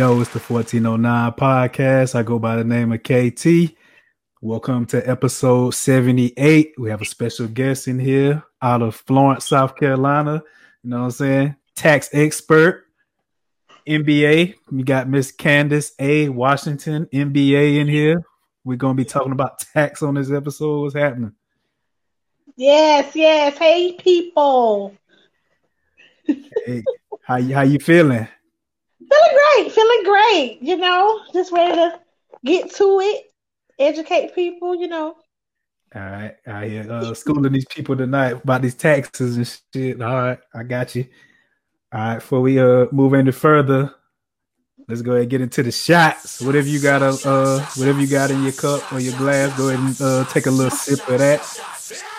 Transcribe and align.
Yo, 0.00 0.18
it's 0.18 0.30
the 0.30 0.38
1409 0.38 1.32
podcast. 1.32 2.14
I 2.14 2.22
go 2.22 2.38
by 2.38 2.56
the 2.56 2.64
name 2.64 2.90
of 2.90 3.02
KT. 3.02 3.76
Welcome 4.40 4.86
to 4.86 5.06
episode 5.06 5.74
78. 5.74 6.72
We 6.78 6.88
have 6.88 7.02
a 7.02 7.04
special 7.04 7.46
guest 7.48 7.86
in 7.86 7.98
here 7.98 8.42
out 8.62 8.80
of 8.80 8.96
Florence, 8.96 9.46
South 9.46 9.76
Carolina. 9.76 10.42
You 10.82 10.88
know 10.88 11.00
what 11.00 11.04
I'm 11.04 11.10
saying? 11.10 11.56
Tax 11.74 12.08
expert, 12.14 12.86
MBA. 13.86 14.54
We 14.72 14.84
got 14.84 15.06
Miss 15.06 15.32
Candace 15.32 15.92
A. 15.98 16.30
Washington, 16.30 17.04
MBA, 17.12 17.76
in 17.80 17.86
here. 17.86 18.22
We're 18.64 18.78
going 18.78 18.96
to 18.96 19.02
be 19.02 19.06
talking 19.06 19.32
about 19.32 19.58
tax 19.58 20.02
on 20.02 20.14
this 20.14 20.30
episode. 20.30 20.80
What's 20.80 20.94
happening? 20.94 21.34
Yes, 22.56 23.14
yes. 23.14 23.58
Hey, 23.58 23.92
people. 23.98 24.96
Hey, 26.24 26.84
how, 27.22 27.36
you- 27.36 27.54
how 27.54 27.62
you 27.64 27.78
feeling? 27.78 28.26
Feeling 29.10 29.38
great, 29.38 29.72
feeling 29.72 30.04
great. 30.04 30.58
You 30.62 30.76
know, 30.76 31.20
just 31.32 31.52
ready 31.52 31.74
to 31.74 32.00
get 32.44 32.72
to 32.76 33.00
it, 33.00 33.24
educate 33.78 34.34
people. 34.34 34.74
You 34.74 34.88
know, 34.88 35.16
All 35.94 36.02
right, 36.02 36.36
I 36.46 36.66
hear 36.68 36.90
uh, 36.90 37.14
schooling 37.14 37.52
these 37.52 37.66
people 37.66 37.96
tonight 37.96 38.42
about 38.44 38.62
these 38.62 38.74
taxes 38.76 39.36
and 39.36 39.60
shit. 39.74 40.00
All 40.00 40.14
right, 40.14 40.38
I 40.54 40.62
got 40.62 40.94
you. 40.94 41.06
All 41.92 42.00
right, 42.00 42.14
before 42.16 42.40
we 42.40 42.58
uh 42.60 42.86
move 42.92 43.14
any 43.14 43.32
further, 43.32 43.92
let's 44.88 45.02
go 45.02 45.12
ahead 45.12 45.22
and 45.22 45.30
get 45.30 45.40
into 45.40 45.62
the 45.64 45.72
shots. 45.72 46.40
Whatever 46.40 46.68
you 46.68 46.80
got, 46.80 47.02
uh, 47.02 47.16
uh, 47.24 47.66
whatever 47.76 48.00
you 48.00 48.06
got 48.06 48.30
in 48.30 48.44
your 48.44 48.52
cup 48.52 48.92
or 48.92 49.00
your 49.00 49.16
glass, 49.18 49.56
go 49.58 49.70
ahead 49.70 49.80
and 49.84 50.00
uh, 50.00 50.24
take 50.26 50.46
a 50.46 50.50
little 50.50 50.70
sip 50.70 51.08
of 51.08 51.18
that. 51.18 51.40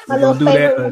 We're 0.10 0.20
gonna 0.20 0.40
do 0.40 0.46
that. 0.46 0.78
uh, 0.78 0.92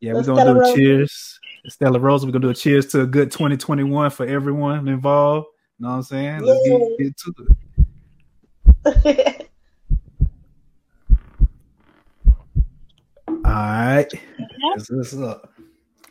yeah, 0.00 0.14
we're 0.14 0.24
gonna 0.24 0.54
do 0.54 0.74
cheers. 0.74 1.37
Stella 1.66 1.98
Rosa, 1.98 2.26
we're 2.26 2.32
gonna 2.32 2.42
do 2.42 2.50
a 2.50 2.54
cheers 2.54 2.86
to 2.88 3.02
a 3.02 3.06
good 3.06 3.30
2021 3.30 4.10
for 4.10 4.26
everyone 4.26 4.88
involved. 4.88 5.48
You 5.78 5.84
know 5.84 5.90
what 5.90 5.96
I'm 5.96 6.02
saying? 6.02 6.40
Let's 6.40 6.68
get, 6.68 6.98
get 6.98 7.16
to 7.16 7.34
it. 8.86 9.50
All 13.44 13.54
right. 13.54 14.12
What's, 14.60 14.90
what's 14.90 15.16
up? 15.16 15.52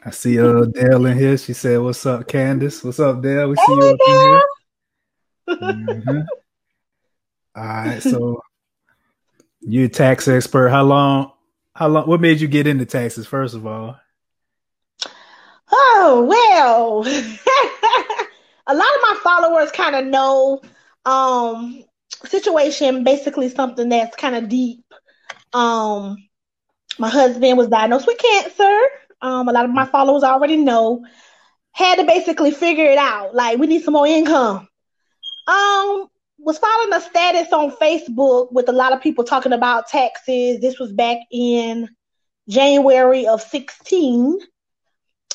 I 0.06 0.12
see 0.12 0.40
uh 0.40 0.66
Dale 0.66 1.06
in 1.06 1.18
here. 1.18 1.38
She 1.38 1.54
said, 1.54 1.80
What's 1.80 2.06
up, 2.06 2.28
Candace? 2.28 2.84
What's 2.84 3.00
up, 3.00 3.22
Dale? 3.22 3.50
We 3.50 3.56
see 3.56 3.74
you 3.74 3.88
up 3.88 3.98
in 4.08 4.14
here. 4.16 4.42
Mhm. 5.62 6.26
All 7.56 7.64
right, 7.64 8.02
so 8.04 8.40
you're 9.62 9.86
a 9.86 9.90
tax 9.90 10.28
expert. 10.28 10.70
How 10.70 10.84
long 10.84 11.32
how 11.74 11.88
long 11.88 12.08
what 12.08 12.22
made 12.22 12.40
you 12.40 12.48
get 12.48 12.68
into 12.68 12.86
taxes, 12.86 13.26
first 13.26 13.56
of 13.56 13.66
all? 13.66 13.98
Oh 15.72 16.26
well, 16.28 17.06
a 18.68 18.76
lot 18.76 18.96
of 18.96 19.02
my 19.02 19.20
followers 19.24 19.72
kind 19.72 19.96
of 19.96 20.06
know 20.06 20.62
um 21.06 21.84
situation. 22.26 23.04
Basically, 23.04 23.50
something 23.50 23.90
that's 23.90 24.16
kind 24.16 24.36
of 24.36 24.50
deep. 24.50 24.84
Um, 25.54 26.18
my 27.00 27.10
husband 27.10 27.58
was 27.58 27.68
diagnosed 27.68 28.08
with 28.08 28.18
cancer. 28.18 28.80
Um, 29.22 29.50
a 29.50 29.52
lot 29.52 29.66
of 29.66 29.72
my 29.72 29.86
followers 29.86 30.24
already 30.24 30.58
know. 30.58 31.06
Had 31.72 31.98
to 31.98 32.06
basically 32.06 32.52
figure 32.52 32.86
it 32.86 32.98
out. 32.98 33.36
Like 33.36 33.60
we 33.60 33.68
need 33.68 33.84
some 33.84 33.94
more 33.94 34.08
income. 34.08 34.68
Um, 35.48 36.08
was 36.40 36.58
following 36.58 36.94
a 36.94 37.02
status 37.02 37.52
on 37.54 37.72
Facebook 37.72 38.52
with 38.52 38.70
a 38.70 38.74
lot 38.74 38.94
of 38.94 39.02
people 39.02 39.24
talking 39.24 39.54
about 39.54 39.88
taxes. 39.88 40.60
This 40.60 40.80
was 40.80 40.92
back 40.92 41.18
in 41.32 41.90
January 42.50 43.28
of 43.28 43.42
16. 43.42 44.40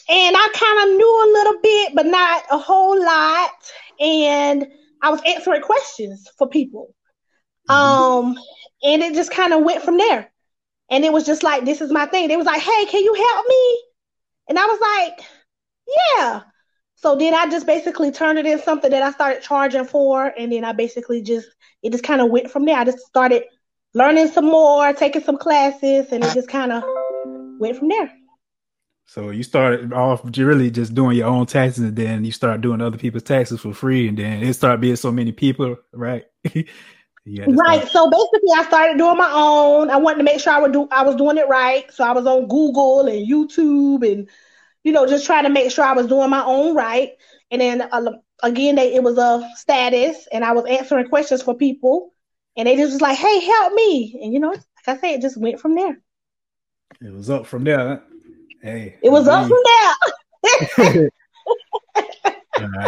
And 0.08 0.36
I 0.36 0.48
kind 0.52 0.90
of 0.90 0.96
knew 0.96 1.24
a 1.24 1.32
little 1.32 1.60
bit, 1.62 1.94
but 1.94 2.06
not 2.06 2.44
a 2.50 2.58
whole 2.58 3.02
lot. 3.02 3.50
And 4.00 4.66
I 5.00 5.10
was 5.10 5.20
answering 5.26 5.62
questions 5.62 6.28
for 6.38 6.48
people. 6.48 6.94
Um, 7.68 8.38
and 8.82 9.02
it 9.02 9.14
just 9.14 9.30
kind 9.30 9.52
of 9.52 9.62
went 9.62 9.82
from 9.82 9.98
there. 9.98 10.30
And 10.90 11.04
it 11.04 11.12
was 11.12 11.24
just 11.24 11.42
like, 11.42 11.64
this 11.64 11.80
is 11.80 11.90
my 11.90 12.06
thing. 12.06 12.28
They 12.28 12.36
was 12.36 12.46
like, 12.46 12.60
hey, 12.60 12.84
can 12.86 13.02
you 13.02 13.14
help 13.14 13.46
me? 13.48 13.82
And 14.48 14.58
I 14.58 14.66
was 14.66 14.80
like, 14.80 15.26
yeah. 16.18 16.42
So 16.96 17.16
then 17.16 17.34
I 17.34 17.48
just 17.48 17.66
basically 17.66 18.12
turned 18.12 18.38
it 18.38 18.46
in 18.46 18.60
something 18.60 18.90
that 18.90 19.02
I 19.02 19.10
started 19.12 19.42
charging 19.42 19.84
for. 19.84 20.32
And 20.38 20.52
then 20.52 20.64
I 20.64 20.72
basically 20.72 21.22
just, 21.22 21.48
it 21.82 21.92
just 21.92 22.04
kind 22.04 22.20
of 22.20 22.30
went 22.30 22.50
from 22.50 22.64
there. 22.64 22.78
I 22.78 22.84
just 22.84 22.98
started 22.98 23.44
learning 23.94 24.28
some 24.28 24.46
more, 24.46 24.92
taking 24.92 25.22
some 25.22 25.36
classes, 25.36 26.12
and 26.12 26.24
it 26.24 26.32
just 26.34 26.48
kind 26.48 26.72
of 26.72 26.84
went 27.58 27.76
from 27.76 27.88
there. 27.88 28.12
So 29.06 29.30
you 29.30 29.42
started 29.42 29.92
off 29.92 30.22
really 30.38 30.70
just 30.70 30.94
doing 30.94 31.18
your 31.18 31.28
own 31.28 31.44
taxes 31.46 31.84
and 31.84 31.96
then 31.96 32.24
you 32.24 32.32
start 32.32 32.62
doing 32.62 32.80
other 32.80 32.96
people's 32.96 33.24
taxes 33.24 33.60
for 33.60 33.74
free 33.74 34.08
and 34.08 34.16
then 34.16 34.42
it 34.42 34.54
started 34.54 34.80
being 34.80 34.96
so 34.96 35.12
many 35.12 35.32
people, 35.32 35.76
right? 35.92 36.24
Right. 37.46 37.86
start- 37.86 37.92
So 37.92 38.10
basically, 38.10 38.50
I 38.56 38.64
started 38.64 38.98
doing 38.98 39.16
my 39.16 39.30
own. 39.32 39.90
I 39.90 39.96
wanted 39.96 40.18
to 40.18 40.24
make 40.24 40.40
sure 40.40 40.52
I 40.52 40.60
would 40.60 40.72
do. 40.72 40.88
I 40.90 41.02
was 41.02 41.16
doing 41.16 41.38
it 41.38 41.48
right. 41.48 41.90
So 41.92 42.04
I 42.04 42.12
was 42.12 42.26
on 42.26 42.48
Google 42.48 43.06
and 43.06 43.28
YouTube, 43.28 44.10
and 44.10 44.28
you 44.84 44.92
know, 44.92 45.06
just 45.06 45.26
trying 45.26 45.44
to 45.44 45.50
make 45.50 45.70
sure 45.70 45.84
I 45.84 45.92
was 45.92 46.06
doing 46.06 46.30
my 46.30 46.44
own 46.44 46.74
right. 46.74 47.10
And 47.50 47.60
then 47.60 47.82
uh, 47.82 48.12
again, 48.42 48.76
they, 48.76 48.94
it 48.94 49.02
was 49.02 49.18
a 49.18 49.48
status, 49.56 50.28
and 50.32 50.44
I 50.44 50.52
was 50.52 50.66
answering 50.66 51.08
questions 51.08 51.42
for 51.42 51.54
people, 51.56 52.12
and 52.56 52.68
they 52.68 52.76
just 52.76 52.92
was 52.92 53.00
like, 53.00 53.18
"Hey, 53.18 53.40
help 53.40 53.72
me!" 53.74 54.20
And 54.22 54.32
you 54.32 54.38
know, 54.40 54.50
like 54.50 54.62
I 54.86 54.96
said, 54.98 55.10
it 55.16 55.22
just 55.22 55.36
went 55.36 55.60
from 55.60 55.74
there. 55.74 55.98
It 57.00 57.12
was 57.12 57.30
up 57.30 57.46
from 57.46 57.64
there. 57.64 58.02
Hey, 58.62 58.96
It 59.02 59.10
was 59.10 59.26
up 59.26 59.48
from 59.48 59.58
there. 60.78 61.10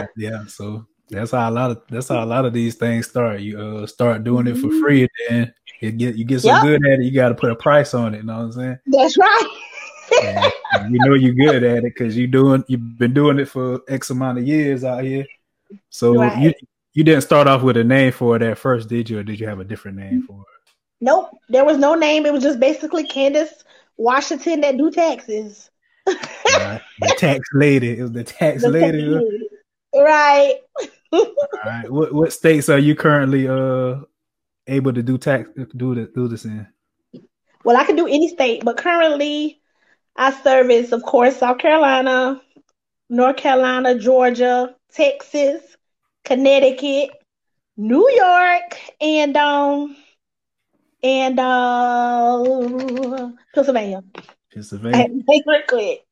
yeah. 0.17 0.45
So 0.47 0.87
that's 1.11 1.33
how 1.33 1.51
a 1.51 1.51
lot 1.51 1.73
of 1.73 1.83
that's 1.89 2.09
how 2.09 2.23
a 2.23 2.25
lot 2.25 2.45
of 2.45 2.53
these 2.53 2.77
things 2.77 3.09
start. 3.09 3.41
You 3.41 3.61
uh 3.61 3.87
start 3.87 4.23
doing 4.23 4.47
it 4.47 4.57
for 4.57 4.71
free, 4.71 5.03
and 5.03 5.11
then 5.29 5.55
it 5.81 5.99
get 5.99 6.15
you 6.15 6.25
get 6.25 6.41
so 6.43 6.49
Yep. 6.49 6.63
good 6.63 6.87
at 6.87 7.01
it, 7.01 7.05
you 7.05 7.13
got 7.13 7.31
to 7.31 7.35
put 7.35 7.51
a 7.51 7.57
price 7.57 7.93
on 7.93 8.15
it. 8.15 8.19
You 8.19 8.23
know 8.25 8.37
what 8.37 8.43
I'm 8.45 8.53
saying? 8.53 8.79
That's 8.87 9.19
right. 9.19 9.51
You 10.91 10.99
know 11.01 11.15
you're 11.15 11.35
good 11.35 11.65
at 11.65 11.79
it 11.79 11.83
because 11.83 12.17
you 12.17 12.27
doing 12.29 12.65
you've 12.69 12.97
been 12.99 13.13
doing 13.13 13.39
it 13.41 13.47
for 13.49 13.81
X 13.89 14.11
amount 14.11 14.39
of 14.39 14.47
years 14.47 14.85
out 14.85 15.03
here. 15.03 15.27
So 15.91 16.15
Right. 16.15 16.39
you 16.39 16.53
you 16.93 17.03
didn't 17.03 17.23
start 17.23 17.49
off 17.49 17.63
with 17.63 17.77
a 17.77 17.85
name 17.85 18.13
for 18.13 18.37
it 18.37 18.43
at 18.43 18.59
first, 18.59 18.89
did 18.89 19.11
you, 19.11 19.19
or 19.19 19.25
did 19.25 19.41
you 19.41 19.49
have 19.49 19.59
a 19.59 19.65
different 19.65 19.97
name 19.99 20.23
for 20.23 20.41
it? 20.41 20.47
Nope, 21.01 21.31
there 21.49 21.65
was 21.65 21.77
no 21.79 21.95
name. 21.95 22.25
It 22.25 22.33
was 22.33 22.43
just 22.43 22.61
basically 22.61 23.05
Candace 23.05 23.65
Washington 23.97 24.61
that 24.63 24.77
do 24.77 24.91
taxes. 24.91 25.71
Right. 26.07 26.81
The 27.01 27.15
tax 27.19 27.41
lady. 27.55 27.99
It 27.99 28.03
was 28.03 28.13
the 28.13 28.25
tax 28.25 28.63
The 28.63 28.69
lady. 28.69 29.01
tax 29.03 29.25
lady. 29.25 29.49
Right. 29.97 30.55
All 31.13 31.27
right. 31.65 31.91
What 31.91 32.13
what 32.13 32.33
states 32.33 32.69
are 32.69 32.79
you 32.79 32.95
currently 32.95 33.49
uh 33.49 34.01
able 34.67 34.93
to 34.93 35.03
do 35.03 35.19
tax 35.19 35.49
do 35.77 35.95
the, 35.95 36.11
do 36.15 36.29
this 36.29 36.45
in? 36.45 36.67
Well, 37.65 37.77
I 37.77 37.85
can 37.85 37.97
do 37.97 38.07
any 38.07 38.29
state, 38.29 38.65
but 38.65 38.77
currently 38.77 39.61
I 40.17 40.33
service, 40.43 40.93
of 40.93 41.03
course, 41.03 41.37
South 41.39 41.59
Carolina, 41.59 42.41
North 43.09 43.37
Carolina, 43.37 43.99
Georgia, 43.99 44.75
Texas, 44.93 45.63
Connecticut, 46.25 47.11
New 47.77 48.09
York, 48.11 48.79
and 49.01 49.37
um 49.37 49.97
and 51.05 51.39
uh 51.39 53.31
Pennsylvania. 53.55 54.03
Pennsylvania. 54.53 55.09
to 55.09 55.63
quick. 55.69 56.07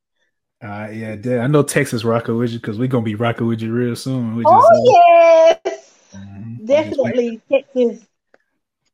All 0.62 0.68
right, 0.68 0.94
yeah, 0.94 1.16
yeah, 1.24 1.38
I 1.38 1.48
know 1.48 1.64
Texas 1.64 2.04
rocking 2.04 2.36
with 2.36 2.50
you 2.52 2.60
because 2.60 2.78
we're 2.78 2.86
gonna 2.86 3.02
be 3.02 3.16
rocking 3.16 3.48
with 3.48 3.60
you 3.62 3.72
real 3.72 3.96
soon. 3.96 4.36
We 4.36 4.44
Oh 4.46 5.56
yes, 5.64 6.10
Mhm. 6.14 6.58
We 6.60 6.66
just 6.66 6.66
wait- 6.66 6.66
definitely 6.66 7.40
Texas. 7.50 8.06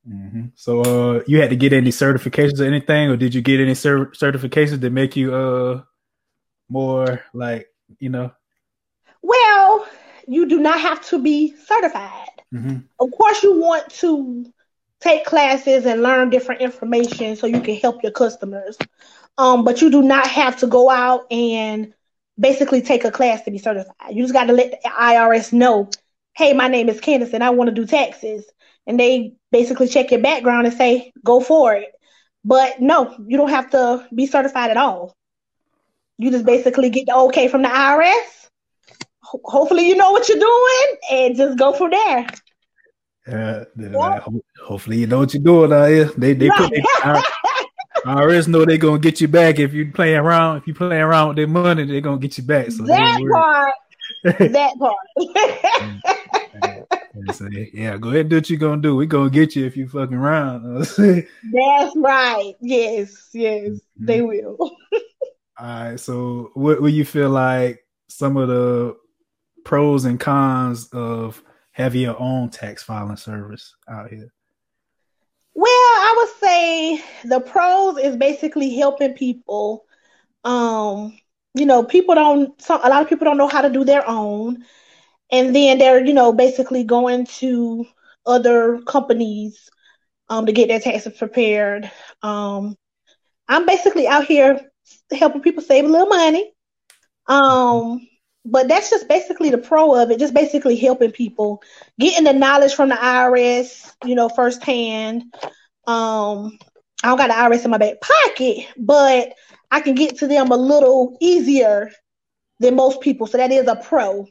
Mhm. 0.08 0.52
So, 0.54 0.80
uh, 0.80 1.22
you 1.26 1.40
had 1.42 1.50
to 1.50 1.56
get 1.56 1.74
any 1.74 1.90
certifications 1.90 2.60
or 2.60 2.64
anything, 2.64 3.10
or 3.10 3.16
did 3.16 3.34
you 3.34 3.42
get 3.42 3.60
any 3.60 3.74
cer- 3.74 4.06
certifications 4.12 4.80
that 4.80 4.90
make 4.90 5.16
you 5.16 5.34
uh 5.34 5.82
more 6.70 7.22
like 7.34 7.66
you 7.98 8.08
know? 8.08 8.30
Well, 9.20 9.86
you 10.26 10.46
do 10.48 10.60
not 10.60 10.80
have 10.80 11.04
to 11.08 11.20
be 11.20 11.54
certified. 11.66 12.28
Mhm. 12.54 12.84
of 12.98 13.10
course 13.10 13.42
you 13.42 13.60
want 13.60 13.90
to 13.90 14.50
take 15.00 15.24
classes 15.24 15.86
and 15.86 16.02
learn 16.02 16.30
different 16.30 16.60
information 16.60 17.36
so 17.36 17.46
you 17.46 17.60
can 17.60 17.76
help 17.76 18.02
your 18.02 18.12
customers. 18.12 18.76
Um, 19.38 19.64
but 19.64 19.80
you 19.80 19.90
do 19.90 20.02
not 20.02 20.26
have 20.26 20.58
to 20.58 20.66
go 20.66 20.90
out 20.90 21.26
and 21.30 21.92
basically 22.38 22.82
take 22.82 23.04
a 23.04 23.10
class 23.10 23.42
to 23.42 23.50
be 23.50 23.58
certified. 23.58 23.94
You 24.10 24.22
just 24.22 24.34
got 24.34 24.44
to 24.46 24.52
let 24.52 24.70
the 24.70 24.88
irs 24.88 25.52
know 25.52 25.88
hey 26.34 26.52
my 26.52 26.68
name 26.68 26.88
is 26.88 27.00
candace 27.00 27.32
and 27.32 27.42
i 27.42 27.50
want 27.50 27.68
to 27.68 27.74
do 27.74 27.86
taxes. 27.86 28.44
And 28.86 28.98
they 28.98 29.34
basically 29.52 29.88
check 29.88 30.10
your 30.10 30.20
background 30.20 30.66
and 30.66 30.74
say 30.76 31.12
go 31.24 31.40
for 31.40 31.74
it. 31.74 31.90
But 32.44 32.80
no 32.80 33.14
you 33.26 33.36
don't 33.36 33.50
have 33.50 33.70
to 33.70 34.06
be 34.14 34.26
certified 34.26 34.70
at 34.70 34.76
all. 34.76 35.14
You 36.18 36.30
just 36.30 36.46
basically 36.46 36.90
get 36.90 37.06
the 37.06 37.14
okay 37.16 37.48
from 37.48 37.62
the 37.62 37.68
irs 37.68 38.48
Ho- 39.22 39.40
hopefully 39.44 39.86
you 39.88 39.96
know 39.96 40.10
what 40.10 40.28
you're 40.28 40.38
doing 40.38 40.96
and 41.10 41.36
just 41.36 41.58
go 41.58 41.72
from 41.72 41.90
there 41.90 42.26
Uh, 43.28 43.64
then, 43.76 43.94
uh, 43.94 44.20
hopefully 44.64 44.98
you 44.98 45.06
know 45.06 45.18
what 45.18 45.34
you're 45.34 45.42
doing 45.42 45.72
out 45.72 45.88
here. 45.88 46.06
They 46.16 46.32
they 46.32 46.48
put 46.48 46.72
Right. 47.04 47.24
I, 48.04 48.38
I 48.38 48.42
know 48.46 48.64
they're 48.64 48.78
gonna 48.78 48.98
get 48.98 49.20
you 49.20 49.28
back 49.28 49.58
if 49.58 49.74
you 49.74 49.90
playing 49.92 50.16
around. 50.16 50.58
If 50.58 50.66
you 50.66 50.74
playing 50.74 51.02
around 51.02 51.28
with 51.28 51.36
their 51.36 51.46
money, 51.46 51.84
they're 51.84 52.00
gonna 52.00 52.18
get 52.18 52.38
you 52.38 52.44
back. 52.44 52.70
So 52.70 52.84
that 52.86 53.20
part, 53.32 53.74
that 54.52 54.72
part. 54.78 54.96
yeah, 57.74 57.98
go 57.98 58.08
ahead 58.08 58.20
and 58.20 58.30
do 58.30 58.36
what 58.36 58.50
you're 58.50 58.58
gonna 58.58 58.80
do. 58.80 58.96
We're 58.96 59.06
gonna 59.06 59.30
get 59.30 59.56
you 59.56 59.66
if 59.66 59.76
you 59.76 59.88
fucking 59.88 60.16
around. 60.16 60.62
That's 60.96 61.96
right. 61.96 62.54
Yes, 62.60 63.28
yes, 63.32 63.68
mm-hmm. 63.68 64.06
they 64.06 64.22
will. 64.22 64.56
All 65.58 65.66
right. 65.66 66.00
So 66.00 66.50
what 66.54 66.80
what 66.80 66.92
you 66.92 67.04
feel 67.04 67.30
like 67.30 67.84
some 68.08 68.36
of 68.36 68.48
the 68.48 68.96
pros 69.64 70.04
and 70.04 70.18
cons 70.18 70.88
of 70.92 71.42
having 71.78 72.00
your 72.00 72.20
own 72.20 72.50
tax 72.50 72.82
filing 72.82 73.16
service 73.16 73.74
out 73.88 74.10
here? 74.10 74.32
Well, 75.54 75.70
I 75.70 76.14
would 76.16 76.48
say 76.48 77.04
the 77.24 77.40
pros 77.40 77.98
is 77.98 78.16
basically 78.16 78.74
helping 78.76 79.14
people. 79.14 79.84
Um, 80.44 81.16
you 81.54 81.66
know, 81.66 81.84
people 81.84 82.14
don't. 82.16 82.60
Some, 82.60 82.80
a 82.82 82.88
lot 82.88 83.02
of 83.02 83.08
people 83.08 83.24
don't 83.24 83.38
know 83.38 83.48
how 83.48 83.62
to 83.62 83.70
do 83.70 83.84
their 83.84 84.06
own, 84.06 84.64
and 85.30 85.54
then 85.54 85.78
they're 85.78 86.04
you 86.04 86.12
know 86.12 86.32
basically 86.32 86.84
going 86.84 87.26
to 87.38 87.86
other 88.26 88.80
companies 88.82 89.70
um, 90.28 90.46
to 90.46 90.52
get 90.52 90.68
their 90.68 90.80
taxes 90.80 91.16
prepared. 91.16 91.90
Um, 92.22 92.76
I'm 93.48 93.66
basically 93.66 94.06
out 94.06 94.26
here 94.26 94.60
helping 95.12 95.42
people 95.42 95.62
save 95.62 95.84
a 95.84 95.88
little 95.88 96.08
money. 96.08 96.52
Um, 97.26 98.06
but 98.44 98.68
that's 98.68 98.90
just 98.90 99.08
basically 99.08 99.50
the 99.50 99.58
pro 99.58 100.00
of 100.00 100.10
it, 100.10 100.18
just 100.18 100.34
basically 100.34 100.76
helping 100.76 101.10
people, 101.10 101.62
getting 101.98 102.24
the 102.24 102.32
knowledge 102.32 102.74
from 102.74 102.88
the 102.88 102.94
IRS, 102.94 103.92
you 104.04 104.14
know, 104.14 104.28
firsthand. 104.28 105.22
Um, 105.86 106.58
I 107.02 107.08
don't 107.08 107.18
got 107.18 107.28
the 107.28 107.34
IRS 107.34 107.64
in 107.64 107.70
my 107.70 107.78
back 107.78 108.00
pocket, 108.00 108.66
but 108.76 109.34
I 109.70 109.80
can 109.80 109.94
get 109.94 110.18
to 110.18 110.26
them 110.26 110.50
a 110.50 110.56
little 110.56 111.16
easier 111.20 111.90
than 112.60 112.74
most 112.76 113.00
people. 113.00 113.26
So 113.26 113.38
that 113.38 113.52
is 113.52 113.66
a 113.66 113.76
pro. 113.76 114.26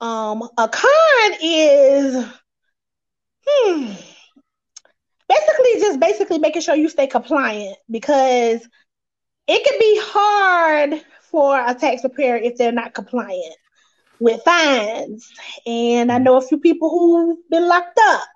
Um, 0.00 0.42
a 0.58 0.68
con 0.68 1.32
is 1.40 2.26
hmm, 3.46 3.92
basically 5.28 5.80
just 5.80 6.00
basically 6.00 6.38
making 6.38 6.62
sure 6.62 6.74
you 6.74 6.88
stay 6.88 7.06
compliant 7.06 7.76
because 7.90 8.66
it 9.46 9.64
can 9.64 9.78
be 9.78 10.00
hard 10.02 11.04
for 11.32 11.58
a 11.58 11.74
tax 11.74 12.02
preparer 12.02 12.36
if 12.36 12.56
they're 12.56 12.70
not 12.70 12.94
compliant 12.94 13.56
with 14.20 14.42
fines. 14.44 15.28
And 15.66 16.12
I 16.12 16.18
mm. 16.18 16.22
know 16.22 16.36
a 16.36 16.42
few 16.42 16.60
people 16.60 16.88
who've 16.90 17.38
been 17.50 17.66
locked 17.66 17.98
up. 18.00 18.22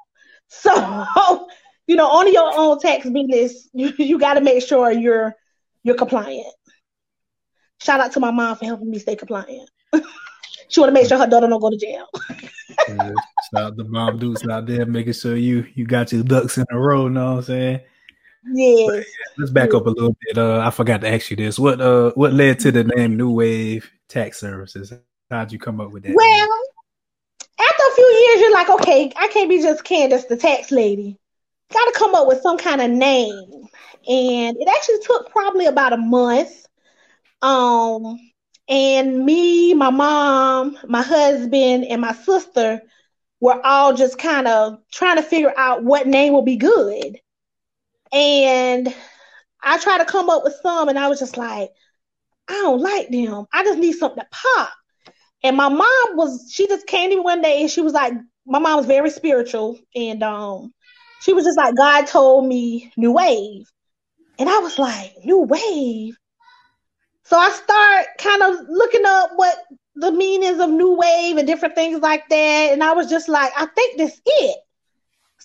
So, 0.49 1.49
you 1.89 1.97
know, 1.97 2.07
on 2.07 2.33
your 2.33 2.53
own 2.57 2.79
tax 2.79 3.05
business, 3.11 3.69
you, 3.73 3.93
you 3.99 4.17
got 4.17 4.35
to 4.35 4.41
make 4.41 4.65
sure 4.65 4.93
you're 4.93 5.35
you're 5.83 5.97
compliant. 5.97 6.55
Shout 7.81 7.99
out 7.99 8.13
to 8.13 8.21
my 8.21 8.31
mom 8.31 8.57
for 8.57 8.65
helping 8.65 8.89
me 8.89 9.01
stay 9.01 9.17
compliant. 9.17 9.69
she 10.69 10.79
want 10.79 10.91
to 10.91 10.93
make 10.93 11.09
sure 11.09 11.19
her 11.19 11.27
daughter 11.27 11.49
don't 11.49 11.61
go 11.61 11.71
to 11.71 11.77
jail. 11.77 12.07
shout 12.87 13.63
out 13.73 13.77
to 13.77 13.85
mom 13.85 14.21
dudes 14.21 14.47
out 14.49 14.67
there 14.67 14.87
making 14.87 15.15
sure 15.15 15.37
you 15.37 15.67
you 15.75 15.85
got 15.85 16.13
your 16.13 16.23
ducks 16.23 16.59
in 16.59 16.65
a 16.71 16.79
row. 16.79 17.09
Know 17.09 17.33
what 17.33 17.39
I'm 17.39 17.43
saying? 17.43 17.81
Yeah. 18.53 19.01
Let's 19.39 19.51
back 19.51 19.75
up 19.75 19.87
a 19.87 19.91
little 19.91 20.17
bit. 20.21 20.39
Uh, 20.39 20.61
I 20.61 20.71
forgot 20.71 21.01
to 21.03 21.09
ask 21.13 21.31
you 21.31 21.37
this. 21.37 21.59
What 21.59 21.81
uh, 21.81 22.13
what 22.15 22.33
led 22.33 22.61
to 22.61 22.73
the 22.73 22.85
name 22.85 23.17
New 23.17 23.33
Wave 23.33 23.91
Tax 24.09 24.39
Services? 24.39 24.93
How'd 25.31 25.53
you 25.53 25.59
come 25.59 25.81
up 25.81 25.91
with 25.91 26.05
that? 26.05 26.15
Well, 26.15 26.29
name? 26.29 26.49
after 27.59 27.83
a 27.91 27.95
few 27.95 28.07
years, 28.07 28.41
you're 28.41 28.53
like, 28.53 28.71
okay, 28.71 29.13
I 29.17 29.29
can't 29.29 29.49
be 29.49 29.61
just 29.61 29.85
Candace, 29.85 30.27
the 30.27 30.37
tax 30.37 30.71
lady. 30.71 31.19
Got 31.73 31.85
to 31.87 31.99
come 31.99 32.15
up 32.15 32.29
with 32.29 32.41
some 32.43 32.59
kind 32.59 32.81
of 32.81 32.91
name, 32.91 33.69
and 34.09 34.57
it 34.57 34.69
actually 34.69 35.01
took 35.03 35.31
probably 35.31 35.67
about 35.67 35.93
a 35.93 35.97
month. 35.97 36.67
Um, 37.43 38.19
and 38.69 39.25
me, 39.25 39.75
my 39.75 39.91
mom, 39.91 40.79
my 40.87 41.03
husband, 41.03 41.85
and 41.85 42.01
my 42.01 42.13
sister 42.13 42.81
were 43.41 43.65
all 43.65 43.95
just 43.95 44.19
kind 44.19 44.47
of 44.47 44.79
trying 44.93 45.17
to 45.17 45.23
figure 45.23 45.53
out 45.57 45.83
what 45.83 46.07
name 46.07 46.33
would 46.35 46.45
be 46.45 46.57
good. 46.57 47.19
And 48.17 48.95
I 49.63 49.79
tried 49.79 49.99
to 49.99 50.07
come 50.07 50.31
up 50.31 50.43
with 50.43 50.55
some, 50.63 50.89
and 50.89 50.99
I 50.99 51.09
was 51.09 51.19
just 51.19 51.37
like, 51.37 51.71
I 52.49 52.55
don't 52.55 52.81
like 52.81 53.11
them. 53.11 53.45
I 53.53 53.63
just 53.63 53.79
need 53.79 53.93
something 53.93 54.23
to 54.23 54.29
pop. 54.31 54.73
And 55.43 55.55
my 55.55 55.69
mom 55.69 56.17
was, 56.17 56.51
she 56.51 56.67
just 56.67 56.87
came 56.87 57.11
to 57.11 57.17
me 57.17 57.21
one 57.21 57.43
day 57.43 57.61
and 57.61 57.71
she 57.71 57.83
was 57.83 57.93
like, 57.93 58.15
my 58.47 58.59
mom 58.59 58.79
was 58.79 58.87
very 58.87 59.11
spiritual. 59.11 59.79
And 59.95 60.23
um, 60.23 60.73
she 61.21 61.35
was 61.35 61.45
just 61.45 61.59
like, 61.59 61.77
God 61.77 62.07
told 62.07 62.47
me 62.47 62.91
new 62.97 63.13
wave. 63.13 63.71
And 64.39 64.49
I 64.49 64.59
was 64.61 64.79
like, 64.79 65.13
new 65.25 65.41
wave. 65.43 66.17
So 67.25 67.37
I 67.37 67.51
start 67.51 68.07
kind 68.19 68.43
of 68.43 68.67
looking 68.69 69.05
up 69.05 69.33
what 69.37 69.59
the 69.95 70.13
meanings 70.13 70.61
of 70.61 70.71
new 70.71 70.95
wave 70.95 71.37
and 71.37 71.47
different 71.47 71.75
things 71.75 72.01
like 72.01 72.27
that. 72.31 72.73
And 72.73 72.83
I 72.83 72.93
was 72.93 73.11
just 73.11 73.29
like, 73.29 73.53
I 73.57 73.67
think 73.67 73.99
this 73.99 74.15
is 74.15 74.21
it. 74.25 74.59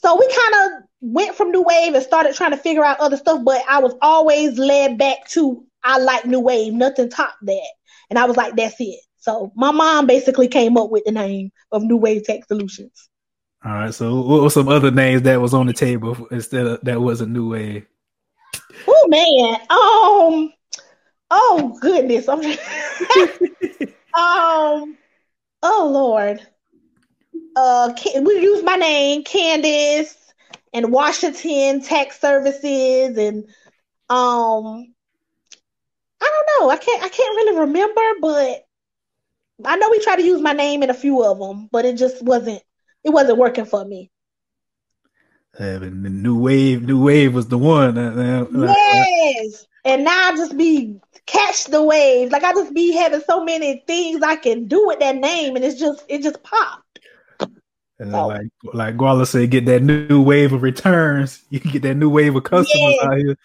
So 0.01 0.17
we 0.17 0.27
kind 0.27 0.73
of 0.73 0.83
went 1.01 1.35
from 1.35 1.51
new 1.51 1.61
wave 1.61 1.93
and 1.93 2.03
started 2.03 2.35
trying 2.35 2.51
to 2.51 2.57
figure 2.57 2.83
out 2.83 2.99
other 2.99 3.17
stuff, 3.17 3.43
but 3.43 3.63
I 3.69 3.79
was 3.79 3.93
always 4.01 4.57
led 4.57 4.97
back 4.97 5.27
to 5.29 5.63
I 5.83 5.99
like 5.99 6.25
new 6.25 6.39
wave, 6.39 6.73
nothing 6.73 7.09
top 7.09 7.35
that. 7.43 7.71
And 8.09 8.17
I 8.19 8.25
was 8.25 8.37
like, 8.37 8.55
that's 8.55 8.75
it. 8.79 8.99
So 9.17 9.51
my 9.55 9.71
mom 9.71 10.07
basically 10.07 10.47
came 10.47 10.77
up 10.77 10.89
with 10.89 11.03
the 11.05 11.11
name 11.11 11.51
of 11.71 11.83
New 11.83 11.97
Wave 11.97 12.23
Tech 12.23 12.45
Solutions. 12.47 13.09
All 13.63 13.73
right. 13.73 13.93
So 13.93 14.21
what 14.21 14.41
were 14.41 14.49
some 14.49 14.67
other 14.67 14.89
names 14.89 15.21
that 15.23 15.39
was 15.39 15.53
on 15.53 15.67
the 15.67 15.73
table 15.73 16.27
instead 16.31 16.65
of 16.65 16.81
that 16.81 16.99
was 16.99 17.21
a 17.21 17.27
new 17.27 17.49
wave? 17.49 17.85
Oh 18.87 19.07
man. 19.07 19.55
Um 19.69 20.53
oh 21.29 21.77
goodness. 21.79 22.27
I'm 22.27 22.39
um 24.17 24.97
oh 25.61 25.89
Lord 25.93 26.45
uh, 27.55 27.93
we 28.21 28.39
use 28.41 28.63
my 28.63 28.75
name, 28.75 29.23
Candace, 29.23 30.15
and 30.73 30.91
Washington 30.91 31.81
Tax 31.81 32.19
Services, 32.19 33.17
and 33.17 33.45
um, 34.09 34.93
I 36.21 36.29
don't 36.29 36.61
know. 36.61 36.69
I 36.69 36.77
can't. 36.77 37.03
I 37.03 37.09
can't 37.09 37.35
really 37.35 37.59
remember, 37.59 38.01
but 38.21 38.65
I 39.65 39.75
know 39.77 39.89
we 39.89 39.99
tried 39.99 40.17
to 40.17 40.23
use 40.25 40.41
my 40.41 40.53
name 40.53 40.83
in 40.83 40.89
a 40.89 40.93
few 40.93 41.23
of 41.23 41.39
them, 41.39 41.69
but 41.71 41.85
it 41.85 41.97
just 41.97 42.23
wasn't. 42.23 42.61
It 43.03 43.09
wasn't 43.09 43.37
working 43.39 43.65
for 43.65 43.83
me. 43.83 44.11
Uh, 45.59 45.79
the 45.79 45.89
new 45.89 46.39
wave, 46.39 46.83
new 46.83 47.03
wave 47.03 47.33
was 47.33 47.47
the 47.47 47.57
one. 47.57 47.97
Uh, 47.97 48.45
uh, 48.55 48.73
yes, 48.93 49.65
and 49.83 50.03
now 50.05 50.29
I 50.29 50.35
just 50.35 50.57
be 50.57 50.99
catch 51.25 51.65
the 51.65 51.83
wave. 51.83 52.31
Like 52.31 52.43
I 52.43 52.53
just 52.53 52.73
be 52.73 52.93
having 52.93 53.21
so 53.21 53.43
many 53.43 53.83
things 53.85 54.21
I 54.23 54.35
can 54.37 54.67
do 54.67 54.87
with 54.87 54.99
that 54.99 55.15
name, 55.15 55.55
and 55.55 55.65
it's 55.65 55.79
just 55.79 56.05
it 56.07 56.21
just 56.23 56.41
popped. 56.43 56.80
And 58.01 58.15
oh. 58.15 58.27
like 58.27 58.47
like 58.73 58.97
Guala 58.97 59.27
said, 59.27 59.51
get 59.51 59.67
that 59.67 59.83
new 59.83 60.23
wave 60.23 60.53
of 60.53 60.63
returns. 60.63 61.43
You 61.51 61.59
can 61.59 61.69
get 61.69 61.83
that 61.83 61.95
new 61.95 62.09
wave 62.09 62.35
of 62.35 62.43
customers 62.43 62.67
yes. 62.73 63.03
out 63.03 63.17
here. 63.17 63.37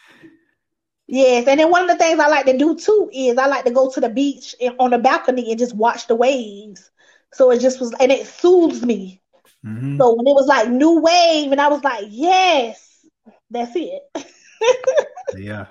Yes, 1.09 1.47
and 1.47 1.61
then 1.61 1.71
one 1.71 1.83
of 1.83 1.89
the 1.89 2.03
things 2.03 2.19
I 2.19 2.29
like 2.29 2.47
to 2.47 2.57
do 2.57 2.75
too 2.75 3.11
is 3.13 3.37
I 3.37 3.47
like 3.49 3.67
to 3.67 3.71
go 3.71 3.91
to 3.91 4.01
the 4.01 4.09
beach 4.09 4.55
and, 4.61 4.75
on 4.79 4.91
the 4.91 4.99
balcony 4.99 5.51
and 5.51 5.59
just 5.59 5.77
watch 5.77 6.07
the 6.07 6.15
waves. 6.15 6.91
So 7.35 7.51
it 7.51 7.61
just 7.61 7.81
was, 7.81 7.95
and 8.01 8.11
it 8.11 8.27
soothes 8.27 8.83
me. 8.83 9.21
Mm-hmm. 9.65 9.99
So 9.99 10.15
when 10.15 10.27
it 10.27 10.35
was 10.35 10.47
like 10.47 10.71
new 10.71 11.01
wave, 11.01 11.53
and 11.53 11.61
I 11.61 11.69
was 11.69 11.85
like, 11.85 12.07
yes, 12.09 13.05
that's 13.51 13.73
it. 13.75 14.03
yeah, 15.37 15.67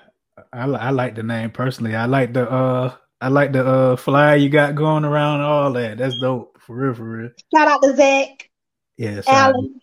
I, 0.52 0.64
I 0.64 0.90
like 0.90 1.16
the 1.16 1.24
name 1.24 1.50
personally. 1.50 1.96
I 1.96 2.04
like 2.06 2.34
the 2.34 2.48
uh, 2.48 2.94
I 3.20 3.28
like 3.28 3.52
the 3.52 3.66
uh 3.66 3.96
flyer 3.96 4.36
you 4.36 4.48
got 4.48 4.76
going 4.76 5.04
around 5.04 5.40
all 5.40 5.72
that. 5.72 5.98
That's 5.98 6.20
dope 6.20 6.56
for 6.60 6.76
real, 6.76 6.94
for 6.94 7.04
real. 7.04 7.30
Shout 7.52 7.66
out 7.66 7.82
to 7.82 7.96
Zach. 7.96 8.48
Yes, 8.96 9.26
Alan. 9.28 9.80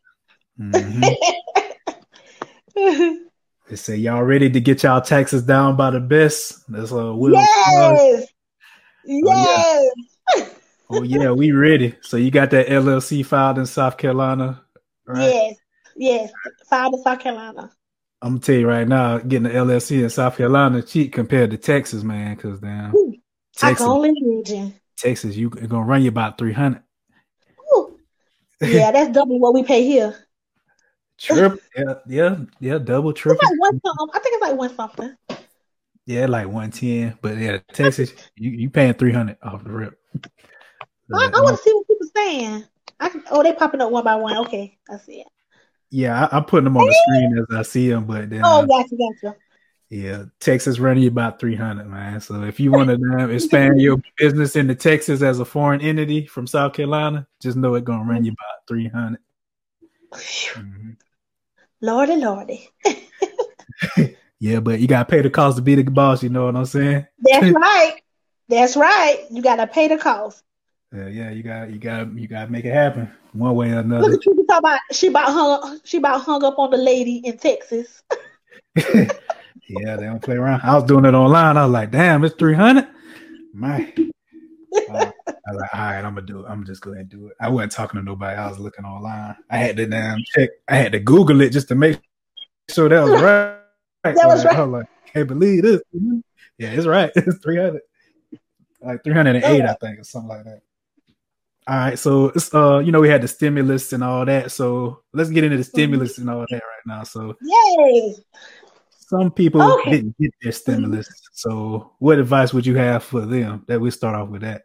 Mm-hmm. 0.59 1.03
they 3.69 3.75
say 3.75 3.95
y'all 3.95 4.23
ready 4.23 4.49
to 4.49 4.59
get 4.59 4.83
y'all 4.83 5.01
taxes 5.01 5.43
down 5.43 5.75
by 5.75 5.91
the 5.91 5.99
best. 5.99 6.63
That's 6.71 6.91
uh 6.91 7.13
Will. 7.15 7.33
Yes. 7.33 8.27
Yes. 9.05 9.91
Oh 10.35 10.35
yeah. 10.35 10.45
oh 10.89 11.03
yeah, 11.03 11.31
we 11.31 11.51
ready. 11.51 11.95
So 12.01 12.17
you 12.17 12.31
got 12.31 12.51
that 12.51 12.67
LLC 12.67 13.25
filed 13.25 13.57
in 13.57 13.65
South 13.65 13.97
Carolina, 13.97 14.63
right? 15.05 15.23
Yes. 15.23 15.55
Yes, 15.95 16.31
filed 16.69 16.95
in 16.95 17.03
South 17.03 17.19
Carolina. 17.19 17.71
I'm 18.21 18.29
gonna 18.29 18.39
tell 18.39 18.55
you 18.55 18.67
right 18.67 18.87
now, 18.87 19.17
getting 19.19 19.43
the 19.43 19.49
LLC 19.49 20.01
in 20.01 20.09
South 20.09 20.37
Carolina 20.37 20.81
cheap 20.81 21.13
compared 21.13 21.51
to 21.51 21.57
Texas, 21.57 22.03
man. 22.03 22.35
Because 22.35 22.59
damn, 22.59 22.93
Texas, 23.55 23.61
I 23.61 23.73
can 23.73 23.85
only 23.85 24.13
imagine. 24.15 24.73
Texas, 24.97 25.35
you 25.35 25.49
gonna 25.49 25.85
run 25.85 26.01
you 26.01 26.09
about 26.09 26.37
three 26.37 26.53
hundred. 26.53 26.83
Yeah, 28.63 28.91
that's 28.93 29.11
double 29.11 29.39
what 29.39 29.53
we 29.53 29.63
pay 29.63 29.83
here. 29.83 30.27
Triple, 31.17 31.59
yeah, 31.75 31.93
yeah, 32.07 32.37
yeah, 32.59 32.77
double, 32.77 33.13
triple. 33.13 33.39
Like 33.41 33.79
one 33.81 34.09
I 34.13 34.19
think 34.19 34.35
it's 34.35 34.41
like 34.41 34.57
one 34.57 34.75
something. 34.75 35.15
Yeah, 36.05 36.25
like 36.25 36.47
one 36.47 36.71
ten, 36.71 37.17
but 37.21 37.37
yeah, 37.37 37.59
Texas, 37.71 38.13
you 38.35 38.51
you 38.51 38.69
paying 38.69 38.93
three 38.93 39.13
hundred 39.13 39.37
off 39.41 39.63
the 39.63 39.71
rip. 39.71 39.99
I, 41.13 41.29
I 41.33 41.41
want 41.41 41.57
to 41.57 41.63
see 41.63 41.71
what 41.73 41.87
people 41.87 42.07
saying. 42.15 42.63
I 42.99 43.09
can, 43.09 43.23
oh, 43.31 43.43
they 43.43 43.53
popping 43.53 43.81
up 43.81 43.91
one 43.91 44.03
by 44.03 44.15
one. 44.15 44.37
Okay, 44.39 44.77
I 44.89 44.97
see 44.97 45.21
it. 45.21 45.27
Yeah, 45.91 46.27
I, 46.31 46.37
am 46.37 46.45
putting 46.45 46.65
them 46.65 46.77
on 46.77 46.87
the 46.87 47.03
screen 47.05 47.37
as 47.37 47.55
I 47.55 47.61
see 47.61 47.89
them, 47.89 48.05
but 48.05 48.29
then 48.29 48.41
oh, 48.43 48.65
gotcha, 48.65 48.95
gotcha. 48.95 49.37
Yeah, 49.93 50.23
Texas 50.39 50.79
running 50.79 51.03
you 51.03 51.09
about 51.09 51.39
three 51.39 51.55
hundred, 51.55 51.85
man. 51.85 52.19
So 52.19 52.41
if 52.41 52.59
you 52.59 52.71
want 52.71 52.89
to 52.89 53.29
expand 53.29 53.79
your 53.79 54.01
business 54.17 54.55
into 54.55 54.73
Texas 54.73 55.21
as 55.21 55.39
a 55.39 55.45
foreign 55.45 55.81
entity 55.81 56.25
from 56.25 56.47
South 56.47 56.73
Carolina, 56.73 57.27
just 57.39 57.57
know 57.57 57.75
it's 57.75 57.85
gonna 57.85 58.03
run 58.03 58.25
you 58.25 58.31
about 58.31 58.67
three 58.67 58.87
hundred. 58.87 59.19
Mm-hmm. 60.11 60.91
Lordy, 61.81 62.15
lordy. 62.15 62.69
yeah, 64.39 64.61
but 64.61 64.79
you 64.79 64.87
gotta 64.87 65.05
pay 65.05 65.21
the 65.21 65.29
cost 65.29 65.57
to 65.57 65.61
be 65.61 65.75
the 65.75 65.83
boss. 65.83 66.23
You 66.23 66.29
know 66.29 66.45
what 66.45 66.55
I'm 66.55 66.65
saying? 66.65 67.05
That's 67.19 67.51
right. 67.51 67.97
That's 68.49 68.75
right. 68.75 69.23
You 69.29 69.43
gotta 69.43 69.67
pay 69.67 69.89
the 69.89 69.99
cost. 69.99 70.41
Yeah, 70.91 71.07
yeah, 71.07 71.29
you 71.29 71.43
got 71.43 71.69
you 71.69 71.77
got 71.77 72.11
you 72.13 72.27
got 72.27 72.45
to 72.45 72.51
make 72.51 72.65
it 72.65 72.73
happen 72.73 73.11
one 73.33 73.53
way 73.53 73.71
or 73.71 73.81
another. 73.81 74.09
Look 74.09 74.21
at 74.21 74.25
you 74.25 74.43
talk 74.49 74.57
about 74.57 74.79
she 74.91 75.05
about 75.09 75.27
hung 75.27 75.79
she 75.83 75.97
about 75.97 76.21
hung 76.21 76.43
up 76.43 76.57
on 76.57 76.71
the 76.71 76.77
lady 76.77 77.17
in 77.17 77.37
Texas. 77.37 78.01
yeah, 79.67 79.95
they 79.95 80.05
don't 80.05 80.21
play 80.21 80.35
around. 80.35 80.61
I 80.63 80.75
was 80.75 80.83
doing 80.83 81.05
it 81.05 81.13
online. 81.13 81.57
I 81.57 81.65
was 81.65 81.73
like, 81.73 81.91
damn, 81.91 82.23
it's 82.23 82.35
three 82.35 82.53
hundred. 82.53 82.87
My, 83.53 83.93
uh, 84.89 85.11
I 85.27 85.51
was 85.51 85.61
like, 85.61 85.75
all 85.75 85.79
right, 85.81 85.97
I'm 85.97 86.15
gonna 86.15 86.21
do 86.21 86.39
it. 86.41 86.45
I'm 86.49 86.65
just 86.65 86.81
go 86.81 86.91
ahead 86.91 87.01
and 87.01 87.09
do 87.09 87.27
it. 87.27 87.33
I 87.39 87.49
wasn't 87.49 87.71
talking 87.71 87.99
to 87.99 88.05
nobody. 88.05 88.37
I 88.37 88.49
was 88.49 88.59
looking 88.59 88.85
online. 88.85 89.35
I 89.49 89.57
had 89.57 89.77
to 89.77 89.85
damn 89.85 90.19
check. 90.33 90.49
I 90.67 90.75
had 90.75 90.91
to 90.93 90.99
Google 90.99 91.41
it 91.41 91.51
just 91.51 91.67
to 91.69 91.75
make 91.75 91.99
sure 92.69 92.89
that 92.89 93.03
was 93.03 93.21
right. 93.21 93.59
That 94.03 94.27
was 94.27 94.43
right. 94.43 94.57
I 94.57 94.63
was 94.63 94.81
like, 94.81 94.87
can't 95.13 95.29
believe 95.29 95.63
this. 95.63 95.81
Yeah, 96.57 96.71
it's 96.71 96.85
right. 96.85 97.09
It's 97.15 97.37
three 97.37 97.55
hundred, 97.57 97.83
like 98.81 99.01
three 99.03 99.13
hundred 99.13 99.37
and 99.37 99.45
eight, 99.45 99.61
I 99.61 99.73
think, 99.75 99.99
or 99.99 100.03
something 100.03 100.27
like 100.29 100.43
that. 100.43 100.61
All 101.65 101.77
right, 101.77 101.97
so 101.97 102.25
it's 102.35 102.53
uh, 102.53 102.79
you 102.79 102.91
know, 102.91 102.99
we 102.99 103.07
had 103.07 103.21
the 103.21 103.29
stimulus 103.29 103.93
and 103.93 104.03
all 104.03 104.25
that. 104.25 104.51
So 104.51 105.03
let's 105.13 105.29
get 105.29 105.45
into 105.45 105.55
the 105.55 105.63
stimulus 105.63 106.17
and 106.17 106.29
all 106.29 106.45
that 106.49 106.51
right 106.51 106.85
now. 106.85 107.03
So 107.03 107.37
yay! 107.41 108.15
Some 109.13 109.31
people 109.31 109.61
okay. 109.61 109.91
didn't 109.91 110.17
get 110.17 110.31
their 110.41 110.51
stimulus. 110.51 111.07
So 111.33 111.91
what 111.99 112.17
advice 112.17 112.51
would 112.51 112.65
you 112.65 112.75
have 112.75 113.03
for 113.03 113.21
them? 113.21 113.63
That 113.67 113.79
we 113.79 113.91
start 113.91 114.15
off 114.15 114.29
with 114.29 114.41
that. 114.41 114.63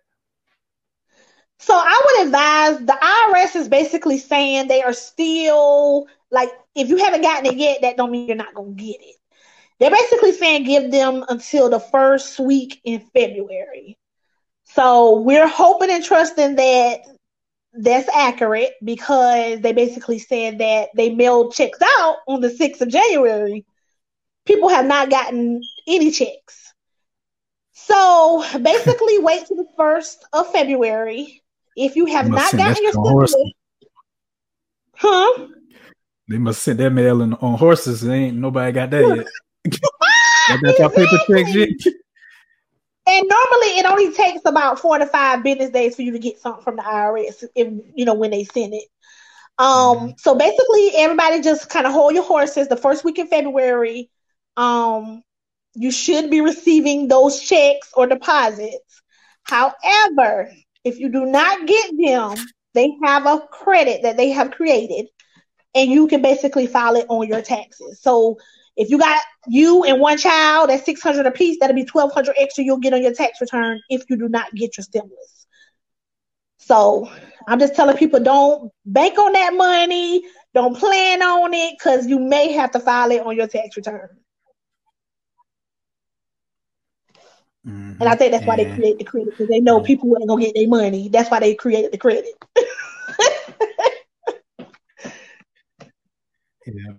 So 1.59 1.75
I 1.75 2.03
would 2.05 2.27
advise 2.27 2.79
the 2.79 2.93
IRS 2.93 3.57
is 3.57 3.69
basically 3.69 4.17
saying 4.17 4.69
they 4.69 4.83
are 4.83 4.95
still 4.95 6.07
like 6.31 6.49
if 6.75 6.89
you 6.89 6.97
haven't 6.97 7.23
gotten 7.23 7.47
it 7.47 7.57
yet, 7.57 7.83
that 7.83 7.99
don't 7.99 8.11
mean 8.11 8.27
you're 8.27 8.37
not 8.37 8.55
gonna 8.55 8.71
get 8.71 8.97
it. 9.01 9.17
They're 9.81 9.91
basically 9.91 10.33
saying 10.33 10.65
give 10.65 10.91
them 10.91 11.27
until 11.29 11.69
the 11.69 11.81
first 11.81 12.39
week 12.39 12.81
in 12.85 13.01
February. 13.15 13.99
So 14.65 15.21
we're 15.21 15.49
hoping 15.49 15.91
and 15.91 16.05
trusting 16.05 16.57
that 16.57 17.01
that's 17.75 18.09
accurate 18.15 18.73
because 18.83 19.61
they 19.61 19.73
basically 19.73 20.19
said 20.19 20.59
that 20.59 20.89
they 20.97 21.11
mailed 21.11 21.53
checks 21.53 21.81
out 21.99 22.17
on 22.27 22.41
the 22.41 22.49
6th 22.49 22.81
of 22.81 22.89
January. 22.89 23.67
People 24.49 24.71
have 24.71 24.87
not 24.87 25.11
gotten 25.11 25.61
any 25.87 26.11
checks. 26.11 26.73
So 27.73 28.43
basically, 28.63 29.19
wait 29.21 29.45
to 29.47 29.55
the 29.55 29.67
1st 29.79 30.17
of 30.33 30.51
February. 30.51 31.43
If 31.77 31.97
you 31.97 32.07
have 32.07 32.29
not 32.31 32.57
gotten 32.57 32.83
your 32.83 32.93
stimulus, 32.93 33.37
huh? 34.95 35.47
They 36.29 36.39
must 36.39 36.63
send 36.63 36.81
that 36.81 36.91
mail 36.91 37.21
in, 37.21 37.35
on 37.35 37.59
horses. 37.59 38.09
Ain't 38.09 38.39
nobody 38.39 38.73
got 38.73 38.91
that 38.91 39.27
yet. 39.65 39.81
got 40.63 40.79
your 40.79 40.91
paper 40.91 41.19
checks 41.27 41.55
yet? 41.55 41.69
And 43.07 43.29
normally 43.29 43.79
it 43.79 43.87
only 43.87 44.13
takes 44.13 44.43
about 44.47 44.79
four 44.79 44.99
to 44.99 45.07
five 45.07 45.43
business 45.43 45.71
days 45.71 45.95
for 45.95 46.03
you 46.03 46.13
to 46.13 46.19
get 46.19 46.39
something 46.39 46.65
from 46.65 46.77
the 46.77 46.83
IRS 46.83 47.45
if 47.55 47.73
you 47.95 48.05
know 48.07 48.15
when 48.15 48.31
they 48.31 48.45
send 48.45 48.75
it. 48.75 48.85
Um, 49.59 49.69
mm-hmm. 49.69 50.11
so 50.19 50.35
basically 50.35 50.93
everybody 50.97 51.41
just 51.41 51.69
kind 51.69 51.87
of 51.87 51.93
hold 51.93 52.15
your 52.15 52.25
horses 52.25 52.69
the 52.69 52.77
first 52.77 53.05
week 53.05 53.19
in 53.19 53.27
February. 53.29 54.11
Um, 54.59 55.23
you 55.75 55.93
should 55.93 56.31
be 56.31 56.41
receiving 56.41 57.07
those 57.07 57.41
checks 57.41 57.93
or 57.95 58.07
deposits. 58.07 59.03
However, 59.45 60.51
if 60.85 60.99
you 60.99 61.11
do 61.11 61.25
not 61.25 61.67
get 61.67 61.93
them, 61.97 62.35
they 62.75 62.91
have 63.05 63.25
a 63.27 63.47
credit 63.51 64.03
that 64.03 64.17
they 64.17 64.31
have 64.31 64.51
created 64.51 65.07
and 65.75 65.91
you 65.91 66.09
can 66.09 66.23
basically 66.23 66.67
file 66.67 66.97
it 66.97 67.07
on 67.09 67.29
your 67.29 67.43
taxes. 67.43 68.03
So 68.03 68.39
if 68.77 68.91
you 68.91 68.99
got 68.99 69.21
you 69.47 69.85
and 69.85 70.01
one 70.01 70.19
child, 70.19 70.71
at 70.71 70.85
six 70.85 71.03
hundred 71.03 71.27
a 71.27 71.31
piece. 71.31 71.59
That'll 71.61 71.77
be 71.77 71.85
twelve 71.85 72.13
hundred 72.13 72.37
extra 72.39 72.65
you'll 72.65 72.79
get 72.79 72.95
on 72.95 73.03
your 73.03 73.15
tax 73.15 73.41
return 73.41 73.81
if 73.89 74.03
you 74.09 74.17
do 74.17 74.29
not 74.29 74.53
get 74.55 74.77
your 74.77 74.85
stimulus. 74.85 75.47
So 76.59 77.11
I'm 77.47 77.59
just 77.59 77.75
telling 77.75 77.97
people 77.97 78.21
don't 78.21 78.73
bank 78.85 79.19
on 79.19 79.33
that 79.33 79.55
money, 79.55 80.23
don't 80.55 80.77
plan 80.77 81.23
on 81.23 81.55
it, 81.55 81.75
because 81.79 82.07
you 82.07 82.19
may 82.19 82.53
have 82.53 82.73
to 82.73 82.81
file 82.81 83.11
it 83.11 83.25
on 83.25 83.37
your 83.37 83.47
tax 83.47 83.77
return. 83.77 84.09
Mm-hmm. 87.67 88.01
And 88.01 88.09
I 88.09 88.15
think 88.15 88.33
that's 88.33 88.47
why 88.47 88.57
they 88.57 88.73
create 88.75 88.99
the 88.99 89.05
credit 89.05 89.31
because 89.31 89.49
they 89.49 89.61
know 89.61 89.81
people 89.81 90.17
ain't 90.19 90.29
gonna 90.29 90.43
get 90.43 90.55
their 90.55 90.69
money. 90.69 91.09
That's 91.09 91.31
why 91.31 91.41
they 91.41 91.55
created 91.55 91.93
the 91.93 91.99
credit. 91.99 92.33
yeah 96.67 96.93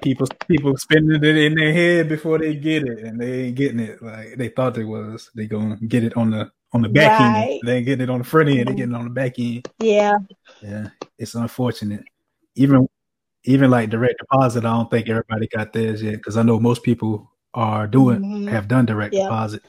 people 0.00 0.26
people 0.48 0.76
spending 0.76 1.22
it 1.22 1.36
in 1.36 1.54
their 1.54 1.72
head 1.72 2.08
before 2.08 2.38
they 2.38 2.54
get 2.54 2.84
it, 2.84 3.00
and 3.00 3.20
they 3.20 3.44
ain't 3.44 3.56
getting 3.56 3.80
it 3.80 4.02
like 4.02 4.36
they 4.36 4.48
thought 4.48 4.74
they 4.74 4.84
was. 4.84 5.30
They 5.34 5.46
gonna 5.46 5.76
get 5.76 6.04
it 6.04 6.16
on 6.16 6.30
the 6.30 6.50
on 6.72 6.82
the 6.82 6.88
back 6.88 7.18
right. 7.18 7.50
end. 7.50 7.60
They 7.64 7.76
ain't 7.76 7.86
getting 7.86 8.04
it 8.04 8.10
on 8.10 8.18
the 8.18 8.24
front 8.24 8.48
end. 8.48 8.68
They 8.68 8.74
getting 8.74 8.94
it 8.94 8.98
on 8.98 9.04
the 9.04 9.10
back 9.10 9.38
end. 9.38 9.68
Yeah, 9.78 10.16
yeah. 10.62 10.88
It's 11.18 11.34
unfortunate. 11.34 12.04
Even 12.56 12.88
even 13.44 13.70
like 13.70 13.90
direct 13.90 14.20
deposit, 14.20 14.64
I 14.64 14.72
don't 14.72 14.90
think 14.90 15.08
everybody 15.08 15.48
got 15.48 15.72
theirs 15.72 16.02
yet 16.02 16.16
because 16.16 16.36
I 16.36 16.42
know 16.42 16.60
most 16.60 16.82
people 16.82 17.29
are 17.54 17.86
doing 17.86 18.20
mm-hmm. 18.20 18.48
have 18.48 18.68
done 18.68 18.86
direct 18.86 19.14
yeah. 19.14 19.24
deposit. 19.24 19.62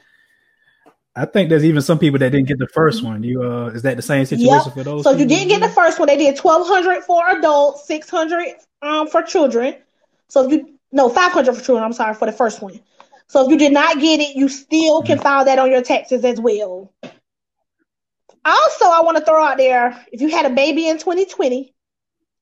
I 1.14 1.26
think 1.26 1.50
there's 1.50 1.64
even 1.64 1.82
some 1.82 1.98
people 1.98 2.18
that 2.20 2.30
didn't 2.30 2.48
get 2.48 2.58
the 2.58 2.68
first 2.68 3.00
mm-hmm. 3.00 3.08
one. 3.08 3.22
You 3.22 3.42
uh, 3.42 3.66
is 3.68 3.82
that 3.82 3.96
the 3.96 4.02
same 4.02 4.24
situation 4.24 4.48
yep. 4.48 4.74
for 4.74 4.82
those? 4.82 5.04
So 5.04 5.12
you 5.12 5.26
didn't 5.26 5.48
get 5.48 5.60
the 5.60 5.68
first 5.68 5.98
one. 5.98 6.08
They 6.08 6.16
did 6.16 6.36
twelve 6.36 6.66
hundred 6.66 7.02
for 7.02 7.22
adults, 7.30 7.86
six 7.86 8.08
hundred 8.08 8.54
um 8.80 9.08
for 9.08 9.22
children. 9.22 9.76
So 10.28 10.46
if 10.46 10.52
you 10.52 10.78
no 10.92 11.08
500 11.08 11.54
for 11.54 11.62
children, 11.62 11.84
I'm 11.84 11.92
sorry 11.92 12.14
for 12.14 12.26
the 12.26 12.32
first 12.32 12.62
one. 12.62 12.80
So 13.26 13.44
if 13.44 13.50
you 13.50 13.58
did 13.58 13.72
not 13.72 13.98
get 13.98 14.20
it, 14.20 14.36
you 14.36 14.48
still 14.48 15.02
can 15.02 15.16
mm-hmm. 15.16 15.22
file 15.22 15.44
that 15.46 15.58
on 15.58 15.70
your 15.70 15.82
taxes 15.82 16.24
as 16.24 16.38
well. 16.38 16.92
Also, 18.44 18.84
I 18.86 19.00
want 19.02 19.16
to 19.16 19.24
throw 19.24 19.42
out 19.42 19.56
there 19.56 20.04
if 20.12 20.20
you 20.20 20.28
had 20.28 20.44
a 20.44 20.54
baby 20.54 20.88
in 20.88 20.98
2020, 20.98 21.74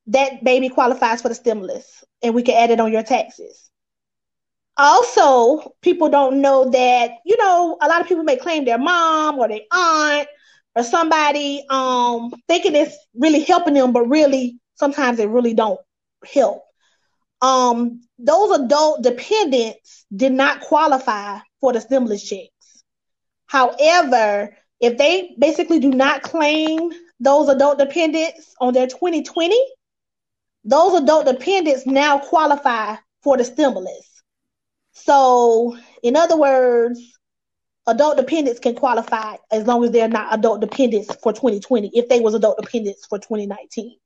that 0.09 0.42
baby 0.42 0.68
qualifies 0.68 1.23
for 1.23 1.28
the 1.28 1.35
stimulus 1.35 2.04
and 2.23 2.35
we 2.35 2.42
can 2.42 2.56
add 2.56 2.70
it 2.70 2.80
on 2.80 2.92
your 2.92 3.02
taxes. 3.02 3.70
Also, 4.81 5.75
people 5.83 6.09
don't 6.09 6.41
know 6.41 6.71
that, 6.71 7.13
you 7.27 7.37
know, 7.39 7.77
a 7.83 7.89
lot 7.89 8.01
of 8.01 8.09
people 8.09 8.25
may 8.25 8.37
claim 8.37 8.65
their 8.65 8.79
mom 8.79 9.39
or 9.39 9.49
their 9.49 9.61
aunt 9.73 10.29
or 10.77 10.83
somebody 10.85 11.65
um 11.71 12.33
thinking 12.49 12.75
it's 12.77 12.97
really 13.15 13.43
helping 13.45 13.75
them, 13.75 13.93
but 13.93 14.09
really 14.09 14.59
sometimes 14.77 15.19
it 15.19 15.29
really 15.29 15.55
don't 15.55 15.81
help 16.35 16.63
um, 17.43 18.03
those 18.19 18.59
adult 18.61 19.03
dependents 19.03 20.07
did 20.15 20.33
not 20.33 20.61
qualify 20.61 21.39
for 21.61 21.73
the 21.73 21.81
stimulus 21.81 22.23
checks. 22.23 22.85
However, 23.47 24.57
if 24.81 24.99
they 24.99 25.35
basically 25.39 25.81
do 25.81 25.91
not 25.91 26.23
claim 26.23 26.91
those 27.19 27.49
adult 27.49 27.79
dependents 27.79 28.55
on 28.61 28.75
their 28.75 28.87
2020, 28.87 29.57
those 30.65 31.03
adult 31.03 31.27
dependents 31.27 31.87
now 31.87 32.19
qualify 32.19 32.97
for 33.23 33.37
the 33.37 33.45
stimulus. 33.45 34.10
So, 34.92 35.76
in 36.02 36.16
other 36.16 36.37
words, 36.37 37.18
adult 37.87 38.16
dependents 38.16 38.61
can 38.61 38.75
qualify 38.75 39.37
as 39.50 39.66
long 39.66 39.85
as 39.85 39.90
they're 39.90 40.09
not 40.09 40.32
adult 40.32 40.61
dependents 40.61 41.14
for 41.23 41.32
2020 41.32 41.90
if 41.94 42.09
they 42.09 42.20
was 42.20 42.35
adult 42.35 42.61
dependents 42.61 43.06
for 43.06 43.18
2019. 43.18 43.97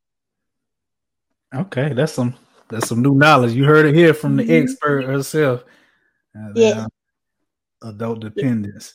Okay, 1.55 1.93
that's 1.93 2.13
some 2.13 2.35
that's 2.69 2.89
some 2.89 3.03
new 3.03 3.15
knowledge. 3.15 3.53
You 3.53 3.65
heard 3.65 3.87
it 3.87 3.95
here 3.95 4.15
from 4.15 4.37
the 4.37 4.43
mm-hmm. 4.43 4.65
expert 4.65 5.05
herself. 5.05 5.65
Uh, 6.37 6.51
yeah. 6.55 6.87
Adult 7.83 8.21
dependents. 8.21 8.95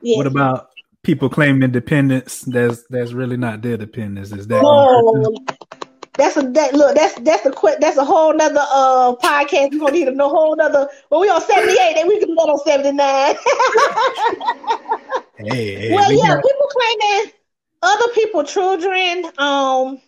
Yeah. 0.00 0.16
What 0.16 0.26
about 0.26 0.68
people 1.02 1.28
claiming 1.28 1.62
independence 1.62 2.42
that's 2.42 2.84
that's 2.88 3.12
really 3.12 3.36
not 3.36 3.60
their 3.62 3.76
dependents? 3.76 4.32
Is 4.32 4.46
that 4.46 4.62
oh, 4.64 5.34
that's 6.18 6.36
a 6.36 6.42
that 6.42 6.74
look 6.74 6.94
that's 6.96 7.14
that's 7.20 7.46
a 7.46 7.52
quick 7.52 7.78
that's 7.80 7.96
a 7.96 8.04
whole 8.04 8.34
nother 8.34 8.60
uh 8.60 9.14
podcast. 9.22 9.70
We're 9.72 9.78
gonna 9.78 9.92
need 9.92 10.08
a 10.08 10.28
whole 10.28 10.56
nother 10.56 10.88
well 11.10 11.20
we 11.20 11.28
on 11.28 11.40
78 11.40 11.96
and 11.96 12.08
we 12.08 12.18
can 12.18 12.34
that 12.34 12.48
on 12.48 12.58
79. 12.58 12.98
hey, 15.36 15.76
hey, 15.76 15.94
well 15.94 16.12
yeah, 16.12 16.34
got... 16.34 16.42
people 16.42 16.66
claiming 16.70 17.30
other 17.82 18.08
people 18.14 18.42
children 18.42 19.26
um 19.38 20.00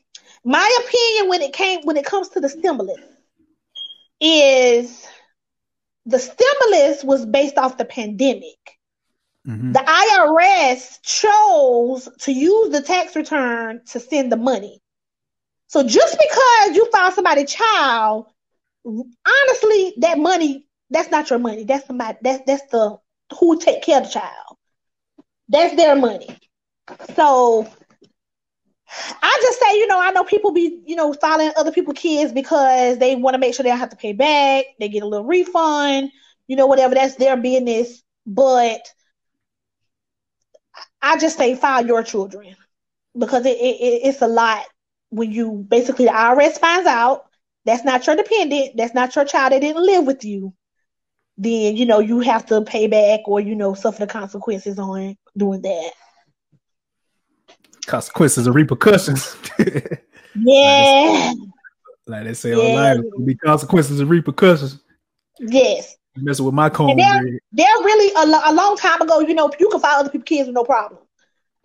my 0.45 0.79
opinion 0.85 1.29
when 1.31 1.43
it 1.43 1.53
came 1.53 1.83
when 1.85 1.97
it 1.97 2.05
comes 2.05 2.31
to 2.31 2.41
the 2.41 2.49
stimulus 2.49 2.99
is 4.21 5.07
the 6.07 6.19
stimulus 6.19 7.05
was 7.05 7.25
based 7.25 7.57
off 7.57 7.79
the 7.79 7.85
pandemic. 7.85 8.59
Mm-hmm. 9.47 9.71
The 9.73 9.79
IRS 9.79 11.01
chose 11.03 12.09
to 12.21 12.33
use 12.33 12.71
the 12.71 12.83
tax 12.83 13.15
return 13.15 13.83
to 13.93 14.01
send 14.01 14.33
the 14.33 14.37
money. 14.37 14.83
So 15.71 15.85
just 15.85 16.19
because 16.19 16.77
you 16.77 16.91
found 16.93 17.15
somebody 17.15 17.47
child, 17.47 18.27
honestly, 18.85 19.95
that 19.99 20.19
money 20.19 20.67
that's 20.91 21.11
not 21.11 21.31
your 21.31 21.39
money. 21.39 21.65
That's 21.65 21.87
somebody 21.87 22.19
that's 22.23 22.43
that's 22.47 22.67
the 22.71 22.99
who 23.39 23.59
take 23.61 23.83
care 23.83 23.99
of 24.01 24.07
the 24.07 24.11
child. 24.11 24.57
That's 25.49 25.77
their 25.77 25.97
money. 25.97 26.29
So 27.15 27.69
I 29.23 29.39
just 29.43 29.61
say, 29.61 29.79
you 29.79 29.87
know, 29.87 30.01
I 30.01 30.11
know 30.11 30.25
people 30.25 30.53
be, 30.53 30.83
you 30.87 30.97
know, 30.97 31.13
filing 31.13 31.53
other 31.57 31.73
people's 31.73 31.99
kids 31.99 32.33
because 32.33 32.99
they 32.99 33.15
want 33.17 33.35
to 33.35 33.39
make 33.39 33.55
sure 33.55 33.63
they 33.63 33.71
don't 33.71 33.79
have 33.79 33.91
to 33.91 33.97
pay 33.97 34.13
back. 34.13 34.65
They 34.81 34.89
get 34.89 35.05
a 35.05 35.07
little 35.07 35.27
refund, 35.27 36.11
you 36.49 36.57
know, 36.57 36.67
whatever. 36.67 36.95
That's 36.95 37.17
their 37.17 37.37
business. 37.37 38.03
But 38.27 38.81
I 41.03 41.19
just 41.19 41.37
say 41.39 41.55
file 41.55 41.87
your 41.87 42.03
children 42.03 42.57
because 43.19 43.47
it, 43.47 43.57
it, 43.57 44.01
it's 44.09 44.23
a 44.23 44.29
lot 44.29 44.65
when 45.11 45.31
you 45.31 45.65
basically 45.69 46.07
the 46.07 46.13
IRS 46.13 46.59
finds 46.59 46.87
out 46.87 47.27
that's 47.65 47.85
not 47.85 48.07
your 48.07 48.17
dependent, 48.17 48.77
that's 48.77 48.95
not 48.95 49.15
your 49.15 49.25
child 49.25 49.53
that 49.53 49.61
didn't 49.61 49.85
live 49.85 50.07
with 50.07 50.25
you. 50.25 50.55
Then 51.37 51.77
you 51.77 51.87
know 51.87 52.01
you 52.01 52.21
have 52.21 52.47
to 52.47 52.63
pay 52.63 52.87
back 52.87 53.21
or 53.27 53.41
you 53.41 53.55
know 53.55 53.75
suffer 53.75 54.01
the 54.01 54.07
consequences 54.07 54.79
on 54.79 55.17
doing 55.37 55.63
that 55.63 55.93
consequences 57.91 58.47
and 58.47 58.55
repercussions. 58.55 59.37
yeah. 60.37 61.33
Like 62.07 62.25
they 62.25 62.35
say 62.35 62.51
yeah. 62.51 62.57
online, 62.57 63.03
there'll 63.03 63.27
be 63.27 63.35
consequences 63.35 64.01
and 64.01 64.09
repercussions. 64.09 64.81
Yes. 65.39 65.97
You 66.15 66.25
messing 66.25 66.45
with 66.45 66.55
my 66.55 66.71
comb. 66.71 66.97
They're, 66.97 67.41
they're, 67.53 67.67
really 67.67 68.15
a, 68.15 68.51
a, 68.51 68.53
long 68.53 68.77
time 68.77 69.01
ago. 69.01 69.21
You 69.21 69.35
know, 69.35 69.51
you 69.59 69.69
can 69.69 69.81
file 69.81 70.01
other 70.01 70.11
people's 70.11 70.29
kids 70.29 70.47
with 70.47 70.55
no 70.55 70.65
problem. 70.65 71.01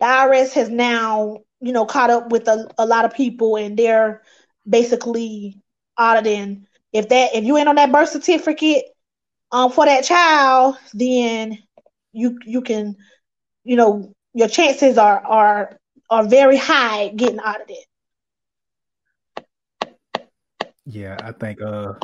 The 0.00 0.06
IRS 0.06 0.52
has 0.52 0.68
now, 0.68 1.38
you 1.60 1.72
know, 1.72 1.86
caught 1.86 2.10
up 2.10 2.30
with 2.30 2.48
a, 2.48 2.68
a 2.78 2.86
lot 2.86 3.04
of 3.04 3.14
people, 3.14 3.56
and 3.56 3.76
they're 3.76 4.22
basically 4.68 5.60
auditing. 5.96 6.66
If 6.92 7.08
that 7.08 7.34
if 7.34 7.44
you 7.44 7.56
ain't 7.56 7.68
on 7.68 7.76
that 7.76 7.92
birth 7.92 8.10
certificate 8.10 8.84
um 9.52 9.70
for 9.70 9.84
that 9.84 10.04
child, 10.04 10.76
then 10.94 11.58
you 12.12 12.38
you 12.44 12.62
can, 12.62 12.96
you 13.64 13.76
know, 13.76 14.12
your 14.34 14.48
chances 14.48 14.98
are 14.98 15.24
are 15.24 15.78
are 16.10 16.24
very 16.26 16.56
high 16.56 17.08
getting 17.08 17.40
audited. 17.40 17.84
Yeah, 20.84 21.16
I 21.22 21.32
think 21.32 21.60
uh 21.60 21.94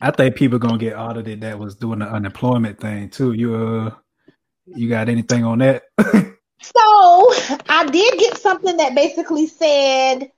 I 0.00 0.10
think 0.10 0.36
people 0.36 0.58
gonna 0.58 0.78
get 0.78 0.96
audited 0.96 1.40
that 1.42 1.58
was 1.58 1.76
doing 1.76 2.00
the 2.00 2.06
unemployment 2.06 2.80
thing 2.80 3.08
too. 3.10 3.32
You 3.32 3.54
uh 3.54 3.90
you 4.66 4.88
got 4.88 5.08
anything 5.08 5.44
on 5.44 5.58
that? 5.58 5.84
so 6.76 7.32
I 7.68 7.88
did 7.90 8.18
get 8.18 8.38
something 8.38 8.76
that 8.78 8.94
basically 8.94 9.46
said 9.46 10.30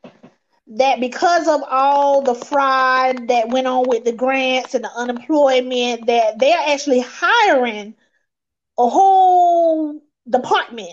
that 0.69 1.01
because 1.01 1.49
of 1.49 1.63
all 1.69 2.23
the 2.23 2.35
fraud 2.35 3.29
that 3.29 3.49
went 3.51 3.67
on 3.67 3.85
with 3.89 4.05
the 4.05 4.13
grants 4.13 4.75
and 4.75 4.85
the 4.85 4.91
unemployment, 4.97 6.07
that 6.07 6.39
they're 6.39 6.59
actually 6.69 7.01
hiring 7.01 7.95
a 8.79 8.89
whole 8.89 10.01
department 10.29 10.93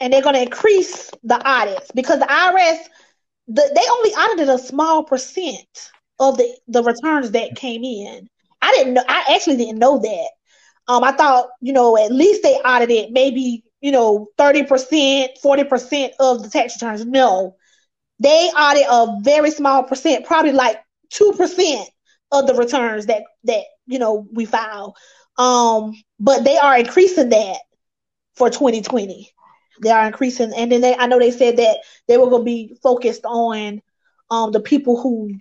and 0.00 0.12
they're 0.12 0.22
going 0.22 0.34
to 0.34 0.42
increase 0.42 1.10
the 1.24 1.40
audits 1.46 1.90
because 1.92 2.18
the 2.20 2.26
IRS 2.26 2.78
the, 3.48 3.62
they 3.74 3.82
only 3.90 4.10
audited 4.10 4.48
a 4.48 4.58
small 4.58 5.04
percent 5.04 5.90
of 6.20 6.36
the 6.38 6.56
the 6.68 6.82
returns 6.82 7.32
that 7.32 7.56
came 7.56 7.84
in. 7.84 8.28
I 8.60 8.72
didn't 8.72 8.94
know. 8.94 9.04
I 9.08 9.34
actually 9.34 9.56
didn't 9.56 9.78
know 9.78 9.98
that. 9.98 10.30
Um, 10.88 11.04
I 11.04 11.12
thought 11.12 11.48
you 11.60 11.72
know 11.72 11.96
at 11.98 12.12
least 12.12 12.42
they 12.42 12.54
audited 12.54 13.12
maybe 13.12 13.64
you 13.82 13.92
know 13.92 14.28
thirty 14.38 14.62
percent, 14.64 15.32
forty 15.42 15.64
percent 15.64 16.14
of 16.20 16.42
the 16.42 16.48
tax 16.48 16.76
returns. 16.76 17.04
No, 17.04 17.56
they 18.18 18.50
audit 18.56 18.86
a 18.90 19.20
very 19.22 19.50
small 19.50 19.82
percent, 19.82 20.24
probably 20.24 20.52
like 20.52 20.78
two 21.10 21.34
percent 21.36 21.88
of 22.30 22.46
the 22.46 22.54
returns 22.54 23.06
that 23.06 23.24
that 23.44 23.64
you 23.86 23.98
know 23.98 24.26
we 24.32 24.46
file. 24.46 24.96
Um, 25.38 25.94
but 26.20 26.44
they 26.44 26.56
are 26.56 26.78
increasing 26.78 27.30
that 27.30 27.58
for 28.34 28.48
2020 28.48 29.32
they 29.82 29.90
are 29.90 30.06
increasing. 30.06 30.52
And 30.56 30.70
then 30.70 30.80
they, 30.80 30.94
I 30.94 31.06
know 31.06 31.18
they 31.18 31.30
said 31.30 31.56
that 31.56 31.78
they 32.08 32.16
were 32.16 32.30
going 32.30 32.42
to 32.42 32.44
be 32.44 32.76
focused 32.82 33.24
on 33.24 33.82
um, 34.30 34.52
the 34.52 34.60
people 34.60 35.00
who 35.00 35.32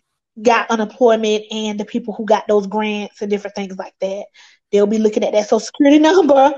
got 0.42 0.72
unemployment 0.72 1.46
and 1.52 1.80
the 1.80 1.86
people 1.86 2.14
who 2.14 2.26
got 2.26 2.48
those 2.48 2.68
grants 2.68 3.22
and 3.22 3.30
different 3.30 3.56
things 3.56 3.78
like 3.78 3.94
that. 4.02 4.26
They'll 4.72 4.88
be 4.88 5.00
looking 5.00 5.24
at 5.24 5.34
that 5.34 5.46
social 5.46 5.60
security 5.60 6.00
number 6.00 6.54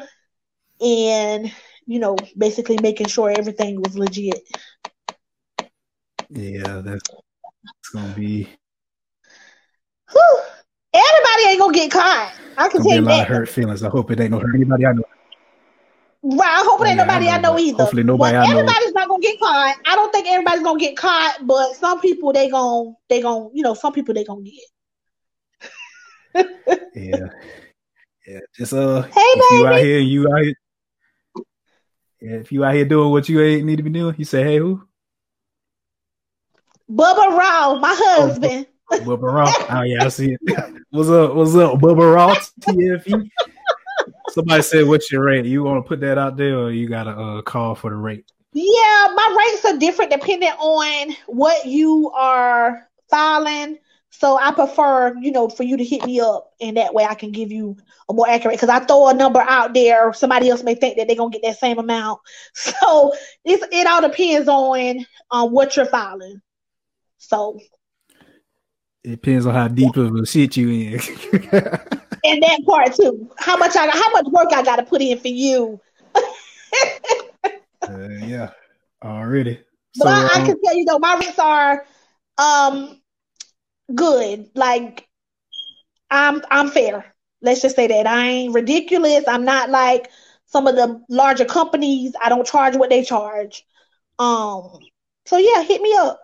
and, 0.82 1.52
you 1.86 2.00
know, 2.00 2.15
basically 2.38 2.78
making 2.82 3.08
sure 3.08 3.30
everything 3.30 3.82
was 3.82 3.98
legit. 3.98 4.41
Yeah, 6.30 6.82
that's 6.84 7.02
gonna 7.93 8.13
be. 8.13 8.50
Whew. 10.12 10.39
Everybody 10.93 11.50
ain't 11.50 11.60
gonna 11.60 11.74
get 11.74 11.91
caught. 11.91 12.34
I 12.58 12.69
can 12.69 12.84
tell 12.84 12.96
you 12.96 13.02
a 13.02 13.02
lot 13.02 13.22
of 13.22 13.28
hurt 13.28 13.50
feelings. 13.50 13.84
I 13.84 13.89
hope 13.89 14.12
it 14.12 14.19
ain't 14.19 14.32
gonna 14.32 14.46
hurt 14.46 14.56
anybody 14.56 14.86
I 14.86 14.93
know. 14.93 15.04
Right. 16.24 16.48
I 16.48 16.63
hope 16.65 16.82
it 16.82 16.88
ain't 16.88 16.98
nobody 16.98 17.28
I 17.28 17.39
know, 17.39 17.50
I 17.50 17.54
know 17.54 17.60
either. 17.60 17.84
Hopefully 17.84 18.04
nobody 18.04 18.38
I 18.38 18.46
know. 18.46 18.60
Everybody's 18.60 18.93
not 18.93 19.10
gonna 19.10 19.22
get 19.22 19.39
caught. 19.39 19.76
I 19.86 19.96
don't 19.96 20.12
think 20.12 20.28
everybody's 20.28 20.63
gonna 20.63 20.80
get 20.80 20.96
caught, 20.96 21.39
but 21.41 21.76
some 21.76 22.00
people 22.00 22.32
they 22.32 22.50
gon' 22.50 22.96
they 23.10 23.22
gon' 23.22 23.52
you 23.54 23.63
know 23.63 23.74
some 23.74 23.91
people 23.91 24.13
they 24.13 24.24
gonna 24.24 24.43
get. 24.43 24.54
yeah. 26.96 27.28
Yeah. 28.26 28.39
Just 28.56 28.74
uh 28.74 29.02
hey, 29.02 29.10
if 29.15 29.50
baby. 29.50 29.60
you 29.60 29.67
out 29.67 29.80
here 29.80 30.00
you 30.00 30.28
out 30.32 30.41
here 30.43 30.48
yeah, 30.48 30.62
if 32.24 32.52
you 32.52 32.64
out 32.64 32.74
here 32.74 32.86
doing 32.86 33.12
what 33.12 33.28
you 33.28 33.42
ain't 33.42 33.66
need 33.66 33.76
to 33.76 33.84
be 33.84 33.90
doing, 33.90 34.16
you 34.18 34.26
say, 34.26 34.44
hey 34.44 34.58
who? 34.58 34.82
Bubba 36.90 37.38
Raw, 37.38 37.76
my 37.76 37.96
oh, 38.00 38.28
husband. 38.28 38.68
Oh, 38.92 39.00
Bubba 39.00 39.34
Raw. 39.34 39.54
Oh 39.70 39.82
yeah, 39.82 40.06
I 40.06 40.08
see 40.10 40.34
it. 40.34 40.40
what's 40.92 41.10
up? 41.10 41.36
What's 41.36 41.56
up, 41.56 41.80
Bubba 41.80 42.16
Raw? 42.16 42.36
TFE. 42.62 43.30
Somebody 44.30 44.62
said, 44.62 44.88
"What's 44.88 45.12
your 45.12 45.24
rate?" 45.26 45.46
You 45.46 45.64
want 45.64 45.84
to 45.84 45.88
put 45.88 46.00
that 46.02 46.18
out 46.18 46.38
there, 46.38 46.58
or 46.58 46.72
you 46.72 46.88
got 46.88 47.04
to 47.04 47.12
uh, 47.12 47.42
call 47.42 47.76
for 47.76 47.90
the 47.90 47.96
rate? 47.96 48.26
Yeah, 48.54 49.14
my 49.16 49.36
rates 49.38 49.66
are 49.66 49.78
different 49.78 50.12
depending 50.12 50.50
on 50.50 51.16
what 51.28 51.66
you 51.66 52.12
are 52.16 52.88
filing. 53.10 53.78
So 54.15 54.38
I 54.38 54.52
prefer, 54.52 55.15
you 55.19 55.32
know, 55.32 55.49
for 55.49 55.63
you 55.63 55.76
to 55.76 55.84
hit 55.84 56.06
me 56.06 56.19
up, 56.19 56.54
and 56.62 56.78
that 56.78 56.93
way 56.93 57.04
I 57.04 57.15
can 57.15 57.32
give 57.32 57.52
you 57.52 57.76
a 58.08 58.13
more 58.13 58.30
accurate. 58.30 58.56
Because 58.56 58.69
I 58.69 58.80
throw 58.80 59.08
a 59.08 59.13
number 59.13 59.41
out 59.41 59.73
there, 59.73 60.13
somebody 60.13 60.49
else 60.49 60.62
may 60.62 60.76
think 60.76 60.97
that 60.97 61.08
they're 61.08 61.15
gonna 61.15 61.32
get 61.32 61.41
that 61.41 61.58
same 61.58 61.80
amount. 61.80 62.21
So 62.54 63.13
it's 63.43 63.65
it 63.71 63.88
all 63.88 64.02
depends 64.02 64.47
on 64.47 65.06
on 65.32 65.52
what 65.52 65.76
you're 65.76 65.88
filing. 65.88 66.41
So 67.17 67.60
it 69.04 69.10
depends 69.10 69.47
on 69.47 69.56
how 69.56 69.67
deep 69.67 69.95
yeah. 69.95 70.04
of 70.04 70.15
a 70.15 70.26
shit 70.28 70.58
you 70.58 70.69
in. 70.69 70.93
and 72.23 72.43
that 72.43 72.60
part 72.67 72.93
too. 72.93 73.32
How 73.39 73.58
much 73.58 73.76
I 73.76 73.88
how 73.88 74.12
much 74.12 74.28
work 74.28 74.54
I 74.54 74.62
got 74.62 74.76
to 74.76 74.84
put 74.84 75.02
in 75.02 75.17
for 75.17 75.28
you? 75.28 75.82
uh, 77.82 78.08
yeah, 78.21 78.52
already. 79.04 79.60
But 79.97 80.06
so, 80.06 80.10
I, 80.10 80.30
I, 80.36 80.39
um, 80.39 80.45
can 80.45 80.62
tell 80.63 80.78
you 80.78 80.86
though, 80.86 80.99
my 80.99 81.17
rents 81.17 81.39
are 81.39 81.86
um 82.38 83.02
good. 83.93 84.50
Like 84.56 85.08
I'm 86.10 86.41
I'm 86.50 86.69
fair. 86.69 87.13
Let's 87.41 87.62
just 87.62 87.76
say 87.76 87.88
that 87.88 88.08
I 88.08 88.28
ain't 88.28 88.54
ridiculous. 88.54 89.26
I'm 89.28 89.46
not 89.46 89.69
like 89.69 90.10
some 90.46 90.67
of 90.67 90.76
the 90.76 91.02
larger 91.10 91.46
companies. 91.46 92.13
I 92.24 92.30
don't 92.30 92.48
charge 92.48 92.76
what 92.76 92.89
they 92.89 93.04
charge. 93.04 93.65
Um. 94.19 94.80
So 95.26 95.38
yeah, 95.38 95.63
hit 95.63 95.82
me 95.82 95.93
up. 95.98 96.22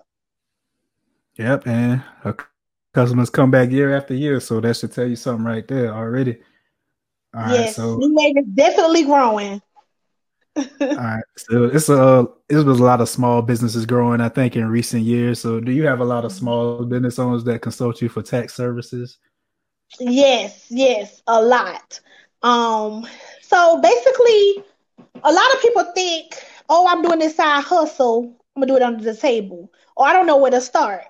Yep, 1.37 1.67
and 1.67 2.03
customers 2.93 3.29
come 3.29 3.49
back 3.49 3.71
year 3.71 3.95
after 3.95 4.13
year, 4.13 4.39
so 4.39 4.59
that 4.59 4.75
should 4.75 4.91
tell 4.91 5.07
you 5.07 5.15
something 5.15 5.45
right 5.45 5.67
there 5.67 5.93
already. 5.93 6.37
All 7.33 7.41
yes, 7.41 7.49
right, 7.49 7.69
so 7.69 7.95
New 7.97 8.43
definitely 8.53 9.05
growing. 9.05 9.61
All 10.81 10.95
right, 10.95 11.23
so 11.37 11.65
it's 11.65 11.89
a 11.89 12.27
it 12.49 12.55
was 12.55 12.79
a 12.79 12.83
lot 12.83 13.01
of 13.01 13.09
small 13.09 13.41
businesses 13.41 13.85
growing, 13.85 14.21
I 14.21 14.29
think, 14.29 14.55
in 14.55 14.67
recent 14.69 15.03
years. 15.03 15.39
So, 15.39 15.59
do 15.59 15.71
you 15.71 15.85
have 15.85 15.99
a 15.99 16.05
lot 16.05 16.25
of 16.25 16.31
small 16.31 16.85
business 16.85 17.19
owners 17.19 17.43
that 17.45 17.61
consult 17.61 18.01
you 18.01 18.09
for 18.09 18.21
tax 18.21 18.53
services? 18.53 19.19
Yes, 19.99 20.67
yes, 20.69 21.21
a 21.27 21.41
lot. 21.41 21.99
Um, 22.41 23.07
so 23.41 23.81
basically, 23.81 24.63
a 25.23 25.31
lot 25.31 25.53
of 25.53 25.61
people 25.61 25.83
think, 25.93 26.35
"Oh, 26.69 26.87
I'm 26.87 27.01
doing 27.01 27.19
this 27.19 27.35
side 27.35 27.63
hustle. 27.63 28.37
I'm 28.55 28.61
gonna 28.61 28.71
do 28.71 28.77
it 28.77 28.83
under 28.83 29.03
the 29.03 29.15
table," 29.15 29.71
or 29.95 30.07
I 30.07 30.13
don't 30.13 30.27
know 30.27 30.37
where 30.37 30.51
to 30.51 30.61
start 30.61 31.03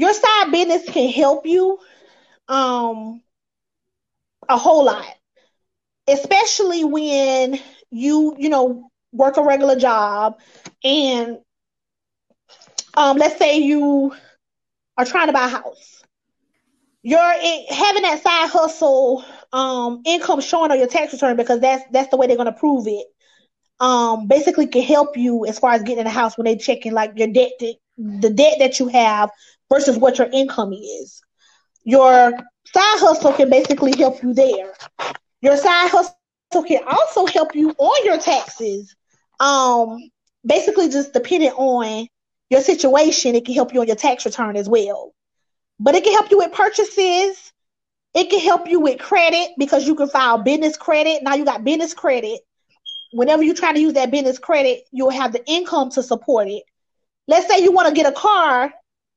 your 0.00 0.12
side 0.14 0.50
business 0.50 0.88
can 0.88 1.10
help 1.10 1.46
you 1.46 1.78
um 2.48 3.22
a 4.48 4.56
whole 4.56 4.84
lot 4.84 5.14
especially 6.08 6.84
when 6.84 7.58
you 7.90 8.34
you 8.38 8.48
know 8.48 8.90
work 9.12 9.36
a 9.36 9.42
regular 9.42 9.76
job 9.76 10.38
and 10.84 11.38
um 12.96 13.16
let's 13.16 13.36
say 13.38 13.58
you 13.58 14.12
are 14.96 15.04
trying 15.04 15.26
to 15.26 15.32
buy 15.32 15.46
a 15.46 15.48
house 15.48 16.02
you're 17.02 17.32
in, 17.42 17.64
having 17.68 18.02
that 18.02 18.22
side 18.22 18.48
hustle 18.50 19.24
um 19.52 20.02
income 20.04 20.40
showing 20.40 20.70
on 20.70 20.78
your 20.78 20.86
tax 20.88 21.12
return 21.12 21.36
because 21.36 21.60
that's 21.60 21.84
that's 21.92 22.08
the 22.10 22.16
way 22.16 22.26
they're 22.26 22.36
going 22.36 22.46
to 22.52 22.58
prove 22.58 22.86
it 22.86 23.06
um 23.80 24.26
basically 24.28 24.66
can 24.66 24.82
help 24.82 25.16
you 25.16 25.46
as 25.46 25.58
far 25.58 25.72
as 25.72 25.82
getting 25.82 26.00
in 26.00 26.06
a 26.06 26.10
house 26.10 26.36
when 26.36 26.44
they're 26.44 26.56
checking 26.56 26.92
like 26.92 27.12
your 27.16 27.28
debt 27.28 27.52
the 27.98 28.30
debt 28.30 28.54
that 28.58 28.78
you 28.80 28.88
have 28.88 29.30
versus 29.72 29.96
what 29.98 30.18
your 30.18 30.28
income 30.32 30.72
is. 30.72 31.22
your 31.84 32.32
side 32.66 32.98
hustle 33.00 33.32
can 33.32 33.50
basically 33.50 33.92
help 33.98 34.22
you 34.22 34.34
there. 34.34 34.72
Your 35.42 35.56
side 35.56 35.90
hustle 35.90 36.19
can 36.50 36.82
also 36.86 37.26
help 37.26 37.54
you 37.54 37.70
on 37.78 38.04
your 38.04 38.18
taxes. 38.18 38.94
Um, 39.38 40.10
basically, 40.44 40.88
just 40.88 41.12
depending 41.12 41.50
on 41.50 42.08
your 42.50 42.60
situation, 42.60 43.34
it 43.34 43.44
can 43.44 43.54
help 43.54 43.72
you 43.72 43.80
on 43.80 43.86
your 43.86 43.96
tax 43.96 44.26
return 44.26 44.56
as 44.56 44.68
well. 44.68 45.14
But 45.78 45.94
it 45.94 46.04
can 46.04 46.12
help 46.12 46.30
you 46.30 46.38
with 46.38 46.52
purchases. 46.52 47.52
It 48.12 48.28
can 48.28 48.40
help 48.40 48.68
you 48.68 48.80
with 48.80 49.00
credit 49.00 49.50
because 49.56 49.86
you 49.86 49.94
can 49.94 50.08
file 50.08 50.38
business 50.38 50.76
credit. 50.76 51.22
Now 51.22 51.34
you 51.34 51.44
got 51.44 51.64
business 51.64 51.94
credit. 51.94 52.40
Whenever 53.12 53.42
you 53.42 53.54
try 53.54 53.72
to 53.72 53.80
use 53.80 53.94
that 53.94 54.10
business 54.10 54.38
credit, 54.38 54.82
you'll 54.90 55.10
have 55.10 55.32
the 55.32 55.44
income 55.48 55.90
to 55.90 56.02
support 56.02 56.48
it. 56.48 56.64
Let's 57.28 57.46
say 57.48 57.62
you 57.62 57.72
want 57.72 57.88
to 57.88 57.94
get 57.94 58.10
a 58.10 58.14
car, 58.14 58.72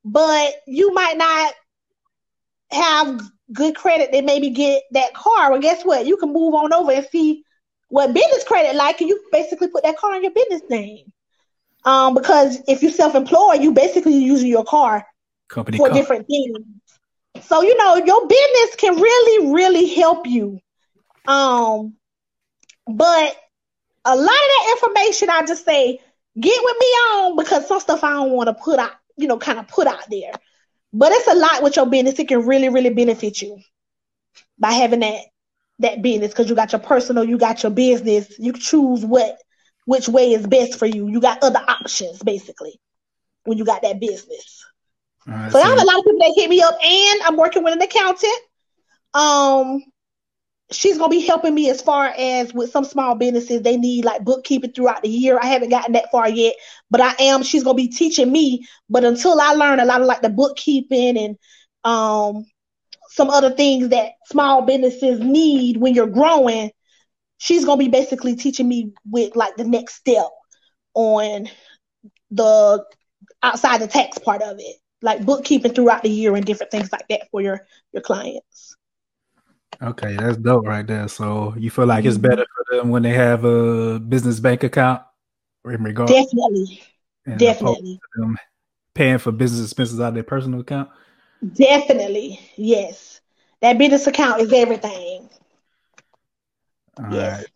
but 0.05 0.53
you 0.67 0.93
might 0.93 1.17
not 1.17 1.53
have 2.71 3.21
good 3.53 3.75
credit 3.75 4.11
to 4.11 4.21
maybe 4.21 4.49
get 4.49 4.83
that 4.91 5.13
car. 5.13 5.51
Well, 5.51 5.61
guess 5.61 5.83
what? 5.83 6.05
You 6.05 6.17
can 6.17 6.33
move 6.33 6.53
on 6.53 6.73
over 6.73 6.91
and 6.91 7.07
see 7.11 7.43
what 7.89 8.13
business 8.13 8.43
credit 8.43 8.75
like, 8.75 8.99
and 9.01 9.09
you 9.09 9.21
basically 9.31 9.67
put 9.67 9.83
that 9.83 9.97
car 9.97 10.15
in 10.15 10.23
your 10.23 10.33
business 10.33 10.61
name. 10.69 11.11
Um, 11.85 12.13
because 12.13 12.61
if 12.67 12.81
you're 12.81 12.91
self-employed, 12.91 13.61
you 13.61 13.73
basically 13.73 14.15
using 14.15 14.47
your 14.47 14.63
car 14.63 15.05
Company 15.49 15.77
for 15.77 15.89
car. 15.89 15.95
different 15.95 16.27
things. 16.27 16.57
So 17.41 17.61
you 17.61 17.77
know 17.77 17.95
your 17.97 18.27
business 18.27 18.75
can 18.77 18.95
really, 18.95 19.53
really 19.53 19.93
help 19.93 20.25
you. 20.25 20.59
Um, 21.27 21.95
but 22.87 23.35
a 24.05 24.15
lot 24.15 24.21
of 24.21 24.27
that 24.27 24.77
information, 24.77 25.29
I 25.29 25.45
just 25.45 25.65
say 25.65 25.99
get 26.39 26.63
with 26.63 26.77
me 26.79 26.85
on 26.85 27.35
because 27.35 27.67
some 27.67 27.79
stuff 27.79 28.03
I 28.03 28.11
don't 28.11 28.31
want 28.31 28.47
to 28.47 28.53
put 28.53 28.79
out, 28.79 28.91
you 29.17 29.27
know, 29.27 29.37
kind 29.37 29.59
of 29.59 29.67
put 29.67 29.87
out 29.87 30.09
there. 30.09 30.31
But 30.93 31.11
it's 31.11 31.27
a 31.27 31.35
lot 31.35 31.63
with 31.63 31.75
your 31.75 31.87
business. 31.87 32.19
It 32.19 32.27
can 32.29 32.45
really, 32.45 32.69
really 32.69 32.91
benefit 32.91 33.41
you 33.41 33.59
by 34.59 34.71
having 34.71 35.01
that 35.01 35.21
that 35.79 36.01
business 36.01 36.31
because 36.31 36.49
you 36.49 36.55
got 36.55 36.71
your 36.71 36.81
personal, 36.81 37.23
you 37.23 37.37
got 37.37 37.63
your 37.63 37.71
business. 37.71 38.37
You 38.39 38.53
choose 38.53 39.05
what 39.05 39.37
which 39.85 40.07
way 40.07 40.31
is 40.33 40.47
best 40.47 40.79
for 40.79 40.85
you. 40.85 41.07
You 41.07 41.19
got 41.21 41.43
other 41.43 41.59
options 41.67 42.21
basically 42.23 42.79
when 43.45 43.57
you 43.57 43.65
got 43.65 43.81
that 43.83 43.99
business. 43.99 44.65
Right, 45.27 45.51
So 45.51 45.59
I 45.59 45.61
have 45.63 45.81
a 45.81 45.85
lot 45.85 45.97
of 45.99 46.05
people 46.05 46.19
that 46.19 46.33
hit 46.37 46.49
me 46.49 46.61
up, 46.61 46.75
and 46.83 47.21
I'm 47.23 47.37
working 47.37 47.63
with 47.63 47.73
an 47.73 47.81
accountant. 47.81 48.33
Um, 49.13 49.83
she's 50.73 50.97
gonna 50.97 51.09
be 51.09 51.25
helping 51.25 51.55
me 51.55 51.69
as 51.69 51.81
far 51.81 52.07
as 52.17 52.53
with 52.53 52.71
some 52.71 52.85
small 52.85 53.15
businesses 53.15 53.61
they 53.61 53.77
need 53.77 54.05
like 54.05 54.23
bookkeeping 54.23 54.73
throughout 54.73 55.01
the 55.03 55.09
year. 55.09 55.39
I 55.41 55.47
haven't 55.47 55.69
gotten 55.69 55.93
that 55.93 56.11
far 56.11 56.29
yet, 56.29 56.55
but 56.91 57.01
I 57.01 57.15
am. 57.19 57.43
She's 57.43 57.63
gonna 57.63 57.75
be 57.75 57.89
teaching 57.89 58.31
me. 58.31 58.65
But 58.89 59.03
until 59.05 59.39
I 59.39 59.53
learn 59.53 59.79
a 59.79 59.85
lot 59.85 60.01
of 60.01 60.07
like 60.07 60.21
the 60.21 60.29
bookkeeping 60.29 61.17
and 61.17 61.37
um 61.83 62.45
some 63.09 63.29
other 63.29 63.51
things 63.51 63.89
that 63.89 64.13
small 64.27 64.63
businesses 64.63 65.19
need 65.19 65.77
when 65.77 65.93
you're 65.95 66.07
growing, 66.07 66.71
she's 67.37 67.65
gonna 67.65 67.79
be 67.79 67.89
basically 67.89 68.35
teaching 68.35 68.67
me 68.67 68.93
with 69.09 69.35
like 69.35 69.55
the 69.57 69.65
next 69.65 69.95
step 69.95 70.27
on 70.95 71.47
the 72.31 72.83
outside 73.43 73.81
the 73.81 73.87
tax 73.87 74.17
part 74.19 74.41
of 74.41 74.57
it, 74.59 74.77
like 75.01 75.25
bookkeeping 75.25 75.73
throughout 75.73 76.03
the 76.03 76.09
year 76.09 76.35
and 76.35 76.45
different 76.45 76.71
things 76.71 76.91
like 76.91 77.07
that 77.09 77.29
for 77.31 77.41
your 77.41 77.65
your 77.93 78.01
clients. 78.03 78.75
Okay, 79.81 80.15
that's 80.15 80.37
dope 80.37 80.65
right 80.65 80.85
there. 80.85 81.07
So 81.07 81.53
you 81.57 81.69
feel 81.69 81.85
like 81.85 82.05
it's 82.05 82.17
Mhm. 82.17 82.21
better 82.21 82.45
for 82.55 82.75
them 82.77 82.89
when 82.89 83.03
they 83.03 83.13
have 83.13 83.43
a 83.43 83.99
business 83.99 84.39
bank 84.39 84.63
account 84.63 85.01
in 85.65 85.83
regard 85.83 86.09
Definitely, 86.09 86.81
definitely, 87.37 87.99
them 88.15 88.37
paying 88.93 89.17
for 89.17 89.31
business 89.31 89.63
expenses 89.63 89.99
out 89.99 90.09
of 90.09 90.13
their 90.13 90.23
personal 90.23 90.59
account. 90.61 90.89
definitely, 91.53 92.39
yes. 92.55 93.21
That 93.61 93.77
business 93.77 94.07
account 94.07 94.41
is 94.41 94.51
everything. 94.53 95.29
All 96.99 97.05
Yes. 97.11 97.37
right. 97.37 97.47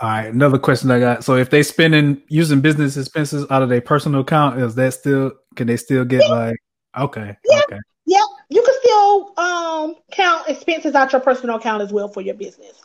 All 0.00 0.08
right. 0.08 0.26
Another 0.32 0.58
question 0.58 0.90
I 0.90 0.98
got. 1.00 1.24
So 1.24 1.36
if 1.36 1.50
they 1.50 1.62
spending 1.62 2.22
using 2.28 2.60
business 2.60 2.96
expenses 2.96 3.46
out 3.50 3.62
of 3.62 3.68
their 3.68 3.80
personal 3.80 4.20
account, 4.20 4.60
is 4.60 4.74
that 4.74 4.94
still 4.94 5.32
can 5.56 5.66
they 5.66 5.76
still 5.76 6.04
get 6.04 6.28
like 6.28 6.56
okay. 6.98 7.36
Yeah. 7.44 7.60
Okay. 7.68 7.78
Yep, 8.06 8.20
you 8.41 8.41
still 8.92 9.38
um 9.38 9.94
count 10.10 10.48
expenses 10.48 10.94
out 10.94 11.12
your 11.12 11.20
personal 11.20 11.56
account 11.56 11.82
as 11.82 11.92
well 11.92 12.08
for 12.08 12.20
your 12.20 12.34
business. 12.34 12.80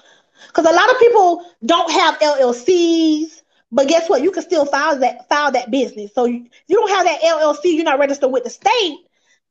Because 0.47 0.65
a 0.65 0.73
lot 0.73 0.91
of 0.91 0.99
people 0.99 1.45
don't 1.65 1.91
have 1.91 2.19
LLCs, 2.19 3.41
but 3.71 3.87
guess 3.87 4.09
what? 4.09 4.21
You 4.21 4.31
can 4.31 4.43
still 4.43 4.65
file 4.65 4.99
that 4.99 5.27
file 5.29 5.51
that 5.51 5.71
business. 5.71 6.13
So 6.13 6.25
you, 6.25 6.45
you 6.67 6.75
don't 6.75 6.89
have 6.89 7.05
that 7.05 7.21
LLC, 7.21 7.75
you're 7.75 7.83
not 7.83 7.99
registered 7.99 8.31
with 8.31 8.43
the 8.43 8.49
state, 8.49 8.97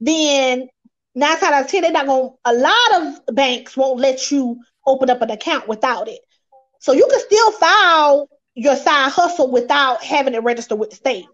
then 0.01 0.69
nine 1.15 1.39
times 1.39 1.43
out 1.43 1.65
of 1.65 1.71
ten, 1.71 1.83
they're 1.83 1.93
not 1.93 2.07
to 2.07 2.33
A 2.45 2.55
lot 2.55 3.19
of 3.27 3.35
banks 3.35 3.77
won't 3.77 4.01
let 4.01 4.31
you 4.31 4.59
open 4.87 5.11
up 5.11 5.23
an 5.23 5.31
account 5.31 5.69
without 5.69 6.09
it. 6.09 6.21
So 6.81 6.93
you 6.93 7.07
can 7.11 7.21
still 7.21 7.53
file 7.53 8.29
your 8.55 8.77
side 8.77 9.11
hustle 9.11 9.51
without 9.51 10.03
having 10.03 10.35
it 10.35 10.43
registered 10.43 10.79
with 10.79 10.91
the 10.91 10.97
state. 10.97 11.27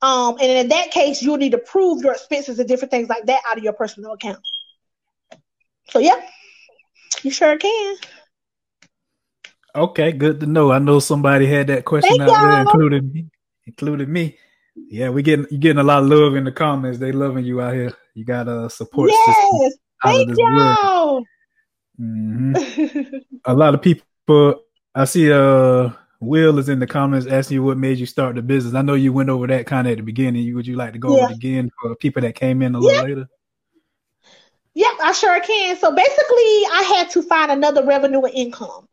Um, 0.00 0.36
and 0.40 0.50
in 0.50 0.68
that 0.68 0.90
case, 0.90 1.22
you'll 1.22 1.38
need 1.38 1.52
to 1.52 1.58
prove 1.58 2.02
your 2.02 2.12
expenses 2.12 2.58
and 2.58 2.68
different 2.68 2.90
things 2.90 3.08
like 3.08 3.26
that 3.26 3.42
out 3.48 3.58
of 3.58 3.64
your 3.64 3.72
personal 3.72 4.12
account. 4.12 4.38
So 5.90 5.98
yeah, 5.98 6.20
you 7.22 7.30
sure 7.30 7.56
can. 7.56 7.96
Okay, 9.74 10.12
good 10.12 10.40
to 10.40 10.46
know. 10.46 10.72
I 10.72 10.78
know 10.78 10.98
somebody 10.98 11.46
had 11.46 11.66
that 11.68 11.84
question 11.84 12.18
Thank 12.18 12.22
out 12.22 12.40
there, 12.40 12.52
y'all. 12.52 12.60
including 12.62 13.12
me. 13.12 13.26
Including 13.66 14.12
me. 14.12 14.38
Yeah, 14.90 15.10
we 15.10 15.22
getting 15.22 15.46
you 15.50 15.58
getting 15.58 15.80
a 15.80 15.84
lot 15.84 16.02
of 16.02 16.08
love 16.08 16.36
in 16.36 16.44
the 16.44 16.52
comments. 16.52 16.98
They 16.98 17.12
loving 17.12 17.44
you 17.44 17.60
out 17.60 17.74
here. 17.74 17.92
You 18.14 18.24
got 18.24 18.48
a 18.48 18.70
support 18.70 19.10
system 19.10 19.34
Yes, 19.52 19.72
of 20.04 20.26
thank 20.28 20.38
y'all. 20.38 21.24
Mhm. 22.00 23.22
A 23.44 23.54
lot 23.54 23.74
of 23.74 23.82
people. 23.82 24.62
I 24.94 25.04
see. 25.04 25.32
Uh, 25.32 25.90
Will 26.20 26.58
is 26.58 26.68
in 26.68 26.80
the 26.80 26.86
comments 26.86 27.26
asking 27.26 27.56
you 27.56 27.62
what 27.62 27.78
made 27.78 27.98
you 27.98 28.06
start 28.06 28.34
the 28.36 28.42
business. 28.42 28.74
I 28.74 28.82
know 28.82 28.94
you 28.94 29.12
went 29.12 29.30
over 29.30 29.46
that 29.48 29.66
kind 29.66 29.86
of 29.86 29.92
at 29.92 29.98
the 29.98 30.02
beginning. 30.02 30.54
Would 30.54 30.66
you 30.66 30.76
like 30.76 30.92
to 30.94 30.98
go 30.98 31.10
Yeah. 31.10 31.22
over 31.22 31.24
it 31.24 31.30
again 31.30 31.70
for 31.80 31.94
people 31.96 32.22
that 32.22 32.34
came 32.34 32.62
in 32.62 32.74
a 32.74 32.80
little 32.80 32.98
later? 32.98 33.28
Yep, 34.74 34.92
I 35.02 35.12
sure 35.12 35.40
can. 35.40 35.76
So 35.76 35.94
basically, 35.94 36.62
I 36.72 36.94
had 36.96 37.10
to 37.10 37.22
find 37.22 37.50
another 37.50 37.84
revenue 37.84 38.22
and 38.22 38.34
income. 38.34 38.88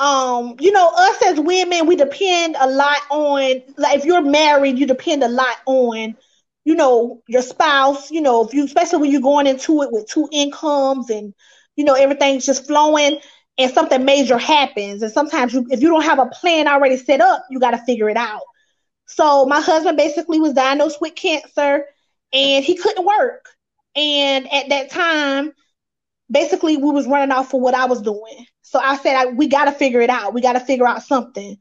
Um, 0.00 0.56
you 0.60 0.72
know, 0.72 0.90
us 0.94 1.22
as 1.26 1.40
women, 1.40 1.86
we 1.86 1.96
depend 1.96 2.56
a 2.58 2.68
lot 2.68 2.98
on 3.10 3.62
like 3.76 3.98
if 3.98 4.04
you're 4.04 4.22
married, 4.22 4.78
you 4.78 4.86
depend 4.86 5.24
a 5.24 5.28
lot 5.28 5.56
on, 5.66 6.16
you 6.64 6.74
know, 6.74 7.22
your 7.28 7.42
spouse, 7.42 8.10
you 8.10 8.20
know, 8.20 8.44
if 8.46 8.54
you 8.54 8.64
especially 8.64 9.00
when 9.00 9.10
you're 9.12 9.20
going 9.22 9.46
into 9.46 9.82
it 9.82 9.92
with 9.92 10.08
two 10.08 10.28
incomes 10.32 11.10
and 11.10 11.34
you 11.76 11.84
know 11.84 11.94
everything's 11.94 12.46
just 12.46 12.66
flowing 12.66 13.20
and 13.58 13.72
something 13.72 14.04
major 14.04 14.38
happens. 14.38 15.02
And 15.02 15.12
sometimes 15.12 15.52
you 15.52 15.66
if 15.70 15.80
you 15.80 15.88
don't 15.88 16.04
have 16.04 16.18
a 16.18 16.26
plan 16.26 16.68
already 16.68 16.96
set 16.96 17.20
up, 17.20 17.44
you 17.50 17.60
gotta 17.60 17.78
figure 17.78 18.08
it 18.08 18.16
out. 18.16 18.42
So 19.06 19.46
my 19.46 19.60
husband 19.60 19.96
basically 19.96 20.40
was 20.40 20.54
diagnosed 20.54 21.00
with 21.00 21.14
cancer 21.14 21.84
and 22.32 22.64
he 22.64 22.76
couldn't 22.76 23.04
work. 23.04 23.46
And 23.96 24.52
at 24.52 24.68
that 24.70 24.90
time, 24.90 25.52
basically 26.30 26.76
we 26.76 26.90
was 26.90 27.06
running 27.06 27.32
off 27.32 27.50
for 27.50 27.60
what 27.60 27.74
I 27.74 27.86
was 27.86 28.02
doing. 28.02 28.46
So 28.62 28.78
I 28.78 28.96
said, 28.96 29.14
I, 29.14 29.26
we 29.26 29.46
got 29.48 29.66
to 29.66 29.72
figure 29.72 30.00
it 30.00 30.10
out. 30.10 30.34
We 30.34 30.40
got 30.40 30.54
to 30.54 30.60
figure 30.60 30.86
out 30.86 31.02
something. 31.02 31.58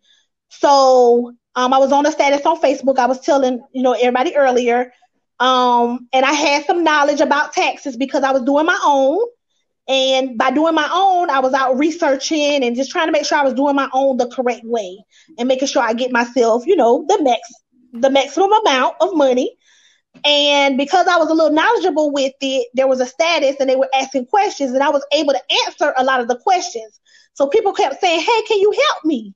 So 0.50 1.34
um, 1.56 1.74
I 1.74 1.78
was 1.80 1.92
on 1.92 2.06
a 2.06 2.12
status 2.12 2.46
on 2.46 2.60
Facebook. 2.62 2.98
I 2.98 3.06
was 3.06 3.20
telling 3.20 3.62
you 3.74 3.84
know 3.84 3.94
everybody 3.94 4.36
earlier, 4.36 4.94
um, 5.40 6.08
and 6.14 6.26
I 6.26 6.32
had 6.32 6.66
some 6.66 6.84
knowledge 6.84 7.22
about 7.22 7.54
taxes 7.54 7.98
because 7.98 8.24
I 8.24 8.32
was 8.32 8.44
doing 8.44 8.66
my 8.66 8.80
own. 8.84 9.20
And 9.88 10.38
by 10.38 10.52
doing 10.52 10.76
my 10.76 10.90
own, 10.92 11.30
I 11.30 11.40
was 11.40 11.54
out 11.54 11.78
researching 11.78 12.64
and 12.64 12.76
just 12.76 12.92
trying 12.92 13.08
to 13.08 13.12
make 13.12 13.26
sure 13.26 13.38
I 13.38 13.44
was 13.44 13.54
doing 13.54 13.76
my 13.76 13.90
own 13.94 14.18
the 14.18 14.30
correct 14.30 14.64
way 14.64 15.04
and 15.38 15.48
making 15.48 15.68
sure 15.68 15.82
I 15.82 15.94
get 15.94 16.12
myself, 16.12 16.66
you 16.66 16.76
know, 16.76 17.06
the 17.08 17.22
max, 17.22 17.42
the 17.92 18.10
maximum 18.10 18.52
amount 18.54 18.96
of 19.02 19.16
money. 19.16 19.58
And 20.26 20.78
because 20.78 21.08
I 21.08 21.18
was 21.18 21.30
a 21.30 21.34
little 21.34 21.52
knowledgeable 21.52 22.14
with 22.14 22.34
it, 22.40 22.68
there 22.74 22.88
was 22.88 23.02
a 23.02 23.06
status 23.06 23.58
and 23.60 23.70
they 23.70 23.76
were 23.76 23.90
asking 23.94 24.28
questions, 24.28 24.72
and 24.72 24.82
I 24.82 24.90
was 24.90 25.06
able 25.12 25.34
to 25.34 25.42
answer 25.66 25.94
a 25.98 26.04
lot 26.04 26.22
of 26.22 26.28
the 26.30 26.38
questions. 26.38 27.00
So 27.34 27.48
people 27.48 27.74
kept 27.74 28.00
saying, 28.00 28.22
Hey, 28.22 28.42
can 28.48 28.60
you 28.60 28.72
help 28.90 29.04
me? 29.04 29.34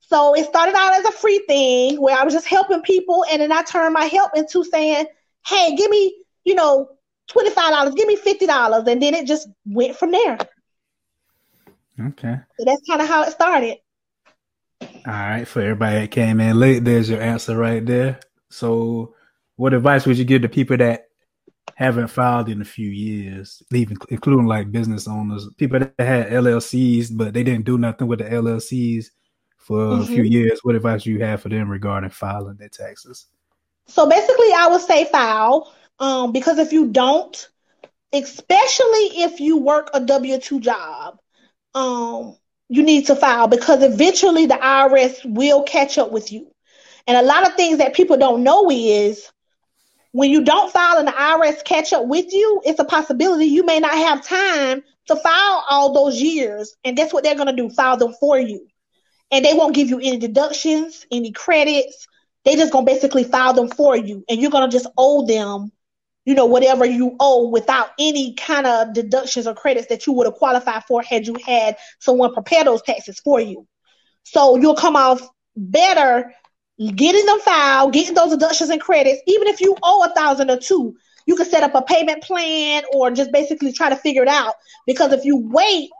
So 0.00 0.34
it 0.34 0.46
started 0.46 0.74
out 0.76 0.98
as 0.98 1.04
a 1.04 1.12
free 1.12 1.44
thing 1.46 2.00
where 2.00 2.18
I 2.18 2.24
was 2.24 2.34
just 2.34 2.46
helping 2.46 2.82
people, 2.82 3.24
and 3.30 3.40
then 3.40 3.52
I 3.52 3.62
turned 3.62 3.94
my 3.94 4.04
help 4.04 4.32
into 4.34 4.64
saying, 4.64 5.06
Hey, 5.46 5.76
give 5.76 5.90
me, 5.90 6.16
you 6.44 6.56
know, 6.56 6.88
$25, 7.32 7.96
give 7.96 8.06
me 8.06 8.16
$50. 8.16 8.86
And 8.86 9.02
then 9.02 9.14
it 9.14 9.26
just 9.26 9.48
went 9.66 9.96
from 9.96 10.12
there. 10.12 10.38
Okay. 12.08 12.36
So 12.58 12.64
that's 12.64 12.82
kind 12.88 13.02
of 13.02 13.08
how 13.08 13.22
it 13.22 13.32
started. 13.32 13.78
All 14.80 15.12
right. 15.12 15.46
For 15.46 15.60
everybody 15.60 16.00
that 16.00 16.10
came 16.10 16.40
in 16.40 16.58
late, 16.58 16.84
there's 16.84 17.10
your 17.10 17.20
answer 17.20 17.56
right 17.56 17.84
there. 17.84 18.20
So, 18.48 19.14
what 19.56 19.74
advice 19.74 20.06
would 20.06 20.18
you 20.18 20.24
give 20.24 20.42
to 20.42 20.48
people 20.48 20.76
that 20.78 21.04
haven't 21.74 22.08
filed 22.08 22.48
in 22.48 22.60
a 22.60 22.64
few 22.64 22.88
years, 22.88 23.62
even 23.72 23.96
including 24.08 24.46
like 24.46 24.72
business 24.72 25.06
owners, 25.06 25.48
people 25.56 25.78
that 25.78 25.94
had 25.98 26.30
LLCs 26.30 27.08
but 27.16 27.32
they 27.32 27.42
didn't 27.42 27.64
do 27.64 27.78
nothing 27.78 28.06
with 28.06 28.18
the 28.18 28.26
LLCs 28.26 29.06
for 29.56 30.00
a 30.00 30.04
few 30.04 30.24
Mhm. 30.24 30.30
years? 30.30 30.60
What 30.62 30.74
advice 30.74 31.04
do 31.04 31.10
you 31.10 31.22
have 31.22 31.42
for 31.42 31.48
them 31.48 31.68
regarding 31.68 32.10
filing 32.10 32.56
their 32.56 32.68
taxes? 32.68 33.26
So 33.86 34.08
basically, 34.08 34.52
I 34.52 34.68
would 34.68 34.80
say 34.80 35.04
file, 35.06 35.72
um, 36.00 36.32
because 36.32 36.58
if 36.58 36.72
you 36.72 36.88
don't, 36.88 37.48
especially 38.12 39.22
if 39.22 39.40
you 39.40 39.58
work 39.58 39.90
a 39.94 40.00
W 40.00 40.38
two 40.38 40.60
job, 40.60 41.18
um, 41.74 42.36
you 42.68 42.82
need 42.82 43.06
to 43.06 43.16
file 43.16 43.48
because 43.48 43.82
eventually 43.82 44.46
the 44.46 44.54
IRS 44.54 45.24
will 45.24 45.62
catch 45.62 45.98
up 45.98 46.10
with 46.10 46.32
you. 46.32 46.50
And 47.06 47.16
a 47.16 47.22
lot 47.22 47.46
of 47.46 47.54
things 47.54 47.78
that 47.78 47.94
people 47.94 48.16
don't 48.16 48.42
know 48.42 48.70
is 48.70 49.30
when 50.12 50.30
you 50.30 50.44
don't 50.44 50.72
file 50.72 50.98
and 50.98 51.08
the 51.08 51.12
IRS 51.12 51.64
catch 51.64 51.92
up 51.92 52.06
with 52.06 52.32
you, 52.32 52.62
it's 52.64 52.80
a 52.80 52.84
possibility 52.84 53.46
you 53.46 53.64
may 53.64 53.80
not 53.80 53.94
have 53.94 54.26
time 54.26 54.82
to 55.06 55.16
file 55.16 55.64
all 55.68 55.92
those 55.92 56.20
years. 56.20 56.76
And 56.84 56.96
guess 56.96 57.12
what 57.12 57.24
they're 57.24 57.36
going 57.36 57.54
to 57.54 57.62
do? 57.62 57.70
File 57.70 57.96
them 57.96 58.14
for 58.18 58.38
you. 58.38 58.66
And 59.30 59.44
they 59.44 59.54
won't 59.54 59.74
give 59.74 59.88
you 59.88 59.98
any 59.98 60.18
deductions, 60.18 61.06
any 61.10 61.30
credits. 61.32 62.06
They 62.44 62.56
just 62.56 62.72
going 62.72 62.86
to 62.86 62.92
basically 62.92 63.24
file 63.24 63.52
them 63.52 63.68
for 63.68 63.96
you. 63.96 64.24
And 64.28 64.40
you're 64.40 64.50
going 64.50 64.68
to 64.68 64.76
just 64.76 64.88
owe 64.96 65.26
them, 65.26 65.70
you 66.24 66.34
know, 66.34 66.46
whatever 66.46 66.84
you 66.84 67.16
owe 67.20 67.48
without 67.48 67.90
any 67.98 68.34
kind 68.34 68.66
of 68.66 68.92
deductions 68.92 69.46
or 69.46 69.54
credits 69.54 69.88
that 69.88 70.06
you 70.06 70.12
would 70.12 70.26
have 70.26 70.34
qualified 70.34 70.84
for 70.84 71.02
had 71.02 71.26
you 71.26 71.36
had 71.46 71.76
someone 71.98 72.32
prepare 72.32 72.64
those 72.64 72.82
taxes 72.82 73.18
for 73.20 73.40
you. 73.40 73.66
So 74.24 74.56
you'll 74.56 74.74
come 74.76 74.96
off 74.96 75.26
better 75.56 76.32
getting 76.94 77.26
them 77.26 77.40
filed, 77.40 77.92
getting 77.92 78.14
those 78.14 78.30
deductions 78.30 78.70
and 78.70 78.80
credits, 78.80 79.20
even 79.26 79.48
if 79.48 79.60
you 79.60 79.76
owe 79.82 80.04
a 80.04 80.14
thousand 80.14 80.50
or 80.50 80.58
two, 80.58 80.94
you 81.26 81.36
can 81.36 81.46
set 81.46 81.62
up 81.62 81.74
a 81.74 81.82
payment 81.82 82.22
plan 82.22 82.82
or 82.94 83.10
just 83.10 83.32
basically 83.32 83.72
try 83.72 83.90
to 83.90 83.96
figure 83.96 84.22
it 84.22 84.28
out. 84.28 84.54
Because 84.86 85.12
if 85.12 85.24
you 85.24 85.36
wait, 85.36 85.90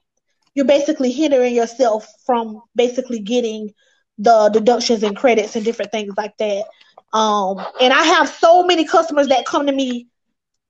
you're 0.54 0.66
basically 0.66 1.12
hindering 1.12 1.54
yourself 1.54 2.10
from 2.24 2.62
basically 2.74 3.20
getting 3.20 3.72
the 4.18 4.48
deductions 4.52 5.02
and 5.02 5.16
credits 5.16 5.54
and 5.54 5.64
different 5.64 5.92
things 5.92 6.14
like 6.16 6.36
that. 6.38 6.64
Um, 7.12 7.64
and 7.80 7.92
I 7.92 8.02
have 8.02 8.28
so 8.28 8.64
many 8.64 8.84
customers 8.84 9.28
that 9.28 9.46
come 9.46 9.66
to 9.66 9.72
me 9.72 10.08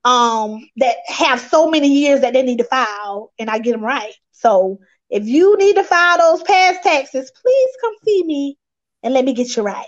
um, 0.04 0.68
that 0.76 0.96
have 1.06 1.40
so 1.40 1.70
many 1.70 1.88
years 1.88 2.20
that 2.20 2.32
they 2.32 2.42
need 2.42 2.58
to 2.58 2.64
file, 2.64 3.32
and 3.38 3.50
I 3.50 3.58
get 3.58 3.72
them 3.72 3.84
right. 3.84 4.14
So 4.32 4.78
if 5.10 5.24
you 5.26 5.56
need 5.56 5.74
to 5.76 5.84
file 5.84 6.18
those 6.18 6.42
past 6.42 6.82
taxes, 6.82 7.30
please 7.42 7.68
come 7.80 7.94
see 8.04 8.24
me 8.24 8.58
and 9.02 9.14
let 9.14 9.24
me 9.24 9.32
get 9.34 9.56
you 9.56 9.62
right 9.62 9.86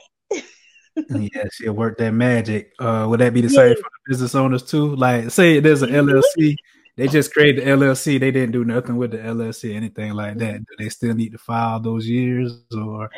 yeah, 1.11 1.45
she'll 1.53 1.73
work 1.73 1.99
that 1.99 2.13
magic. 2.13 2.73
Uh, 2.79 3.07
would 3.09 3.21
that 3.21 3.35
be 3.35 3.41
the 3.41 3.49
yeah. 3.49 3.57
same 3.57 3.77
for 3.77 3.83
the 3.83 4.11
business 4.11 4.35
owners 4.35 4.63
too? 4.63 4.95
Like, 4.97 5.31
say 5.31 5.61
there's 5.61 5.83
an 5.83 5.91
LLC, 5.91 6.57
they 6.97 7.09
just 7.09 7.33
created 7.33 7.65
the 7.65 7.71
LLC, 7.71 8.21
they 8.21 8.31
didn't 8.31 8.53
do 8.53 8.65
nothing 8.65 8.97
with 8.97 9.13
the 9.13 9.19
LLC, 9.19 9.75
anything 9.75 10.13
like 10.13 10.37
that. 10.39 10.59
Do 10.59 10.75
they 10.79 10.89
still 10.89 11.15
need 11.15 11.33
to 11.33 11.39
file 11.39 11.81
those 11.81 12.07
years 12.07 12.53
or? 12.73 13.11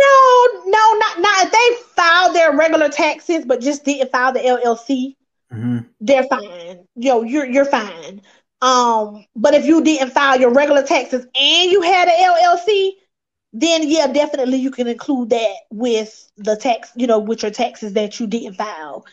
No, 0.00 0.62
no, 0.66 0.94
not 0.98 1.20
not 1.20 1.46
if 1.46 1.52
they 1.52 1.82
filed 1.94 2.34
their 2.34 2.56
regular 2.56 2.88
taxes, 2.88 3.44
but 3.44 3.60
just 3.60 3.84
didn't 3.84 4.10
file 4.10 4.32
the 4.32 4.40
LLC. 4.40 5.16
Mm-hmm. 5.52 5.78
They're 6.00 6.24
fine. 6.24 6.86
Yo, 6.96 7.22
you're 7.22 7.46
you're 7.46 7.64
fine. 7.64 8.22
Um, 8.60 9.24
but 9.36 9.54
if 9.54 9.64
you 9.66 9.82
didn't 9.82 10.10
file 10.10 10.38
your 10.38 10.52
regular 10.52 10.82
taxes 10.82 11.24
and 11.24 11.70
you 11.70 11.80
had 11.82 12.08
an 12.08 12.14
LLC, 12.18 12.90
then 13.52 13.88
yeah, 13.88 14.08
definitely 14.08 14.58
you 14.58 14.70
can 14.70 14.88
include 14.88 15.30
that 15.30 15.54
with 15.70 16.30
the 16.36 16.56
tax, 16.56 16.90
you 16.96 17.06
know, 17.06 17.18
with 17.18 17.42
your 17.42 17.52
taxes 17.52 17.94
that 17.94 18.18
you 18.18 18.26
didn't 18.26 18.54
file. 18.54 19.06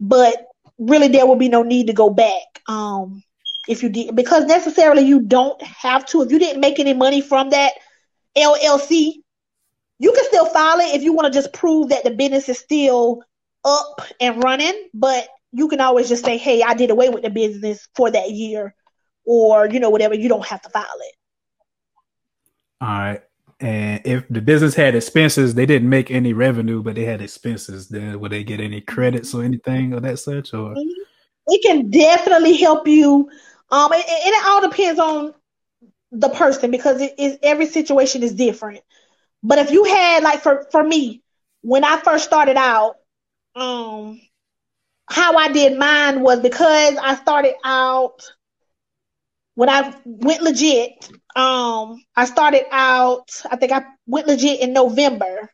But 0.00 0.46
really, 0.78 1.08
there 1.08 1.26
will 1.26 1.36
be 1.36 1.48
no 1.48 1.62
need 1.62 1.88
to 1.88 1.92
go 1.92 2.10
back. 2.10 2.62
Um, 2.68 3.22
if 3.68 3.82
you 3.82 3.88
did, 3.88 4.14
because 4.14 4.44
necessarily 4.44 5.02
you 5.02 5.20
don't 5.20 5.60
have 5.62 6.06
to. 6.06 6.22
If 6.22 6.30
you 6.30 6.38
didn't 6.38 6.60
make 6.60 6.78
any 6.78 6.94
money 6.94 7.20
from 7.20 7.50
that 7.50 7.72
LLC, 8.36 9.14
you 9.98 10.12
can 10.12 10.24
still 10.24 10.46
file 10.46 10.80
it 10.80 10.94
if 10.94 11.02
you 11.02 11.12
want 11.12 11.32
to 11.32 11.38
just 11.38 11.52
prove 11.52 11.90
that 11.90 12.04
the 12.04 12.10
business 12.10 12.48
is 12.48 12.58
still 12.58 13.22
up 13.64 14.02
and 14.20 14.42
running. 14.42 14.88
But 14.92 15.28
you 15.54 15.68
can 15.68 15.80
always 15.80 16.08
just 16.08 16.24
say, 16.24 16.36
"Hey, 16.36 16.62
I 16.62 16.74
did 16.74 16.90
away 16.90 17.08
with 17.08 17.22
the 17.22 17.30
business 17.30 17.88
for 17.94 18.10
that 18.10 18.30
year," 18.30 18.74
or 19.24 19.68
you 19.68 19.80
know, 19.80 19.90
whatever. 19.90 20.14
You 20.14 20.28
don't 20.28 20.44
have 20.46 20.62
to 20.62 20.68
file 20.68 20.84
it. 21.00 21.14
All 22.80 22.88
right. 22.88 23.22
And 23.60 24.00
if 24.04 24.28
the 24.28 24.42
business 24.42 24.74
had 24.74 24.94
expenses, 24.94 25.54
they 25.54 25.64
didn't 25.64 25.88
make 25.88 26.10
any 26.10 26.32
revenue, 26.32 26.82
but 26.82 26.96
they 26.96 27.04
had 27.04 27.22
expenses. 27.22 27.88
Then 27.88 28.18
would 28.20 28.32
they 28.32 28.44
get 28.44 28.60
any 28.60 28.80
credits 28.80 29.32
or 29.32 29.44
anything 29.44 29.92
of 29.92 30.02
that 30.02 30.18
such? 30.18 30.52
Or 30.52 30.74
mm-hmm. 30.74 31.02
it 31.46 31.62
can 31.62 31.88
definitely 31.88 32.56
help 32.56 32.86
you. 32.88 33.30
Um, 33.70 33.92
and, 33.92 34.02
and 34.02 34.34
it 34.34 34.46
all 34.46 34.68
depends 34.68 35.00
on 35.00 35.34
the 36.10 36.28
person 36.28 36.70
because 36.70 37.00
it 37.00 37.14
is 37.16 37.38
every 37.42 37.66
situation 37.66 38.22
is 38.22 38.34
different. 38.34 38.80
But 39.42 39.58
if 39.58 39.70
you 39.70 39.84
had 39.84 40.22
like 40.22 40.40
for 40.40 40.66
for 40.70 40.82
me, 40.82 41.22
when 41.62 41.84
I 41.84 42.00
first 42.00 42.24
started 42.24 42.56
out, 42.56 42.96
um, 43.54 44.20
how 45.06 45.36
I 45.36 45.52
did 45.52 45.78
mine 45.78 46.20
was 46.20 46.40
because 46.40 46.96
I 46.96 47.14
started 47.16 47.54
out 47.64 48.22
when 49.54 49.68
I 49.68 49.94
went 50.04 50.42
legit, 50.42 51.08
um, 51.36 52.02
I 52.16 52.24
started 52.24 52.64
out, 52.72 53.30
I 53.50 53.56
think 53.56 53.72
I 53.72 53.84
went 54.06 54.26
legit 54.26 54.60
in 54.60 54.72
November. 54.72 55.50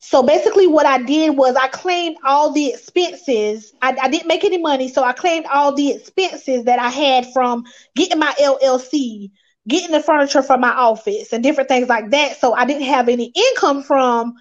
So 0.00 0.22
basically, 0.22 0.66
what 0.66 0.86
I 0.86 1.02
did 1.02 1.36
was 1.36 1.56
I 1.56 1.68
claimed 1.68 2.16
all 2.24 2.52
the 2.52 2.70
expenses. 2.70 3.72
I, 3.82 3.96
I, 4.00 4.08
didn't 4.08 4.28
make 4.28 4.44
any 4.44 4.58
money, 4.58 4.88
so 4.88 5.04
I 5.04 5.12
claimed 5.12 5.46
all 5.46 5.74
the 5.74 5.92
expenses 5.92 6.64
that 6.64 6.78
I 6.78 6.88
had 6.88 7.30
from 7.34 7.64
getting 7.94 8.18
my 8.18 8.34
LLC, 8.40 9.30
getting 9.68 9.92
the 9.92 10.00
furniture 10.02 10.42
for 10.42 10.56
my 10.56 10.70
office, 10.70 11.32
and 11.34 11.42
different 11.42 11.68
things 11.68 11.88
like 11.88 12.10
that. 12.10 12.40
So 12.40 12.54
I 12.54 12.64
didn't 12.64 12.84
have 12.84 13.10
any 13.10 13.30
income 13.34 13.82
from 13.82 14.34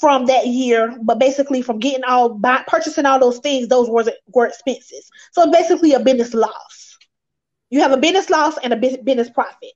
from 0.00 0.26
that 0.26 0.46
year, 0.46 0.96
but 1.02 1.18
basically 1.18 1.62
from 1.62 1.78
getting 1.78 2.04
all 2.04 2.34
by 2.34 2.62
purchasing 2.66 3.06
all 3.06 3.18
those 3.18 3.38
things, 3.38 3.68
those 3.68 3.88
were 3.88 4.04
were 4.32 4.46
expenses. 4.46 5.08
So 5.32 5.50
basically 5.50 5.92
a 5.92 6.00
business 6.00 6.34
loss. 6.34 6.98
You 7.70 7.80
have 7.80 7.92
a 7.92 7.96
business 7.96 8.30
loss 8.30 8.56
and 8.62 8.72
a 8.72 8.76
business 8.76 9.30
profit. 9.30 9.72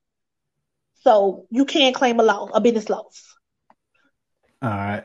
So 1.01 1.47
you 1.51 1.65
can 1.65 1.93
claim 1.93 2.21
a 2.21 2.23
loss, 2.23 2.51
a 2.53 2.61
business 2.61 2.89
loss. 2.89 3.37
All 4.63 4.71
right. 4.71 5.05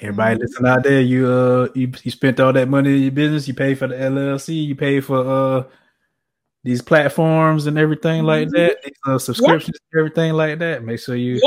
Everybody 0.00 0.34
mm-hmm. 0.34 0.42
listen 0.42 0.66
out 0.66 0.82
there, 0.82 1.00
you 1.00 1.26
uh 1.26 1.68
you, 1.74 1.90
you 2.02 2.10
spent 2.10 2.40
all 2.40 2.52
that 2.52 2.68
money 2.68 2.96
in 2.96 3.02
your 3.04 3.12
business, 3.12 3.48
you 3.48 3.54
pay 3.54 3.74
for 3.74 3.86
the 3.86 3.94
LLC, 3.94 4.66
you 4.66 4.76
pay 4.76 5.00
for 5.00 5.26
uh 5.26 5.64
these 6.62 6.82
platforms 6.82 7.66
and 7.66 7.78
everything 7.78 8.24
mm-hmm. 8.24 8.26
like 8.26 8.48
that, 8.50 8.82
these 8.82 8.94
uh, 9.06 9.18
subscriptions, 9.18 9.78
yep. 9.92 9.98
everything 9.98 10.32
like 10.32 10.58
that. 10.58 10.82
Make 10.82 11.00
sure 11.00 11.14
you 11.14 11.40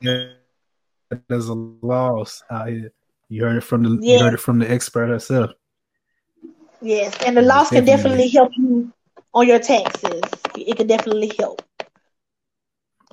yep. 0.00 0.36
There's 1.28 1.48
a 1.48 1.54
loss 1.54 2.42
out 2.50 2.68
here. 2.68 2.92
You 3.28 3.44
heard 3.44 3.56
it 3.56 3.62
from 3.62 3.82
the 3.82 3.98
you 4.06 4.18
heard 4.18 4.34
it 4.34 4.40
from 4.40 4.58
the 4.58 4.70
expert 4.70 5.08
herself. 5.08 5.50
Yes, 6.80 7.16
and 7.24 7.36
the 7.36 7.42
loss 7.42 7.70
can 7.70 7.84
definitely 7.84 8.28
help 8.28 8.52
you 8.56 8.92
on 9.32 9.48
your 9.48 9.58
taxes. 9.58 10.20
It 10.56 10.76
could 10.76 10.88
definitely 10.88 11.32
help, 11.38 11.62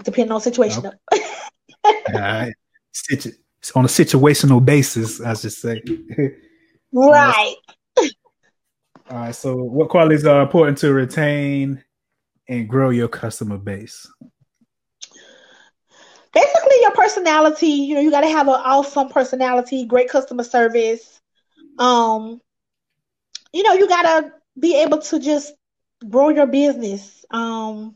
depending 0.04 0.32
on 0.32 0.42
situation. 0.42 0.86
Okay. 0.86 1.24
All 1.86 1.94
right. 2.14 2.54
Situ- 2.92 3.32
on 3.76 3.86
a 3.86 3.88
situational 3.88 4.64
basis, 4.64 5.22
I 5.22 5.34
should 5.36 5.54
say. 5.54 5.82
right. 6.94 7.56
All 9.10 9.18
right. 9.18 9.36
So, 9.36 9.56
what 9.56 9.90
qualities 9.90 10.26
are 10.26 10.42
important 10.42 10.78
to 10.80 10.94
retain 10.94 11.84
and 12.48 12.68
grow 12.68 12.90
your 12.90 13.08
customer 13.08 13.58
base? 13.58 14.08
Basically, 16.34 16.76
your 16.82 16.91
personality. 16.91 17.67
You 17.67 17.96
know, 17.96 18.02
you 18.02 18.12
got 18.12 18.22
to 18.22 18.30
have 18.30 18.48
an 18.48 18.56
awesome 18.56 19.10
personality, 19.10 19.86
great 19.86 20.10
customer 20.10 20.44
service. 20.44 21.20
Um, 21.78 22.39
you 23.54 23.63
know, 23.63 23.74
you 23.74 23.88
got 23.88 24.04
to 24.04 24.32
be 24.60 24.82
able 24.82 25.00
to 25.00 25.20
just 25.20 25.54
grow 26.10 26.30
your 26.30 26.48
business 26.48 27.26
um, 27.32 27.96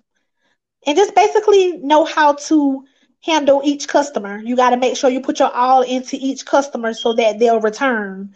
and 0.86 0.98
just 0.98 1.15
basically 1.15 1.78
know 1.78 2.06
how 2.06 2.34
to 2.34 2.84
handle 3.24 3.62
each 3.63 3.88
customer. 3.88 4.39
You 4.43 4.56
got 4.56 4.71
to 4.71 4.78
make 4.78 4.98
sure 4.98 5.10
you 5.10 5.21
put 5.21 5.39
your 5.39 5.54
all 5.54 5.82
into 5.82 6.17
each 6.19 6.45
customer 6.45 6.93
so 6.93 7.13
that 7.13 7.39
they'll 7.39 7.62
return 7.62 8.34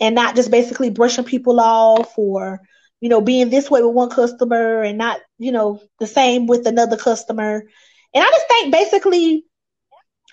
and 0.00 0.14
not 0.14 0.34
just 0.36 0.50
basically 0.50 0.90
brushing 0.90 1.24
people 1.24 1.60
off 1.60 2.12
or 2.18 2.60
you 3.00 3.08
know 3.08 3.20
being 3.20 3.50
this 3.50 3.70
way 3.70 3.82
with 3.82 3.94
one 3.94 4.10
customer 4.10 4.82
and 4.82 4.98
not 4.98 5.18
you 5.38 5.52
know 5.52 5.80
the 5.98 6.06
same 6.06 6.46
with 6.46 6.66
another 6.66 6.96
customer. 6.96 7.64
And 8.14 8.24
I 8.24 8.28
just 8.30 8.48
think 8.48 8.72
basically 8.72 9.44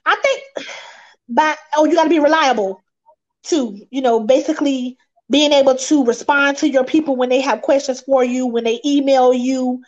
I 0.06 0.16
think 0.16 0.68
by 1.30 1.56
oh 1.76 1.86
you 1.86 1.96
got 1.96 2.04
to 2.04 2.10
be 2.10 2.20
reliable 2.20 2.82
too. 3.44 3.80
You 3.90 4.02
know, 4.02 4.22
basically 4.22 4.98
being 5.30 5.52
able 5.54 5.76
to 5.76 6.06
respond 6.06 6.58
to 6.58 6.70
your 6.70 6.84
people 6.84 7.16
when 7.16 7.30
they 7.30 7.42
have 7.42 7.62
questions 7.62 8.02
for 8.02 8.24
you, 8.24 8.48
when 8.48 8.64
they 8.64 8.80
email 8.86 9.34
you, 9.34 9.82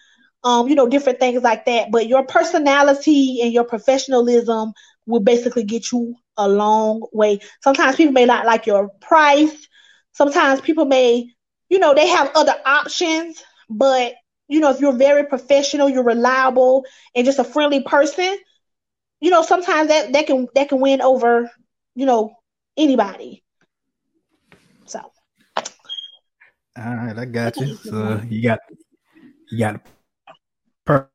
um, 0.44 0.68
you 0.68 0.76
know, 0.76 0.88
different 0.88 1.20
things 1.20 1.44
like 1.44 1.66
that. 1.66 1.92
But 1.92 2.08
your 2.08 2.26
personality 2.26 3.42
and 3.44 3.54
your 3.54 3.64
professionalism 3.64 4.74
will 5.06 5.20
basically 5.22 5.64
get 5.64 5.92
you 5.92 6.16
a 6.38 6.48
long 6.48 7.06
way. 7.14 7.40
Sometimes 7.64 7.96
people 7.96 8.14
may 8.14 8.26
not 8.26 8.46
like 8.46 8.66
your 8.66 8.90
price. 9.02 9.68
Sometimes 10.14 10.62
people 10.62 10.86
may, 10.86 11.28
you 11.70 11.80
know, 11.80 11.94
they 11.94 12.08
have 12.08 12.32
other 12.36 12.56
options, 12.66 13.42
but 13.70 14.14
you 14.48 14.60
know, 14.60 14.72
if 14.72 14.80
you're 14.80 14.96
very 14.96 15.26
professional, 15.26 15.90
you're 15.90 16.04
reliable, 16.04 16.86
and 17.16 17.26
just 17.26 17.40
a 17.40 17.44
friendly 17.44 17.84
person, 17.84 18.38
you 19.20 19.30
know, 19.30 19.42
sometimes 19.42 19.90
that 19.90 20.14
that 20.14 20.28
can 20.28 20.48
that 20.56 20.70
can 20.70 20.80
win 20.80 21.02
over, 21.02 21.52
you 21.96 22.06
know, 22.06 22.34
anybody. 22.78 23.44
So. 24.86 25.00
All 26.78 26.96
right, 26.96 27.18
I 27.18 27.26
got 27.26 27.58
you. 27.58 27.76
So 27.76 28.22
you 28.30 28.44
got 28.44 28.60
you 29.50 29.60
got 29.60 29.82
per 30.86 31.10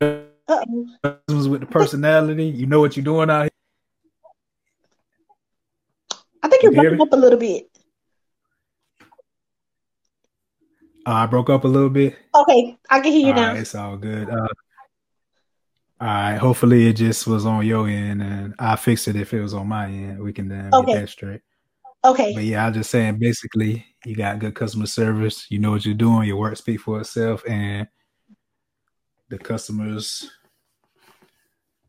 Uh-oh. 0.00 0.86
with 1.48 1.60
the 1.60 1.66
personality. 1.66 2.46
You 2.46 2.66
know 2.66 2.80
what 2.80 2.96
you're 2.96 3.04
doing 3.04 3.30
out 3.30 3.42
here. 3.42 3.50
I 6.42 6.48
think 6.48 6.62
you're 6.62 6.72
you 6.72 6.80
breaking 6.80 7.00
up 7.00 7.12
a 7.12 7.16
little 7.16 7.38
bit. 7.38 7.68
Uh, 11.06 11.12
I 11.12 11.26
broke 11.26 11.50
up 11.50 11.64
a 11.64 11.68
little 11.68 11.90
bit. 11.90 12.16
Okay, 12.34 12.78
I 12.88 13.00
can 13.00 13.12
hear 13.12 13.26
you 13.26 13.32
all 13.32 13.40
now. 13.40 13.48
Right, 13.48 13.60
it's 13.60 13.74
all 13.74 13.96
good. 13.96 14.28
Uh, 14.30 14.48
all 16.00 16.08
right. 16.08 16.36
Hopefully, 16.36 16.86
it 16.86 16.94
just 16.94 17.26
was 17.26 17.44
on 17.44 17.66
your 17.66 17.88
end, 17.88 18.22
and 18.22 18.54
I 18.58 18.76
fixed 18.76 19.08
it 19.08 19.16
if 19.16 19.34
it 19.34 19.40
was 19.40 19.54
on 19.54 19.68
my 19.68 19.86
end. 19.86 20.22
We 20.22 20.32
can 20.32 20.48
then 20.48 20.70
okay. 20.72 20.92
get 20.92 21.00
that 21.00 21.08
straight. 21.08 21.40
Okay. 22.04 22.34
But 22.34 22.44
yeah, 22.44 22.66
I'm 22.66 22.74
just 22.74 22.90
saying. 22.90 23.18
Basically, 23.18 23.84
you 24.04 24.16
got 24.16 24.38
good 24.38 24.54
customer 24.54 24.86
service. 24.86 25.46
You 25.50 25.58
know 25.58 25.72
what 25.72 25.84
you're 25.84 25.94
doing. 25.94 26.26
Your 26.26 26.36
work 26.36 26.56
speaks 26.56 26.82
for 26.82 27.00
itself, 27.00 27.42
and 27.46 27.86
the 29.28 29.38
customers, 29.38 30.30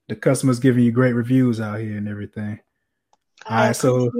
the 0.09 0.15
customers 0.15 0.59
giving 0.59 0.83
you 0.83 0.91
great 0.91 1.13
reviews 1.13 1.61
out 1.61 1.79
here 1.79 1.97
and 1.97 2.09
everything. 2.09 2.59
I 3.45 3.59
All 3.59 3.65
right. 3.67 3.75
So, 3.75 4.11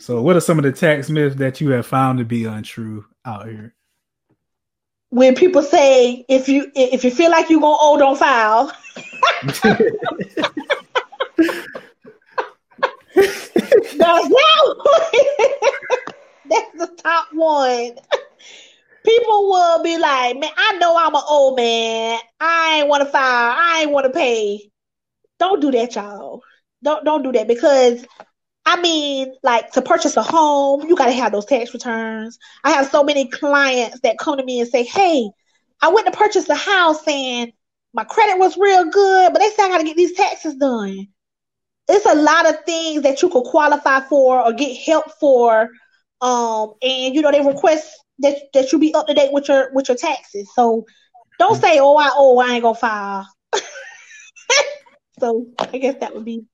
so 0.00 0.22
what 0.22 0.36
are 0.36 0.40
some 0.40 0.58
of 0.58 0.64
the 0.64 0.72
tax 0.72 1.08
myths 1.08 1.36
that 1.36 1.60
you 1.60 1.70
have 1.70 1.86
found 1.86 2.18
to 2.18 2.24
be 2.24 2.46
untrue 2.46 3.04
out 3.24 3.46
here? 3.46 3.74
when 5.14 5.34
people 5.36 5.62
say 5.62 6.24
if 6.28 6.48
you 6.48 6.72
if 6.74 7.04
you 7.04 7.10
feel 7.12 7.30
like 7.30 7.48
you're 7.48 7.60
gonna 7.60 7.76
owe, 7.78 7.96
don't 7.96 8.18
file. 8.18 8.72
that's, 9.44 9.60
that's 16.50 16.72
the 16.74 16.90
top 17.00 17.28
one. 17.32 17.92
People 19.04 19.50
will 19.50 19.84
be 19.84 19.98
like, 19.98 20.36
man, 20.36 20.50
I 20.56 20.78
know 20.78 20.96
I'm 20.96 21.14
an 21.14 21.22
old 21.28 21.56
man. 21.58 22.18
I 22.40 22.78
ain't 22.80 22.88
want 22.88 23.04
to 23.04 23.08
file. 23.08 23.54
I 23.56 23.82
ain't 23.82 23.92
want 23.92 24.06
to 24.06 24.12
pay. 24.12 24.68
Don't 25.38 25.60
do 25.60 25.70
that, 25.70 25.94
y'all. 25.94 26.42
Don't 26.82 27.04
don't 27.04 27.22
do 27.22 27.30
that 27.30 27.46
because 27.46 28.04
I 28.66 28.80
mean, 28.80 29.34
like 29.42 29.72
to 29.72 29.82
purchase 29.82 30.16
a 30.16 30.22
home, 30.22 30.88
you 30.88 30.96
got 30.96 31.06
to 31.06 31.12
have 31.12 31.32
those 31.32 31.44
tax 31.44 31.74
returns. 31.74 32.38
I 32.64 32.70
have 32.72 32.88
so 32.88 33.04
many 33.04 33.28
clients 33.28 34.00
that 34.00 34.18
come 34.18 34.38
to 34.38 34.44
me 34.44 34.60
and 34.60 34.68
say, 34.68 34.84
Hey, 34.84 35.28
I 35.82 35.88
went 35.88 36.06
to 36.06 36.12
purchase 36.12 36.48
a 36.48 36.54
house 36.54 37.06
and 37.06 37.52
my 37.92 38.04
credit 38.04 38.38
was 38.38 38.56
real 38.56 38.90
good, 38.90 39.32
but 39.32 39.38
they 39.38 39.50
say 39.50 39.64
I 39.64 39.68
got 39.68 39.78
to 39.78 39.84
get 39.84 39.96
these 39.96 40.16
taxes 40.16 40.54
done. 40.54 41.08
It's 41.88 42.06
a 42.06 42.14
lot 42.14 42.48
of 42.48 42.64
things 42.64 43.02
that 43.02 43.20
you 43.20 43.28
could 43.28 43.44
qualify 43.44 44.00
for 44.00 44.40
or 44.40 44.52
get 44.54 44.76
help 44.78 45.10
for. 45.20 45.68
Um, 46.22 46.72
and 46.80 47.14
you 47.14 47.20
know, 47.20 47.30
they 47.30 47.42
request 47.44 47.86
that, 48.20 48.38
that 48.54 48.72
you 48.72 48.78
be 48.78 48.94
up 48.94 49.06
to 49.06 49.14
date 49.14 49.32
with 49.32 49.48
your 49.48 49.72
with 49.74 49.88
your 49.88 49.98
taxes. 49.98 50.48
So 50.54 50.86
don't 51.38 51.60
say, 51.60 51.78
Oh, 51.80 51.96
I 51.96 52.10
oh 52.14 52.38
I 52.38 52.54
ain't 52.54 52.62
gonna 52.62 52.74
file. 52.74 53.28
so 55.20 55.46
I 55.58 55.78
guess 55.78 55.96
that 56.00 56.14
would 56.14 56.24
be 56.24 56.46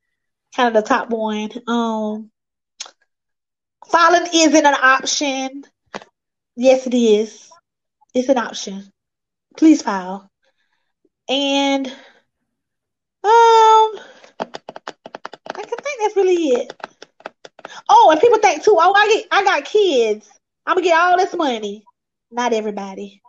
kind 0.54 0.74
of 0.74 0.82
the 0.82 0.88
top 0.88 1.10
one. 1.10 1.50
Um, 1.66 2.30
filing 3.88 4.28
isn't 4.32 4.66
an 4.66 4.74
option. 4.74 5.64
Yes, 6.56 6.86
it 6.86 6.94
is. 6.94 7.50
It's 8.14 8.28
an 8.28 8.38
option. 8.38 8.90
Please 9.56 9.82
file. 9.82 10.30
And 11.28 11.86
um, 11.86 11.92
I 13.24 14.00
think 15.54 16.00
that's 16.00 16.16
really 16.16 16.48
it. 16.48 16.72
Oh, 17.88 18.10
and 18.10 18.20
people 18.20 18.38
think 18.38 18.64
too. 18.64 18.76
Oh, 18.78 18.92
I 18.96 19.08
get, 19.08 19.26
I 19.30 19.44
got 19.44 19.64
kids. 19.64 20.28
I'm 20.66 20.76
gonna 20.76 20.86
get 20.86 20.98
all 20.98 21.16
this 21.16 21.34
money. 21.34 21.84
Not 22.30 22.52
everybody. 22.52 23.22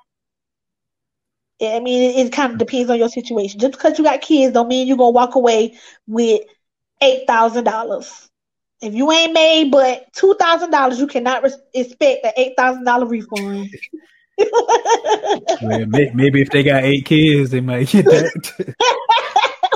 I 1.61 1.79
mean, 1.79 2.11
it, 2.11 2.25
it 2.25 2.33
kind 2.33 2.53
of 2.53 2.57
depends 2.57 2.89
on 2.89 2.97
your 2.97 3.09
situation. 3.09 3.59
Just 3.59 3.73
because 3.73 3.97
you 3.97 4.03
got 4.03 4.21
kids, 4.21 4.53
don't 4.53 4.67
mean 4.67 4.87
you're 4.87 4.97
gonna 4.97 5.11
walk 5.11 5.35
away 5.35 5.77
with 6.07 6.41
eight 7.01 7.25
thousand 7.27 7.63
dollars. 7.63 8.29
If 8.81 8.93
you 8.93 9.11
ain't 9.11 9.33
made 9.33 9.71
but 9.71 10.11
two 10.13 10.35
thousand 10.39 10.71
dollars, 10.71 10.99
you 10.99 11.07
cannot 11.07 11.43
re- 11.43 11.51
expect 11.73 12.25
an 12.25 12.31
eight 12.37 12.53
thousand 12.57 12.83
dollar 12.83 13.05
refund. 13.05 13.69
well, 15.61 15.85
maybe 15.87 16.41
if 16.41 16.49
they 16.49 16.63
got 16.63 16.83
eight 16.83 17.05
kids, 17.05 17.51
they 17.51 17.61
might 17.61 17.89
get 17.89 18.05
that. 18.05 18.75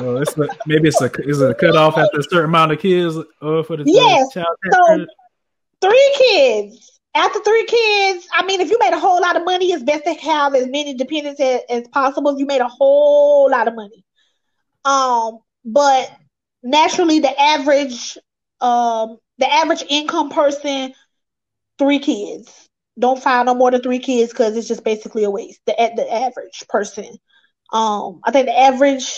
well, 0.02 0.18
it's 0.22 0.38
a, 0.38 0.48
maybe 0.66 0.88
it's 0.88 1.02
a 1.02 1.12
is 1.22 1.42
it 1.42 1.52
a 1.52 1.54
cutoff 1.54 1.98
after 1.98 2.20
a 2.20 2.24
certain 2.24 2.46
amount 2.46 2.72
of 2.72 2.80
kids 2.80 3.16
uh, 3.18 3.64
for 3.64 3.78
the 3.78 3.84
yes. 3.86 4.34
child 4.34 4.48
so 4.72 5.06
three 5.82 6.16
kids. 6.18 6.92
After 7.14 7.40
three 7.44 7.66
kids, 7.66 8.28
I 8.34 8.46
mean, 8.46 8.60
if 8.60 8.70
you 8.70 8.78
made 8.78 8.92
a 8.92 9.00
whole 9.00 9.22
lot 9.22 9.38
of 9.38 9.46
money, 9.46 9.72
it's 9.72 9.84
best 9.84 10.04
to 10.04 10.14
have 10.16 10.54
as 10.54 10.68
many 10.68 10.96
dependents 10.96 11.40
as, 11.40 11.62
as 11.70 11.88
possible. 11.88 12.32
If 12.32 12.40
you 12.40 12.46
made 12.46 12.60
a 12.60 12.68
whole 12.68 13.50
lot 13.50 13.70
of 13.70 13.76
money, 13.76 14.04
um, 14.84 15.40
but 15.64 16.12
naturally 16.66 17.22
the 17.22 17.42
average 17.42 18.18
um 18.62 19.20
the 19.40 19.52
average 19.54 19.84
income 19.90 20.30
person 20.32 20.94
three 21.80 22.00
kids. 22.00 22.70
Don't 23.00 23.22
file 23.22 23.46
no 23.46 23.56
more 23.56 23.72
than 23.72 23.82
three 23.82 24.00
kids 24.00 24.32
because 24.32 24.58
it's 24.58 24.68
just 24.70 24.84
basically 24.86 25.26
a 25.26 25.32
waste. 25.32 25.62
The, 25.68 25.76
the 25.96 26.14
average 26.14 26.66
person. 26.70 27.08
Um 27.74 28.22
i 28.26 28.32
think 28.32 28.48
the 28.48 28.58
average 28.58 29.12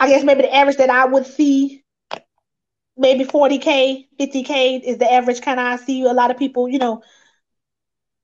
i 0.00 0.08
guess 0.08 0.24
maybe 0.24 0.42
the 0.42 0.54
average 0.54 0.76
that 0.76 0.90
i 0.90 1.04
would 1.04 1.26
see 1.26 1.84
maybe 2.96 3.24
40k 3.24 4.08
50k 4.18 4.78
is 4.78 4.98
the 4.98 5.12
average 5.12 5.40
kind 5.42 5.58
of 5.60 5.66
i 5.66 5.76
see 5.76 6.02
a 6.04 6.12
lot 6.12 6.30
of 6.30 6.38
people 6.38 6.68
you 6.68 6.78
know. 6.78 7.02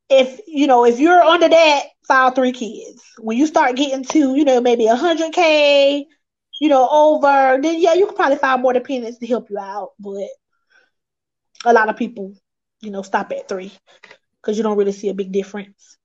If 0.09 0.41
you 0.49 0.67
know 0.67 0.85
if 0.85 0.99
you're 0.99 1.23
under 1.23 1.49
that 1.49 1.83
file 2.07 2.33
three 2.33 2.53
kids. 2.53 3.03
When 3.19 3.39
you 3.39 3.47
start 3.47 3.77
getting 3.77 4.05
to 4.07 4.35
you 4.35 4.45
know 4.45 4.61
maybe 4.61 4.87
100k 4.87 6.07
you 6.61 6.69
know, 6.69 6.89
over, 6.89 7.59
then 7.61 7.81
yeah, 7.81 7.95
you 7.95 8.07
could 8.07 8.15
probably 8.15 8.37
find 8.37 8.63
more 8.63 8.75
dependents 8.75 9.19
to 9.19 9.27
help 9.27 9.51
you 9.51 9.59
out. 9.59 9.93
But 9.99 10.29
a 11.65 11.73
lot 11.73 11.89
of 11.89 11.97
people, 11.97 12.35
you 12.81 12.91
know, 12.91 13.03
stop 13.03 13.33
at 13.33 13.49
three 13.49 13.73
because 14.41 14.57
you 14.57 14.63
don't 14.63 14.77
really 14.77 14.93
see 14.93 15.09
a 15.09 15.15
big 15.15 15.33
difference. 15.33 15.97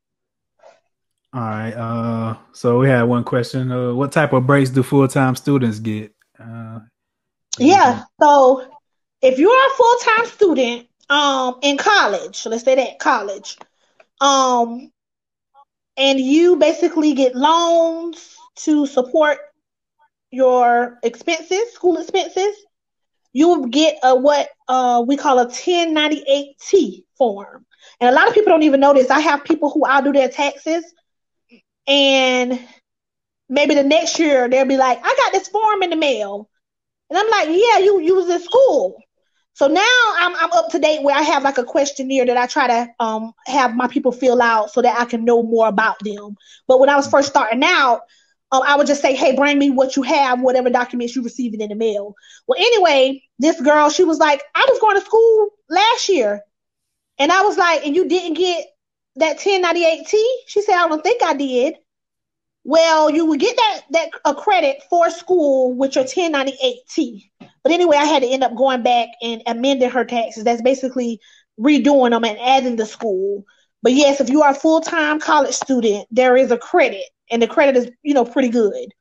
All 1.34 1.41
right. 1.41 1.74
Uh, 1.74 2.38
so 2.54 2.80
we 2.80 2.88
had 2.88 3.04
one 3.04 3.26
question. 3.26 3.70
Uh, 3.70 3.94
what 3.94 4.13
type 4.13 4.32
of 4.32 4.48
breaks 4.48 4.70
do 4.70 4.82
full 4.82 5.08
time 5.10 5.36
students 5.36 5.80
get? 5.80 6.15
Uh, 6.39 6.80
yeah. 7.60 8.04
So 8.22 8.65
if 9.22 9.38
you're 9.38 9.52
a 9.52 9.76
full 9.76 9.98
time 9.98 10.26
student, 10.28 10.88
um, 11.10 11.60
in 11.62 11.78
college, 11.78 12.46
let's 12.46 12.63
say 12.63 12.76
that 12.76 13.00
college, 13.00 13.58
um, 14.22 14.91
and 15.98 16.20
you 16.20 16.56
basically 16.56 17.13
get 17.13 17.36
loans 17.36 18.38
to 18.56 18.88
support 18.88 19.38
your 20.36 21.00
expenses, 21.02 21.74
school 21.74 21.98
expenses, 21.98 22.56
you 23.32 23.47
will 23.47 23.68
get 23.68 23.97
a 24.03 24.16
what 24.16 24.49
uh, 24.68 25.03
we 25.07 25.18
call 25.18 25.39
a 25.39 25.47
1098T 25.47 27.03
form. 27.18 27.66
And 27.99 28.09
a 28.09 28.14
lot 28.14 28.28
of 28.28 28.34
people 28.34 28.51
don't 28.51 28.64
even 28.64 28.80
know 28.80 28.93
this. 28.93 29.09
I 29.09 29.20
have 29.22 29.43
people 29.45 29.70
who 29.70 29.86
I'll 29.86 30.03
do 30.03 30.12
their 30.12 30.30
taxes, 30.30 30.84
and 31.88 32.59
maybe 33.47 33.76
the 33.76 33.84
next 33.84 34.20
year 34.20 34.49
they'll 34.49 34.66
be 34.66 34.78
like, 34.78 34.99
I 35.01 35.16
got 35.16 35.32
this 35.32 35.47
form 35.47 35.84
in 35.84 35.89
the 35.89 35.95
mail. 35.95 36.49
And 37.09 37.18
I'm 37.18 37.30
like, 37.30 37.47
yeah, 37.47 37.80
you, 37.80 38.01
you 38.01 38.16
was 38.16 38.30
in 38.30 38.41
school. 38.41 39.01
So 39.53 39.68
now 39.68 39.97
I'm, 40.18 40.36
I'm 40.36 40.51
up 40.51 40.70
to 40.72 40.80
date 40.80 41.01
where 41.01 41.16
I 41.16 41.22
have 41.22 41.43
like 41.43 41.57
a 41.57 41.64
questionnaire 41.64 42.26
that 42.26 42.36
I 42.36 42.45
try 42.45 42.68
to 42.68 42.88
um, 42.99 43.32
have 43.45 43.74
my 43.76 43.88
people 43.88 44.12
fill 44.12 44.41
out 44.41 44.72
so 44.72 44.82
that 44.82 44.99
I 44.99 45.05
can 45.05 45.24
know 45.24 45.43
more 45.43 45.68
about 45.68 45.97
them. 45.99 46.36
But 46.68 46.80
when 46.80 46.89
I 46.89 46.97
was 46.97 47.07
first 47.07 47.30
starting 47.30 47.64
out, 47.64 48.01
um, 48.52 48.62
I 48.66 48.78
would 48.78 48.88
just 48.88 49.02
say, 49.02 49.16
hey, 49.16 49.36
bring 49.36 49.58
me 49.58 49.70
what 49.70 49.96
you 49.96 50.04
have, 50.04 50.41
whatever 50.41 50.70
documents 50.70 51.16
you 51.16 51.24
received 51.24 51.60
in 51.60 51.70
the 51.70 51.76
mail. 51.76 52.16
Well, 52.48 52.60
anyway, 52.60 53.24
this 53.39 53.60
girl, 53.60 53.89
she 53.89 54.04
was 54.04 54.20
like, 54.20 54.43
I 54.54 54.66
was 54.70 54.80
going 54.80 54.96
to 54.96 55.06
school 55.06 55.50
last 55.70 56.10
year. 56.10 56.41
And 57.18 57.32
I 57.32 57.41
was 57.41 57.58
like, 57.58 57.86
and 57.86 57.96
you 57.96 58.08
didn't 58.08 58.36
get 58.36 58.66
that 59.16 59.39
1098T? 59.39 60.14
She 60.48 60.62
said, 60.62 60.76
I 60.76 60.88
don't 60.88 61.02
think 61.02 61.24
I 61.24 61.34
did. 61.34 61.76
Well, 62.64 63.12
you 63.12 63.26
would 63.28 63.39
get 63.39 63.56
that 63.56 63.82
that 63.91 64.10
a 64.26 64.34
credit 64.34 64.82
for 64.89 65.10
school 65.12 65.76
with 65.76 65.96
your 65.96 66.04
1098T. 66.04 67.30
But 67.64 67.72
anyway, 67.72 67.98
I 67.98 68.06
had 68.06 68.24
to 68.24 68.28
end 68.28 68.43
up 68.43 68.56
going 68.56 68.82
back 68.82 69.10
and 69.22 69.43
amending 69.46 69.91
her 69.91 70.04
taxes. 70.04 70.43
That's 70.43 70.64
basically 70.64 71.20
redoing 71.60 72.10
them 72.10 72.24
and 72.24 72.39
adding 72.39 72.76
the 72.76 72.86
school. 72.86 73.46
But 73.86 73.93
yes, 73.93 74.19
if 74.19 74.31
you 74.31 74.41
are 74.41 74.49
a 74.49 74.55
full 74.55 74.81
time 74.81 75.19
college 75.19 75.53
student, 75.53 76.07
there 76.09 76.36
is 76.36 76.49
a 76.49 76.57
credit 76.57 77.03
and 77.29 77.39
the 77.39 77.45
credit 77.45 77.77
is, 77.77 77.91
you 78.01 78.15
know, 78.15 78.25
pretty 78.25 78.49
good. 78.49 78.91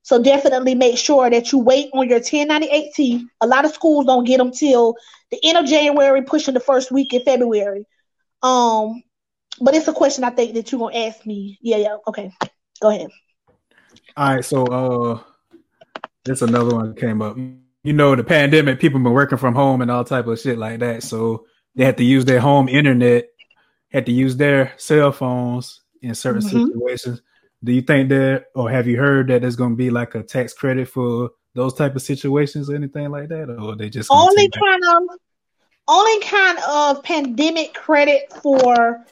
So 0.00 0.22
definitely 0.22 0.74
make 0.74 0.96
sure 0.96 1.28
that 1.28 1.52
you 1.52 1.58
wait 1.58 1.90
on 1.92 2.08
your 2.08 2.20
1098T. 2.20 3.26
A 3.42 3.46
lot 3.46 3.66
of 3.66 3.74
schools 3.74 4.06
don't 4.06 4.24
get 4.24 4.38
them 4.38 4.50
till 4.50 4.96
the 5.30 5.38
end 5.44 5.58
of 5.58 5.66
January, 5.66 6.22
pushing 6.22 6.54
the 6.54 6.60
first 6.60 6.90
week 6.90 7.12
in 7.12 7.22
February. 7.22 7.84
Um, 8.42 9.02
but 9.60 9.74
it's 9.74 9.88
a 9.88 9.92
question 9.92 10.24
I 10.24 10.30
think 10.30 10.54
that 10.54 10.72
you're 10.72 10.78
gonna 10.78 10.96
ask 10.96 11.26
me. 11.26 11.58
Yeah, 11.60 11.76
yeah. 11.76 11.96
Okay, 12.08 12.32
go 12.80 12.88
ahead. 12.88 13.10
All 14.16 14.36
right. 14.36 14.42
So, 14.42 14.64
uh, 14.64 15.20
there's 16.24 16.40
another 16.40 16.74
one 16.74 16.94
that 16.94 16.98
came 16.98 17.20
up. 17.20 17.36
you 17.36 17.92
know, 17.92 18.16
the 18.16 18.24
pandemic, 18.24 18.80
people 18.80 19.00
been 19.00 19.12
working 19.12 19.36
from 19.36 19.54
home 19.54 19.82
and 19.82 19.90
all 19.90 20.04
type 20.04 20.26
of 20.28 20.40
shit 20.40 20.56
like 20.56 20.80
that. 20.80 21.02
So 21.02 21.44
they 21.74 21.84
had 21.84 21.98
to 21.98 22.04
use 22.04 22.24
their 22.24 22.40
home 22.40 22.70
internet, 22.70 23.29
had 23.90 24.06
to 24.06 24.12
use 24.12 24.36
their 24.36 24.72
cell 24.76 25.12
phones 25.12 25.82
in 26.02 26.14
certain 26.14 26.42
mm-hmm. 26.42 26.66
situations. 26.66 27.22
Do 27.62 27.72
you 27.72 27.82
think 27.82 28.08
that, 28.08 28.46
or 28.54 28.70
have 28.70 28.86
you 28.86 28.96
heard 28.98 29.28
that 29.28 29.42
there's 29.42 29.56
going 29.56 29.72
to 29.72 29.76
be 29.76 29.90
like 29.90 30.14
a 30.14 30.22
tax 30.22 30.54
credit 30.54 30.88
for 30.88 31.30
those 31.54 31.74
type 31.74 31.94
of 31.96 32.02
situations 32.02 32.70
or 32.70 32.74
anything 32.74 33.10
like 33.10 33.28
that, 33.28 33.50
or 33.50 33.76
they 33.76 33.90
just 33.90 34.10
only 34.10 34.48
kind 34.48 34.82
of 34.84 35.02
only 35.88 36.20
kind 36.24 36.58
of 36.68 37.02
pandemic 37.02 37.74
credit 37.74 38.32
for 38.42 39.04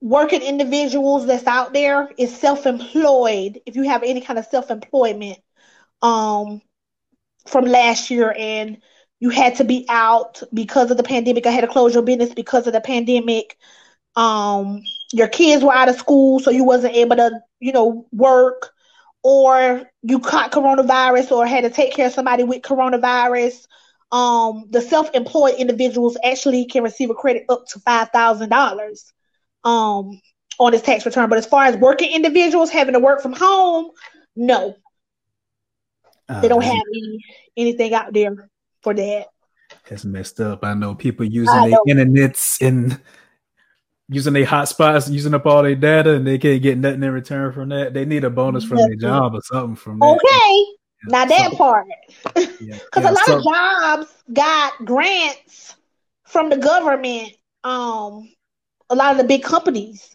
working 0.00 0.42
individuals 0.42 1.26
that's 1.26 1.46
out 1.46 1.72
there 1.72 2.10
is 2.18 2.36
self-employed. 2.36 3.60
If 3.64 3.76
you 3.76 3.84
have 3.84 4.02
any 4.02 4.20
kind 4.20 4.38
of 4.38 4.44
self-employment, 4.46 5.38
um, 6.02 6.60
from 7.46 7.64
last 7.64 8.10
year 8.10 8.34
and 8.36 8.78
you 9.22 9.30
had 9.30 9.54
to 9.54 9.64
be 9.64 9.86
out 9.88 10.42
because 10.52 10.90
of 10.90 10.96
the 10.96 11.04
pandemic. 11.04 11.46
I 11.46 11.52
had 11.52 11.60
to 11.60 11.68
close 11.68 11.94
your 11.94 12.02
business 12.02 12.34
because 12.34 12.66
of 12.66 12.72
the 12.72 12.80
pandemic. 12.80 13.56
Um, 14.16 14.82
your 15.12 15.28
kids 15.28 15.62
were 15.62 15.72
out 15.72 15.88
of 15.88 15.94
school, 15.94 16.40
so 16.40 16.50
you 16.50 16.64
wasn't 16.64 16.96
able 16.96 17.14
to, 17.14 17.40
you 17.60 17.72
know, 17.72 18.04
work, 18.10 18.72
or 19.22 19.84
you 20.02 20.18
caught 20.18 20.50
coronavirus, 20.50 21.30
or 21.30 21.46
had 21.46 21.62
to 21.62 21.70
take 21.70 21.94
care 21.94 22.08
of 22.08 22.12
somebody 22.12 22.42
with 22.42 22.62
coronavirus. 22.62 23.64
Um, 24.10 24.64
the 24.70 24.80
self-employed 24.80 25.54
individuals 25.54 26.18
actually 26.24 26.64
can 26.64 26.82
receive 26.82 27.10
a 27.10 27.14
credit 27.14 27.44
up 27.48 27.64
to 27.68 27.78
five 27.78 28.08
thousand 28.10 28.48
dollars 28.48 29.12
um 29.62 30.20
on 30.58 30.72
his 30.72 30.82
tax 30.82 31.06
return. 31.06 31.28
But 31.28 31.38
as 31.38 31.46
far 31.46 31.66
as 31.66 31.76
working 31.76 32.12
individuals 32.12 32.70
having 32.70 32.94
to 32.94 32.98
work 32.98 33.22
from 33.22 33.34
home, 33.34 33.92
no, 34.34 34.74
uh, 36.28 36.40
they 36.40 36.48
don't 36.48 36.64
have 36.64 36.74
any, 36.92 37.18
anything 37.56 37.94
out 37.94 38.12
there 38.12 38.50
for 38.82 38.94
that. 38.94 39.26
That's 39.88 40.04
messed 40.04 40.40
up. 40.40 40.64
I 40.64 40.74
know 40.74 40.94
people 40.94 41.26
using 41.26 41.70
their 41.70 41.78
internets 41.88 42.60
and 42.66 43.00
using 44.08 44.34
their 44.34 44.46
hotspots, 44.46 45.10
using 45.10 45.34
up 45.34 45.46
all 45.46 45.62
their 45.62 45.74
data, 45.74 46.14
and 46.14 46.26
they 46.26 46.38
can't 46.38 46.62
get 46.62 46.78
nothing 46.78 47.02
in 47.02 47.10
return 47.10 47.52
from 47.52 47.70
that. 47.70 47.94
They 47.94 48.04
need 48.04 48.24
a 48.24 48.30
bonus 48.30 48.64
from 48.64 48.78
their 48.78 48.94
job 48.94 49.34
or 49.34 49.40
something 49.42 49.76
from 49.76 49.98
that. 49.98 50.06
Okay, 50.06 50.26
yeah, 50.28 51.08
now 51.08 51.24
that 51.24 51.50
so, 51.50 51.56
part, 51.56 51.86
because 52.24 52.60
yeah, 52.60 52.78
yeah, 52.96 53.10
a 53.10 53.12
lot 53.12 53.24
so, 53.24 53.38
of 53.38 53.44
jobs 53.44 54.06
got 54.32 54.84
grants 54.84 55.76
from 56.24 56.50
the 56.50 56.58
government. 56.58 57.32
Um, 57.64 58.30
a 58.90 58.94
lot 58.94 59.12
of 59.12 59.18
the 59.18 59.24
big 59.24 59.42
companies, 59.42 60.12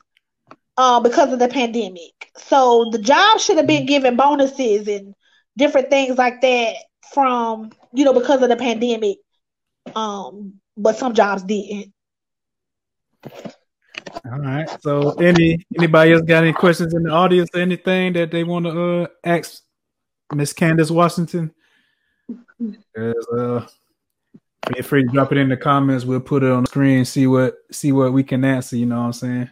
uh, 0.78 1.00
because 1.00 1.34
of 1.34 1.40
the 1.40 1.48
pandemic. 1.48 2.32
So 2.38 2.90
the 2.92 3.00
job 3.00 3.40
should 3.40 3.58
have 3.58 3.68
been 3.68 3.82
mm-hmm. 3.82 3.88
given 3.88 4.16
bonuses 4.16 4.88
and 4.88 5.16
different 5.58 5.90
things 5.90 6.18
like 6.18 6.42
that 6.42 6.76
from 7.14 7.72
you 7.94 8.06
know 8.06 8.14
because 8.14 8.42
of 8.42 8.50
the 8.50 8.56
pandemic. 8.56 9.18
Um, 9.96 10.60
but 10.76 10.98
some 10.98 11.14
jobs 11.14 11.44
didn't. 11.44 11.94
All 14.26 14.40
right. 14.40 14.70
So, 14.82 15.12
any 15.14 15.66
anybody 15.78 16.14
else 16.14 16.22
got 16.22 16.44
any 16.44 16.54
questions 16.54 16.94
in 16.94 17.04
the 17.04 17.12
audience 17.12 17.50
or 17.54 17.60
anything 17.60 18.14
that 18.14 18.32
they 18.32 18.44
want 18.44 18.66
to 18.66 19.04
uh, 19.04 19.08
ask 19.24 19.62
Miss 20.34 20.54
Candace 20.54 20.92
Washington? 20.92 21.54
Uh, 22.98 23.66
feel 24.68 24.84
free 24.84 25.04
to 25.04 25.10
drop 25.12 25.32
it 25.32 25.38
in 25.38 25.50
the 25.50 25.58
comments. 25.58 26.06
We'll 26.06 26.20
put 26.20 26.44
it 26.44 26.52
on 26.52 26.64
the 26.64 26.68
screen. 26.68 27.06
See 27.06 27.28
what 27.28 27.56
see 27.72 27.92
what 27.92 28.14
we 28.14 28.24
can 28.24 28.44
answer. 28.44 28.76
You 28.76 28.86
know 28.86 28.98
what 28.98 29.06
I'm 29.06 29.14
saying? 29.14 29.50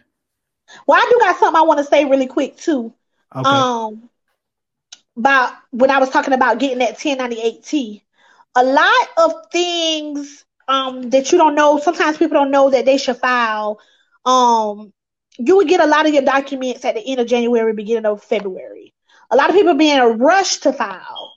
Well, 0.86 1.00
I 1.00 1.06
do 1.10 1.18
got 1.20 1.38
something 1.38 1.60
I 1.60 1.64
want 1.64 1.78
to 1.78 1.84
say 1.84 2.04
really 2.04 2.26
quick 2.26 2.56
too. 2.56 2.92
Okay. 3.34 3.48
Um, 3.48 4.08
about 5.16 5.54
when 5.70 5.90
I 5.90 5.98
was 5.98 6.10
talking 6.10 6.34
about 6.34 6.58
getting 6.58 6.78
that 6.78 6.98
1098T, 6.98 8.02
a 8.56 8.64
lot 8.64 9.08
of 9.18 9.34
things 9.52 10.44
um, 10.68 11.10
that 11.10 11.32
you 11.32 11.38
don't 11.38 11.54
know. 11.54 11.78
Sometimes 11.78 12.18
people 12.18 12.36
don't 12.36 12.52
know 12.52 12.70
that 12.70 12.86
they 12.86 12.98
should 12.98 13.18
file. 13.18 13.80
Um, 14.24 14.92
you 15.38 15.56
would 15.56 15.68
get 15.68 15.80
a 15.80 15.86
lot 15.86 16.06
of 16.06 16.14
your 16.14 16.24
documents 16.24 16.84
at 16.84 16.96
the 16.96 17.06
end 17.06 17.20
of 17.20 17.28
January, 17.28 17.74
beginning 17.74 18.06
of 18.06 18.24
February. 18.24 18.94
A 19.30 19.36
lot 19.36 19.50
of 19.50 19.56
people 19.56 19.74
be 19.74 19.90
in 19.90 20.00
a 20.00 20.08
rush 20.08 20.58
to 20.58 20.72
file. 20.72 21.34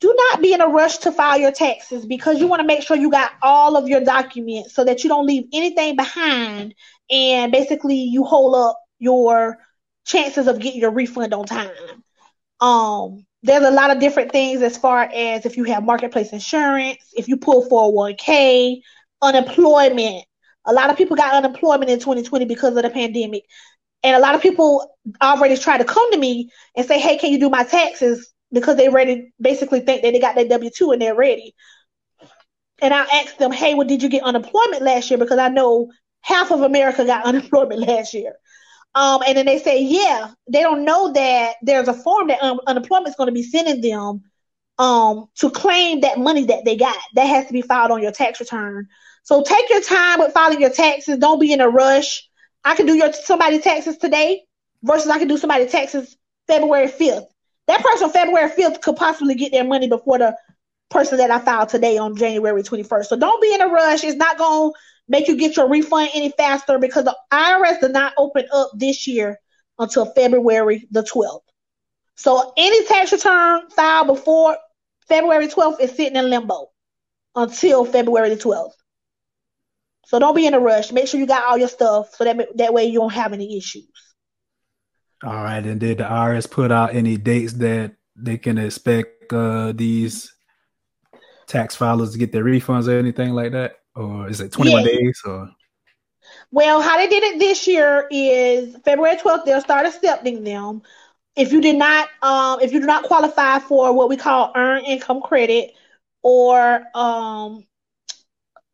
Do 0.00 0.14
not 0.30 0.42
be 0.42 0.52
in 0.54 0.60
a 0.60 0.68
rush 0.68 0.98
to 0.98 1.12
file 1.12 1.38
your 1.38 1.52
taxes 1.52 2.06
because 2.06 2.40
you 2.40 2.46
want 2.48 2.60
to 2.60 2.66
make 2.66 2.82
sure 2.82 2.96
you 2.96 3.10
got 3.10 3.32
all 3.42 3.76
of 3.76 3.88
your 3.88 4.00
documents 4.00 4.74
so 4.74 4.84
that 4.84 5.04
you 5.04 5.08
don't 5.08 5.26
leave 5.26 5.44
anything 5.52 5.96
behind 5.96 6.74
and 7.10 7.52
basically 7.52 7.96
you 7.96 8.24
hold 8.24 8.54
up 8.54 8.80
your 8.98 9.58
chances 10.04 10.46
of 10.48 10.60
getting 10.60 10.80
your 10.80 10.90
refund 10.90 11.32
on 11.34 11.46
time. 11.46 11.70
Um, 12.60 13.26
there's 13.44 13.62
a 13.62 13.70
lot 13.70 13.90
of 13.90 14.00
different 14.00 14.32
things 14.32 14.62
as 14.62 14.78
far 14.78 15.02
as 15.02 15.44
if 15.44 15.58
you 15.58 15.64
have 15.64 15.84
marketplace 15.84 16.32
insurance, 16.32 16.98
if 17.14 17.28
you 17.28 17.36
pull 17.36 17.68
401k, 17.68 18.80
unemployment. 19.20 20.24
A 20.64 20.72
lot 20.72 20.88
of 20.88 20.96
people 20.96 21.14
got 21.14 21.34
unemployment 21.34 21.90
in 21.90 22.00
2020 22.00 22.46
because 22.46 22.74
of 22.74 22.82
the 22.82 22.90
pandemic. 22.90 23.44
And 24.02 24.16
a 24.16 24.18
lot 24.18 24.34
of 24.34 24.40
people 24.40 24.90
already 25.22 25.58
try 25.58 25.76
to 25.76 25.84
come 25.84 26.10
to 26.12 26.18
me 26.18 26.50
and 26.74 26.86
say, 26.86 26.98
hey, 26.98 27.18
can 27.18 27.32
you 27.32 27.38
do 27.38 27.50
my 27.50 27.64
taxes? 27.64 28.32
Because 28.50 28.78
they 28.78 28.88
ready 28.88 29.32
basically 29.38 29.80
think 29.80 30.02
that 30.02 30.12
they 30.12 30.20
got 30.20 30.36
their 30.36 30.48
W 30.48 30.70
2 30.74 30.92
and 30.92 31.02
they're 31.02 31.14
ready. 31.14 31.54
And 32.80 32.94
I 32.94 33.02
ask 33.02 33.36
them, 33.36 33.52
hey, 33.52 33.74
well, 33.74 33.86
did 33.86 34.02
you 34.02 34.08
get 34.08 34.22
unemployment 34.22 34.82
last 34.82 35.10
year? 35.10 35.18
Because 35.18 35.38
I 35.38 35.48
know 35.48 35.90
half 36.22 36.50
of 36.50 36.62
America 36.62 37.04
got 37.04 37.24
unemployment 37.26 37.80
last 37.80 38.14
year. 38.14 38.36
Um, 38.94 39.22
and 39.26 39.36
then 39.36 39.46
they 39.46 39.58
say, 39.58 39.82
yeah, 39.82 40.30
they 40.48 40.60
don't 40.60 40.84
know 40.84 41.12
that 41.12 41.54
there's 41.62 41.88
a 41.88 41.94
form 41.94 42.28
that 42.28 42.42
um, 42.42 42.60
unemployment 42.66 43.08
is 43.08 43.16
going 43.16 43.26
to 43.28 43.32
be 43.32 43.42
sending 43.42 43.80
them 43.80 44.22
um, 44.78 45.28
to 45.36 45.50
claim 45.50 46.00
that 46.00 46.18
money 46.18 46.44
that 46.44 46.64
they 46.64 46.76
got. 46.76 46.96
That 47.14 47.24
has 47.24 47.46
to 47.46 47.52
be 47.52 47.62
filed 47.62 47.90
on 47.90 48.02
your 48.02 48.12
tax 48.12 48.40
return. 48.40 48.88
So 49.24 49.42
take 49.42 49.68
your 49.70 49.80
time 49.80 50.20
with 50.20 50.32
filing 50.32 50.60
your 50.60 50.70
taxes. 50.70 51.18
Don't 51.18 51.40
be 51.40 51.52
in 51.52 51.60
a 51.60 51.68
rush. 51.68 52.28
I 52.64 52.76
can 52.76 52.86
do 52.86 52.94
your 52.94 53.12
somebody 53.12 53.58
taxes 53.58 53.96
today 53.98 54.42
versus 54.82 55.10
I 55.10 55.18
can 55.18 55.28
do 55.28 55.38
somebody 55.38 55.66
taxes 55.66 56.16
February 56.46 56.88
5th. 56.88 57.26
That 57.66 57.82
person 57.82 58.10
February 58.10 58.50
5th 58.50 58.82
could 58.82 58.96
possibly 58.96 59.34
get 59.34 59.52
their 59.52 59.64
money 59.64 59.88
before 59.88 60.18
the 60.18 60.36
person 60.90 61.18
that 61.18 61.30
I 61.30 61.38
filed 61.40 61.70
today 61.70 61.98
on 61.98 62.16
January 62.16 62.62
21st. 62.62 63.06
So 63.06 63.16
don't 63.16 63.42
be 63.42 63.52
in 63.52 63.62
a 63.62 63.68
rush. 63.68 64.04
It's 64.04 64.16
not 64.16 64.38
going 64.38 64.72
to 64.72 64.78
make 65.08 65.28
you 65.28 65.36
get 65.36 65.56
your 65.56 65.68
refund 65.68 66.10
any 66.14 66.30
faster 66.30 66.78
because 66.78 67.04
the 67.04 67.16
IRS 67.32 67.80
did 67.80 67.92
not 67.92 68.14
open 68.16 68.46
up 68.52 68.70
this 68.74 69.06
year 69.06 69.38
until 69.78 70.06
February 70.06 70.86
the 70.90 71.02
12th. 71.02 71.40
So 72.16 72.52
any 72.56 72.84
tax 72.86 73.12
return 73.12 73.68
filed 73.70 74.06
before 74.06 74.56
February 75.08 75.48
12th 75.48 75.80
is 75.80 75.90
sitting 75.90 76.16
in 76.16 76.30
limbo 76.30 76.68
until 77.34 77.84
February 77.84 78.30
the 78.30 78.36
12th. 78.36 78.72
So 80.06 80.18
don't 80.18 80.36
be 80.36 80.46
in 80.46 80.54
a 80.54 80.60
rush. 80.60 80.92
Make 80.92 81.08
sure 81.08 81.18
you 81.18 81.26
got 81.26 81.44
all 81.44 81.58
your 81.58 81.68
stuff 81.68 82.14
so 82.14 82.24
that 82.24 82.56
that 82.56 82.74
way 82.74 82.84
you 82.84 83.00
don't 83.00 83.12
have 83.12 83.32
any 83.32 83.56
issues. 83.56 83.88
All 85.22 85.32
right. 85.32 85.64
And 85.64 85.80
did 85.80 85.98
the 85.98 86.04
IRS 86.04 86.50
put 86.50 86.70
out 86.70 86.94
any 86.94 87.16
dates 87.16 87.54
that 87.54 87.96
they 88.14 88.36
can 88.36 88.58
expect 88.58 89.32
uh, 89.32 89.72
these 89.72 90.32
tax 91.46 91.76
filers 91.76 92.12
to 92.12 92.18
get 92.18 92.32
their 92.32 92.44
refunds 92.44 92.86
or 92.86 92.98
anything 92.98 93.30
like 93.30 93.52
that? 93.52 93.76
Or 93.96 94.28
is 94.28 94.40
it 94.40 94.52
21 94.52 94.84
days 94.84 95.22
or? 95.24 95.50
Well 96.50 96.80
how 96.80 96.96
they 96.96 97.08
did 97.08 97.22
it 97.22 97.38
this 97.38 97.66
year 97.66 98.06
is 98.10 98.76
february 98.84 99.16
12th 99.16 99.44
they'll 99.44 99.60
start 99.60 99.86
accepting 99.86 100.44
them. 100.44 100.82
If 101.36 101.52
you 101.52 101.60
did 101.60 101.76
not 101.76 102.08
um 102.22 102.60
if 102.60 102.72
you 102.72 102.80
do 102.80 102.86
not 102.86 103.04
qualify 103.04 103.58
for 103.58 103.92
what 103.92 104.08
we 104.08 104.16
call 104.16 104.52
earned 104.54 104.86
income 104.86 105.20
credit 105.20 105.72
or 106.22 106.82
um 106.94 107.64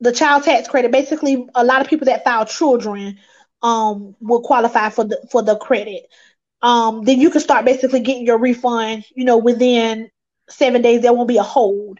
the 0.00 0.12
child 0.12 0.44
tax 0.44 0.68
credit 0.68 0.90
basically 0.90 1.46
a 1.54 1.64
lot 1.64 1.80
of 1.80 1.88
people 1.88 2.06
that 2.06 2.24
file 2.24 2.46
children 2.46 3.18
um 3.62 4.14
will 4.20 4.42
qualify 4.42 4.88
for 4.88 5.04
the 5.04 5.26
for 5.30 5.42
the 5.42 5.56
credit. 5.56 6.06
Um 6.62 7.02
then 7.04 7.20
you 7.20 7.30
can 7.30 7.40
start 7.40 7.64
basically 7.64 8.00
getting 8.00 8.26
your 8.26 8.38
refund 8.38 9.04
you 9.14 9.24
know 9.24 9.38
within 9.38 10.10
seven 10.48 10.82
days 10.82 11.02
there 11.02 11.12
won't 11.12 11.28
be 11.28 11.38
a 11.38 11.42
hold 11.42 11.98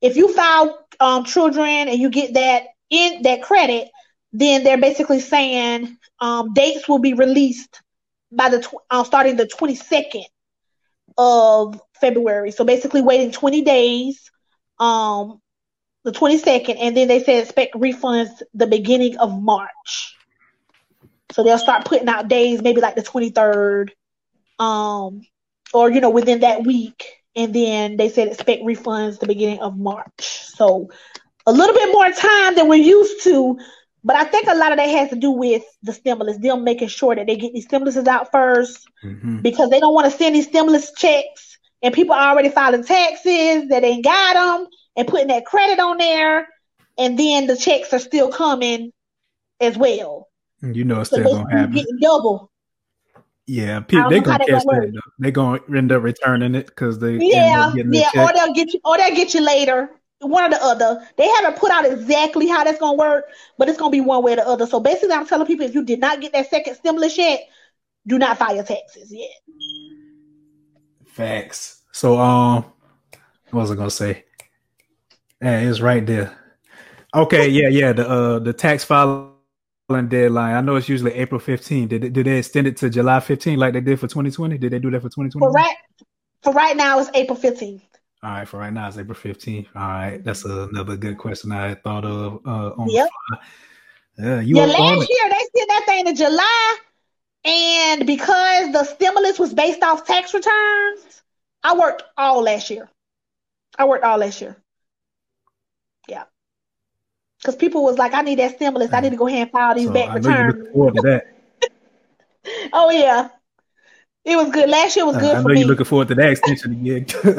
if 0.00 0.16
you 0.16 0.32
file 0.34 0.86
um, 0.98 1.24
children 1.24 1.88
and 1.88 1.98
you 1.98 2.10
get 2.10 2.34
that 2.34 2.64
in 2.90 3.22
that 3.22 3.42
credit, 3.42 3.88
then 4.32 4.64
they're 4.64 4.80
basically 4.80 5.20
saying 5.20 5.96
um, 6.20 6.52
dates 6.54 6.88
will 6.88 6.98
be 6.98 7.14
released 7.14 7.80
by 8.32 8.48
the 8.48 8.60
tw- 8.60 8.74
uh, 8.90 9.04
starting 9.04 9.36
the 9.36 9.46
22nd 9.46 10.24
of 11.18 11.80
February. 12.00 12.50
So 12.50 12.64
basically, 12.64 13.02
waiting 13.02 13.32
20 13.32 13.62
days, 13.62 14.30
um, 14.78 15.40
the 16.04 16.12
22nd, 16.12 16.76
and 16.80 16.96
then 16.96 17.08
they 17.08 17.22
say 17.22 17.40
expect 17.40 17.74
refunds 17.74 18.42
the 18.54 18.66
beginning 18.66 19.18
of 19.18 19.40
March. 19.40 20.16
So 21.32 21.44
they'll 21.44 21.58
start 21.58 21.84
putting 21.84 22.08
out 22.08 22.28
days, 22.28 22.62
maybe 22.62 22.80
like 22.80 22.94
the 22.94 23.02
23rd, 23.02 23.90
um, 24.58 25.22
or 25.72 25.90
you 25.90 26.00
know, 26.00 26.10
within 26.10 26.40
that 26.40 26.64
week 26.64 27.19
and 27.36 27.54
then 27.54 27.96
they 27.96 28.08
said 28.08 28.28
expect 28.28 28.62
refunds 28.62 29.18
the 29.18 29.26
beginning 29.26 29.60
of 29.60 29.78
March. 29.78 30.22
So 30.54 30.90
a 31.46 31.52
little 31.52 31.74
bit 31.74 31.92
more 31.92 32.10
time 32.10 32.54
than 32.54 32.68
we're 32.68 32.82
used 32.82 33.24
to, 33.24 33.58
but 34.04 34.16
I 34.16 34.24
think 34.24 34.46
a 34.48 34.54
lot 34.54 34.72
of 34.72 34.78
that 34.78 34.88
has 34.88 35.10
to 35.10 35.16
do 35.16 35.30
with 35.30 35.62
the 35.82 35.92
stimulus, 35.92 36.38
them 36.38 36.64
making 36.64 36.88
sure 36.88 37.14
that 37.14 37.26
they 37.26 37.36
get 37.36 37.52
these 37.52 37.66
stimuluses 37.66 38.06
out 38.06 38.32
1st 38.32 38.78
mm-hmm. 39.04 39.40
because 39.42 39.70
they 39.70 39.80
don't 39.80 39.94
want 39.94 40.10
to 40.10 40.16
send 40.16 40.34
these 40.34 40.46
stimulus 40.46 40.92
checks 40.92 41.58
and 41.82 41.94
people 41.94 42.14
are 42.14 42.30
already 42.30 42.50
filing 42.50 42.84
taxes 42.84 43.68
that 43.68 43.84
ain't 43.84 44.04
got 44.04 44.34
them 44.34 44.66
and 44.96 45.08
putting 45.08 45.28
that 45.28 45.46
credit 45.46 45.78
on 45.78 45.98
there, 45.98 46.48
and 46.98 47.18
then 47.18 47.46
the 47.46 47.56
checks 47.56 47.92
are 47.92 47.98
still 47.98 48.30
coming 48.30 48.92
as 49.60 49.76
well. 49.76 50.28
You 50.62 50.84
know, 50.84 51.00
it's 51.00 51.10
still 51.10 51.24
so 51.24 51.38
gonna 51.38 51.56
happen. 51.56 51.74
Getting 51.74 51.98
double. 52.00 52.49
Yeah, 53.50 53.80
people, 53.80 54.10
they're 54.10 54.20
gonna 54.20 54.46
catch 54.46 54.62
that. 54.62 55.02
They're 55.18 55.32
gonna 55.32 55.60
end 55.76 55.90
up 55.90 56.04
returning 56.04 56.54
it 56.54 56.66
because 56.66 57.00
they 57.00 57.16
yeah 57.16 57.72
yeah, 57.74 58.08
or 58.16 58.32
they'll 58.32 58.54
get 58.54 58.72
you 58.72 58.78
or 58.84 58.96
they'll 58.96 59.16
get 59.16 59.34
you 59.34 59.40
later. 59.44 59.90
One 60.20 60.44
or 60.44 60.50
the 60.50 60.62
other. 60.62 61.04
They 61.16 61.26
haven't 61.26 61.56
put 61.58 61.72
out 61.72 61.84
exactly 61.84 62.46
how 62.46 62.62
that's 62.62 62.78
gonna 62.78 62.96
work, 62.96 63.24
but 63.58 63.68
it's 63.68 63.76
gonna 63.76 63.90
be 63.90 64.02
one 64.02 64.22
way 64.22 64.34
or 64.34 64.36
the 64.36 64.46
other. 64.46 64.68
So 64.68 64.78
basically, 64.78 65.16
I'm 65.16 65.26
telling 65.26 65.48
people 65.48 65.66
if 65.66 65.74
you 65.74 65.84
did 65.84 65.98
not 65.98 66.20
get 66.20 66.32
that 66.32 66.48
second 66.48 66.76
stimulus 66.76 67.18
yet, 67.18 67.40
do 68.06 68.20
not 68.20 68.38
file 68.38 68.54
your 68.54 68.62
taxes 68.62 69.10
yet. 69.10 69.30
Facts. 71.06 71.82
So 71.90 72.20
um, 72.20 72.66
what 73.50 73.62
was 73.62 73.72
I 73.72 73.74
gonna 73.74 73.90
say? 73.90 74.26
Yeah, 75.42 75.58
it's 75.58 75.80
right 75.80 76.06
there. 76.06 76.38
Okay, 77.12 77.48
yeah, 77.48 77.68
yeah. 77.68 77.92
The 77.94 78.08
uh 78.08 78.38
the 78.38 78.52
tax 78.52 78.84
filing 78.84 79.29
deadline. 80.08 80.54
I 80.54 80.60
know 80.60 80.76
it's 80.76 80.88
usually 80.88 81.12
April 81.14 81.40
15. 81.40 81.88
Did 81.88 82.02
they, 82.02 82.08
did 82.08 82.26
they 82.26 82.38
extend 82.38 82.66
it 82.66 82.76
to 82.78 82.90
July 82.90 83.20
15 83.20 83.58
like 83.58 83.72
they 83.72 83.80
did 83.80 83.98
for 83.98 84.06
2020? 84.06 84.58
Did 84.58 84.72
they 84.72 84.78
do 84.78 84.90
that 84.90 85.00
for 85.00 85.08
2020? 85.08 85.40
For 85.40 85.50
right, 85.50 85.76
for 86.42 86.52
right 86.52 86.76
now, 86.76 87.00
it's 87.00 87.10
April 87.14 87.36
15th. 87.36 87.82
All 88.22 88.30
right, 88.30 88.48
for 88.48 88.58
right 88.58 88.72
now, 88.72 88.88
it's 88.88 88.98
April 88.98 89.16
15th. 89.16 89.66
All 89.74 89.82
right, 89.82 90.22
that's 90.22 90.44
another 90.44 90.96
good 90.96 91.18
question 91.18 91.52
I 91.52 91.74
thought 91.74 92.04
of. 92.04 92.40
Uh, 92.46 92.70
on 92.76 92.90
yep. 92.90 93.08
Yeah, 94.18 94.40
you 94.40 94.56
yeah, 94.56 94.66
last 94.66 95.08
year 95.08 95.30
they 95.30 95.58
sent 95.58 95.68
that 95.68 95.82
thing 95.86 96.06
in 96.06 96.14
July, 96.14 96.76
and 97.44 98.06
because 98.06 98.72
the 98.72 98.84
stimulus 98.84 99.38
was 99.38 99.54
based 99.54 99.82
off 99.82 100.04
tax 100.04 100.34
returns, 100.34 101.22
I 101.62 101.74
worked 101.74 102.02
all 102.18 102.42
last 102.42 102.68
year. 102.68 102.88
I 103.78 103.86
worked 103.86 104.04
all 104.04 104.18
last 104.18 104.40
year. 104.42 104.56
Yeah. 106.06 106.24
Because 107.50 107.58
people 107.58 107.82
was 107.82 107.98
like, 107.98 108.14
I 108.14 108.22
need 108.22 108.38
that 108.38 108.54
stimulus. 108.54 108.92
I 108.92 109.00
need 109.00 109.10
to 109.10 109.16
go 109.16 109.26
ahead 109.26 109.42
and 109.42 109.50
file 109.50 109.74
these 109.74 109.88
so 109.88 109.92
back 109.92 110.14
returns. 110.14 110.68
oh 112.72 112.90
yeah. 112.90 113.28
It 114.24 114.36
was 114.36 114.50
good. 114.50 114.70
Last 114.70 114.94
year 114.94 115.04
was 115.04 115.16
good 115.16 115.34
I 115.34 115.42
for 115.42 115.48
know 115.48 115.54
me. 115.54 115.60
You're 115.60 115.68
looking 115.68 115.84
forward 115.84 116.06
to 116.08 116.14
that 116.14 116.30
extension 116.30 116.72
again. 116.72 117.06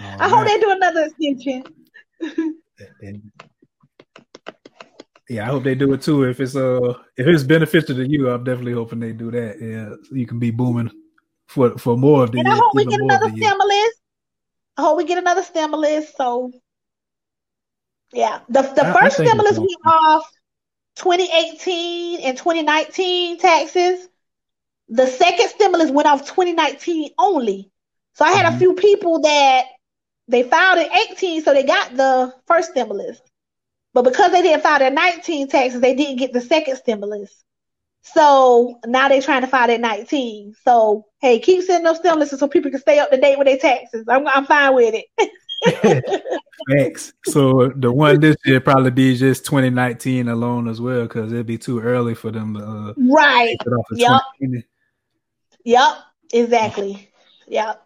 I 0.00 0.28
hope 0.28 0.46
they 0.46 0.58
do 0.58 0.70
another 0.72 1.04
extension. 1.04 1.62
yeah, 5.28 5.44
I 5.44 5.46
hope 5.46 5.62
they 5.62 5.76
do 5.76 5.92
it 5.92 6.02
too. 6.02 6.24
If 6.24 6.40
it's 6.40 6.56
uh 6.56 6.94
if 7.16 7.26
it's 7.28 7.44
beneficial 7.44 7.94
to 7.94 8.04
you, 8.04 8.30
I'm 8.30 8.42
definitely 8.42 8.72
hoping 8.72 8.98
they 8.98 9.12
do 9.12 9.30
that. 9.30 9.60
Yeah, 9.60 9.90
so 10.08 10.14
you 10.16 10.26
can 10.26 10.40
be 10.40 10.50
booming 10.50 10.90
for 11.46 11.78
for 11.78 11.96
more 11.96 12.24
of 12.24 12.32
the. 12.32 12.40
And 12.40 12.48
I 12.48 12.56
hope 12.56 12.74
we 12.74 12.84
get 12.84 13.00
another 13.00 13.28
stimulus. 13.28 13.90
I 14.76 14.82
hope 14.82 14.96
we 14.96 15.04
get 15.04 15.18
another 15.18 15.44
stimulus. 15.44 16.12
So, 16.16 16.50
yeah, 18.12 18.40
the 18.48 18.62
the 18.62 18.86
I, 18.86 18.92
first 18.92 19.20
I 19.20 19.24
stimulus 19.24 19.58
went 19.58 19.70
off 19.84 20.30
2018 20.96 22.20
and 22.20 22.36
2019 22.36 23.38
taxes. 23.38 24.08
The 24.88 25.06
second 25.06 25.48
stimulus 25.50 25.90
went 25.90 26.08
off 26.08 26.26
2019 26.26 27.10
only. 27.18 27.70
So 28.14 28.24
I 28.24 28.32
had 28.32 28.46
mm-hmm. 28.46 28.56
a 28.56 28.58
few 28.58 28.74
people 28.74 29.20
that 29.20 29.64
they 30.26 30.42
filed 30.42 30.78
in 30.78 30.92
18, 31.10 31.42
so 31.42 31.52
they 31.52 31.62
got 31.62 31.96
the 31.96 32.34
first 32.46 32.70
stimulus. 32.70 33.20
But 33.94 34.02
because 34.02 34.32
they 34.32 34.42
didn't 34.42 34.62
file 34.62 34.78
their 34.78 34.90
19 34.90 35.48
taxes, 35.48 35.80
they 35.80 35.94
didn't 35.94 36.16
get 36.16 36.32
the 36.32 36.40
second 36.40 36.76
stimulus. 36.76 37.44
So 38.02 38.78
now 38.86 39.08
they're 39.08 39.22
trying 39.22 39.42
to 39.42 39.46
file 39.46 39.66
their 39.66 39.78
19. 39.78 40.54
So 40.64 41.04
hey, 41.20 41.38
keep 41.40 41.64
sending 41.64 41.84
those 41.84 42.00
stimuluses 42.00 42.38
so 42.38 42.48
people 42.48 42.70
can 42.70 42.80
stay 42.80 42.98
up 42.98 43.10
to 43.10 43.20
date 43.20 43.38
with 43.38 43.46
their 43.46 43.58
taxes. 43.58 44.04
I'm 44.08 44.26
I'm 44.26 44.46
fine 44.46 44.74
with 44.74 44.94
it. 44.94 45.06
Thanks. 46.68 47.12
So 47.26 47.68
the 47.76 47.90
one 47.90 48.20
this 48.20 48.36
year 48.44 48.60
probably 48.60 48.90
be 48.90 49.16
just 49.16 49.44
2019 49.46 50.28
alone 50.28 50.68
as 50.68 50.80
well, 50.80 51.02
because 51.02 51.32
it'd 51.32 51.46
be 51.46 51.58
too 51.58 51.80
early 51.80 52.14
for 52.14 52.30
them 52.30 52.54
to 52.54 52.64
uh, 52.64 52.94
right. 52.96 53.56
Yep. 53.92 54.22
Yep. 55.64 55.92
Exactly. 56.32 57.10
Yep. 57.46 57.82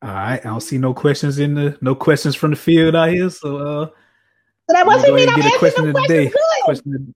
All 0.00 0.10
right. 0.10 0.40
I 0.40 0.48
don't 0.48 0.60
see 0.60 0.78
no 0.78 0.94
questions 0.94 1.38
in 1.38 1.54
the 1.54 1.76
no 1.80 1.94
questions 1.94 2.34
from 2.34 2.50
the 2.50 2.56
field 2.56 2.94
out 2.94 3.10
here. 3.10 3.30
So 3.30 3.56
uh 3.56 3.86
so 3.86 4.74
that 4.74 4.86
mean 4.86 5.28
I'm 5.28 5.40
answering 5.40 5.58
question 5.58 5.92
the 5.92 6.00
question 6.00 6.32
Question 6.64 7.14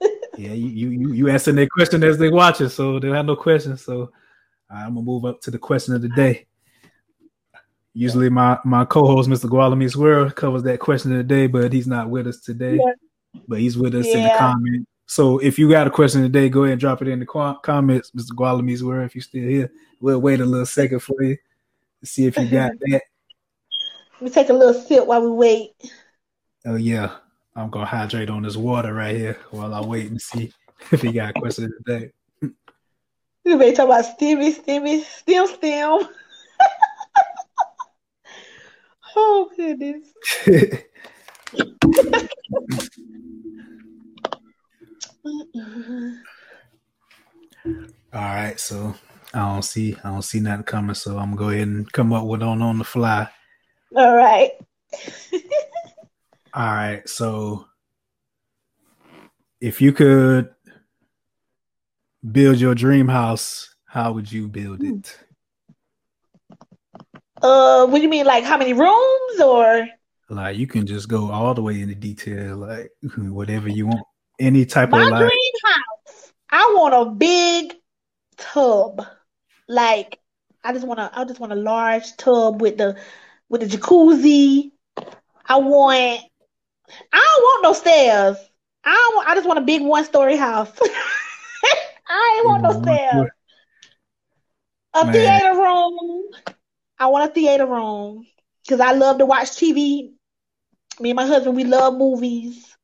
yeah, 0.38 0.52
you, 0.52 0.90
you 0.90 1.12
you 1.12 1.28
answering 1.28 1.56
their 1.56 1.68
question 1.68 2.02
as 2.02 2.18
they 2.18 2.30
watch 2.30 2.60
it, 2.60 2.70
so 2.70 2.98
they 2.98 3.08
have 3.08 3.26
no 3.26 3.36
questions. 3.36 3.82
So 3.82 4.10
I'm 4.70 4.94
gonna 4.94 5.02
move 5.02 5.24
up 5.24 5.40
to 5.42 5.50
the 5.50 5.58
question 5.58 5.94
of 5.94 6.02
the 6.02 6.08
day. 6.08 6.46
Usually, 7.92 8.30
my 8.30 8.58
my 8.64 8.84
co-host, 8.84 9.28
Mr. 9.28 9.50
Gualamis 9.50 9.96
World, 9.96 10.36
covers 10.36 10.62
that 10.62 10.78
question 10.78 11.10
of 11.12 11.18
the 11.18 11.24
day, 11.24 11.46
but 11.48 11.72
he's 11.72 11.88
not 11.88 12.08
with 12.08 12.26
us 12.26 12.40
today. 12.40 12.76
Yeah. 12.76 12.92
But 13.48 13.60
he's 13.60 13.76
with 13.76 13.94
us 13.94 14.06
yeah. 14.06 14.16
in 14.16 14.22
the 14.24 14.34
comment. 14.38 14.88
So 15.06 15.38
if 15.38 15.58
you 15.58 15.68
got 15.68 15.88
a 15.88 15.90
question 15.90 16.22
today, 16.22 16.48
go 16.48 16.62
ahead 16.62 16.74
and 16.74 16.80
drop 16.80 17.02
it 17.02 17.08
in 17.08 17.18
the 17.18 17.26
comments, 17.64 18.12
Mr. 18.12 18.30
Gualamis 18.30 18.82
World. 18.82 19.06
If 19.06 19.16
you're 19.16 19.22
still 19.22 19.48
here, 19.48 19.72
we'll 20.00 20.20
wait 20.20 20.40
a 20.40 20.44
little 20.44 20.66
second 20.66 21.00
for 21.00 21.20
you 21.20 21.36
to 21.98 22.06
see 22.06 22.26
if 22.26 22.36
you 22.36 22.46
got 22.48 22.72
that. 22.80 23.02
We 24.20 24.30
take 24.30 24.50
a 24.50 24.52
little 24.52 24.74
sip 24.74 25.06
while 25.06 25.22
we 25.22 25.30
wait. 25.30 25.72
Oh 26.64 26.76
yeah, 26.76 27.16
I'm 27.56 27.70
gonna 27.70 27.86
hydrate 27.86 28.30
on 28.30 28.42
this 28.42 28.56
water 28.56 28.94
right 28.94 29.16
here 29.16 29.38
while 29.50 29.74
I 29.74 29.80
wait 29.80 30.10
and 30.10 30.20
see 30.20 30.52
if 30.92 31.02
he 31.02 31.10
got 31.10 31.34
questions 31.34 31.72
today. 31.84 32.12
You 33.44 33.74
talk 33.74 33.86
about 33.86 34.04
Stevie, 34.04 34.52
Stevie, 34.52 35.02
stem, 35.02 35.46
stem. 35.46 36.08
oh 39.16 39.50
goodness. 39.56 40.12
All 48.12 48.20
right, 48.20 48.58
so 48.58 48.94
I 49.32 49.38
don't 49.38 49.62
see 49.62 49.96
I 50.04 50.10
don't 50.10 50.22
see 50.22 50.40
nothing 50.40 50.64
coming, 50.64 50.94
so 50.94 51.18
I'm 51.18 51.34
gonna 51.34 51.36
go 51.36 51.48
ahead 51.50 51.68
and 51.68 51.90
come 51.92 52.12
up 52.12 52.26
with 52.26 52.42
on 52.42 52.60
on 52.62 52.78
the 52.78 52.84
fly. 52.84 53.28
All 53.96 54.14
right. 54.14 54.52
All 56.54 56.66
right. 56.74 57.08
So 57.08 57.66
if 59.60 59.80
you 59.80 59.92
could 59.92 60.50
build 62.28 62.58
your 62.58 62.74
dream 62.74 63.08
house, 63.08 63.74
how 63.86 64.12
would 64.12 64.30
you 64.30 64.48
build 64.48 64.82
it? 64.82 65.18
Uh, 67.42 67.86
what 67.86 67.98
do 67.98 68.02
you 68.02 68.08
mean? 68.08 68.26
Like 68.26 68.44
how 68.44 68.56
many 68.56 68.72
rooms 68.72 69.40
or? 69.40 69.88
Like 70.28 70.56
you 70.56 70.66
can 70.66 70.86
just 70.86 71.08
go 71.08 71.30
all 71.30 71.54
the 71.54 71.62
way 71.62 71.80
into 71.80 71.94
detail, 71.94 72.58
like 72.58 72.90
whatever 73.16 73.68
you 73.68 73.86
want. 73.86 74.06
Any 74.38 74.64
type 74.64 74.90
My 74.90 75.04
of 75.04 75.10
like. 75.10 75.20
dream 75.20 75.52
house. 75.64 76.32
I 76.50 76.74
want 76.76 76.94
a 76.94 77.10
big 77.10 77.74
tub. 78.38 79.06
Like 79.68 80.18
I 80.64 80.72
just 80.72 80.86
want 80.86 80.98
to. 80.98 81.10
I 81.12 81.24
just 81.24 81.40
want 81.40 81.52
a 81.52 81.56
large 81.56 82.16
tub 82.16 82.60
with 82.60 82.78
the 82.78 82.98
with 83.48 83.62
the 83.62 83.66
jacuzzi. 83.66 84.72
I 85.46 85.56
want 85.56 86.20
I 87.12 87.34
don't 87.36 87.42
want 87.42 87.62
no 87.62 87.72
stairs. 87.72 88.36
I 88.84 88.94
don't 88.94 89.16
want, 89.16 89.28
I 89.28 89.34
just 89.34 89.46
want 89.46 89.58
a 89.58 89.62
big 89.62 89.82
one 89.82 90.04
story 90.04 90.36
house. 90.36 90.70
I 92.10 92.34
ain't 92.36 92.46
want 92.46 92.62
no 92.64 92.72
stairs. 92.72 93.30
A 94.94 95.06
Man. 95.06 95.12
theater 95.12 95.54
room. 95.60 96.30
I 96.98 97.06
want 97.08 97.30
a 97.30 97.34
theater 97.34 97.66
room 97.66 98.26
because 98.64 98.80
I 98.80 98.92
love 98.92 99.18
to 99.18 99.26
watch 99.26 99.50
TV. 99.56 100.12
Me 101.00 101.10
and 101.10 101.16
my 101.16 101.26
husband, 101.26 101.56
we 101.56 101.64
love 101.64 101.94
movies. 101.94 102.76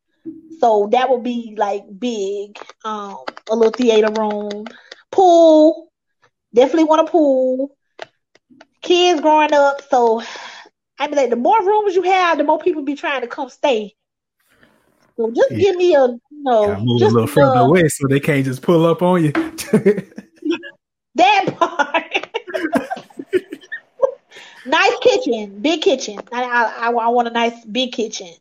So 0.61 0.89
that 0.93 1.11
would 1.11 1.25
be 1.25 1.55
like 1.59 1.85
big. 1.99 2.59
Um, 2.85 3.19
a 3.51 3.57
little 3.57 3.73
theater 3.73 4.11
room. 4.13 4.67
Pool. 5.11 5.91
Definitely 6.55 6.85
want 6.85 7.09
a 7.09 7.11
pool. 7.11 7.77
Kids 8.83 9.21
growing 9.21 9.53
up, 9.55 9.83
so 9.91 10.23
I 10.99 11.09
mean, 11.09 11.17
like 11.17 11.31
the 11.31 11.37
more 11.37 11.61
rooms 11.63 11.97
you 11.97 12.03
have, 12.05 12.39
the 12.39 12.45
more 12.45 12.59
people 12.61 12.85
be 12.85 12.95
trying 12.95 13.23
to 13.23 13.29
come 13.29 13.51
stay. 13.51 13.96
So 15.17 15.31
just 15.31 15.51
yeah. 15.51 15.59
give 15.59 15.77
me 15.77 15.95
a 15.95 16.07
you 16.07 16.21
know, 16.31 16.79
move 16.81 17.01
just 17.01 17.13
a 17.13 17.15
little 17.15 17.27
further 17.27 17.59
uh, 17.59 17.67
away 17.67 17.89
so 17.89 18.07
they 18.07 18.21
can't 18.21 18.45
just 18.45 18.63
pull 18.63 18.85
up 18.85 19.03
on 19.03 19.25
you. 19.25 19.33
that 21.15 21.57
part. 21.57 22.29
nice 24.67 24.99
kitchen, 25.01 25.61
big 25.61 25.81
kitchen. 25.81 26.21
I, 26.33 26.45
I, 26.45 26.91
I 26.91 27.09
want 27.09 27.29
a 27.29 27.31
nice 27.31 27.65
big 27.65 27.93
kitchen. 27.93 28.33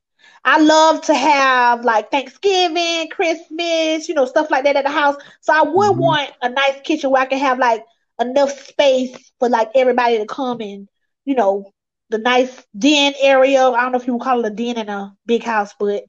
I 0.43 0.59
love 0.59 1.01
to 1.03 1.13
have 1.13 1.83
like 1.83 2.11
Thanksgiving, 2.11 3.09
Christmas, 3.09 4.07
you 4.07 4.13
know, 4.13 4.25
stuff 4.25 4.51
like 4.51 4.65
that 4.65 4.75
at 4.75 4.83
the 4.83 4.91
house. 4.91 5.15
So 5.41 5.53
I 5.53 5.63
would 5.63 5.91
mm-hmm. 5.91 5.99
want 5.99 6.31
a 6.41 6.49
nice 6.49 6.81
kitchen 6.83 7.09
where 7.09 7.23
I 7.23 7.25
can 7.25 7.39
have 7.39 7.57
like 7.57 7.83
enough 8.19 8.51
space 8.67 9.31
for 9.39 9.49
like 9.49 9.71
everybody 9.73 10.19
to 10.19 10.25
come 10.25 10.61
and, 10.61 10.87
you 11.25 11.33
know, 11.33 11.71
the 12.09 12.19
nice 12.19 12.63
den 12.77 13.13
area. 13.19 13.63
I 13.63 13.81
don't 13.81 13.93
know 13.93 13.97
if 13.97 14.05
you 14.05 14.13
would 14.13 14.21
call 14.21 14.45
it 14.45 14.51
a 14.51 14.55
den 14.55 14.77
in 14.77 14.87
a 14.87 15.15
big 15.25 15.43
house, 15.43 15.73
but 15.79 16.03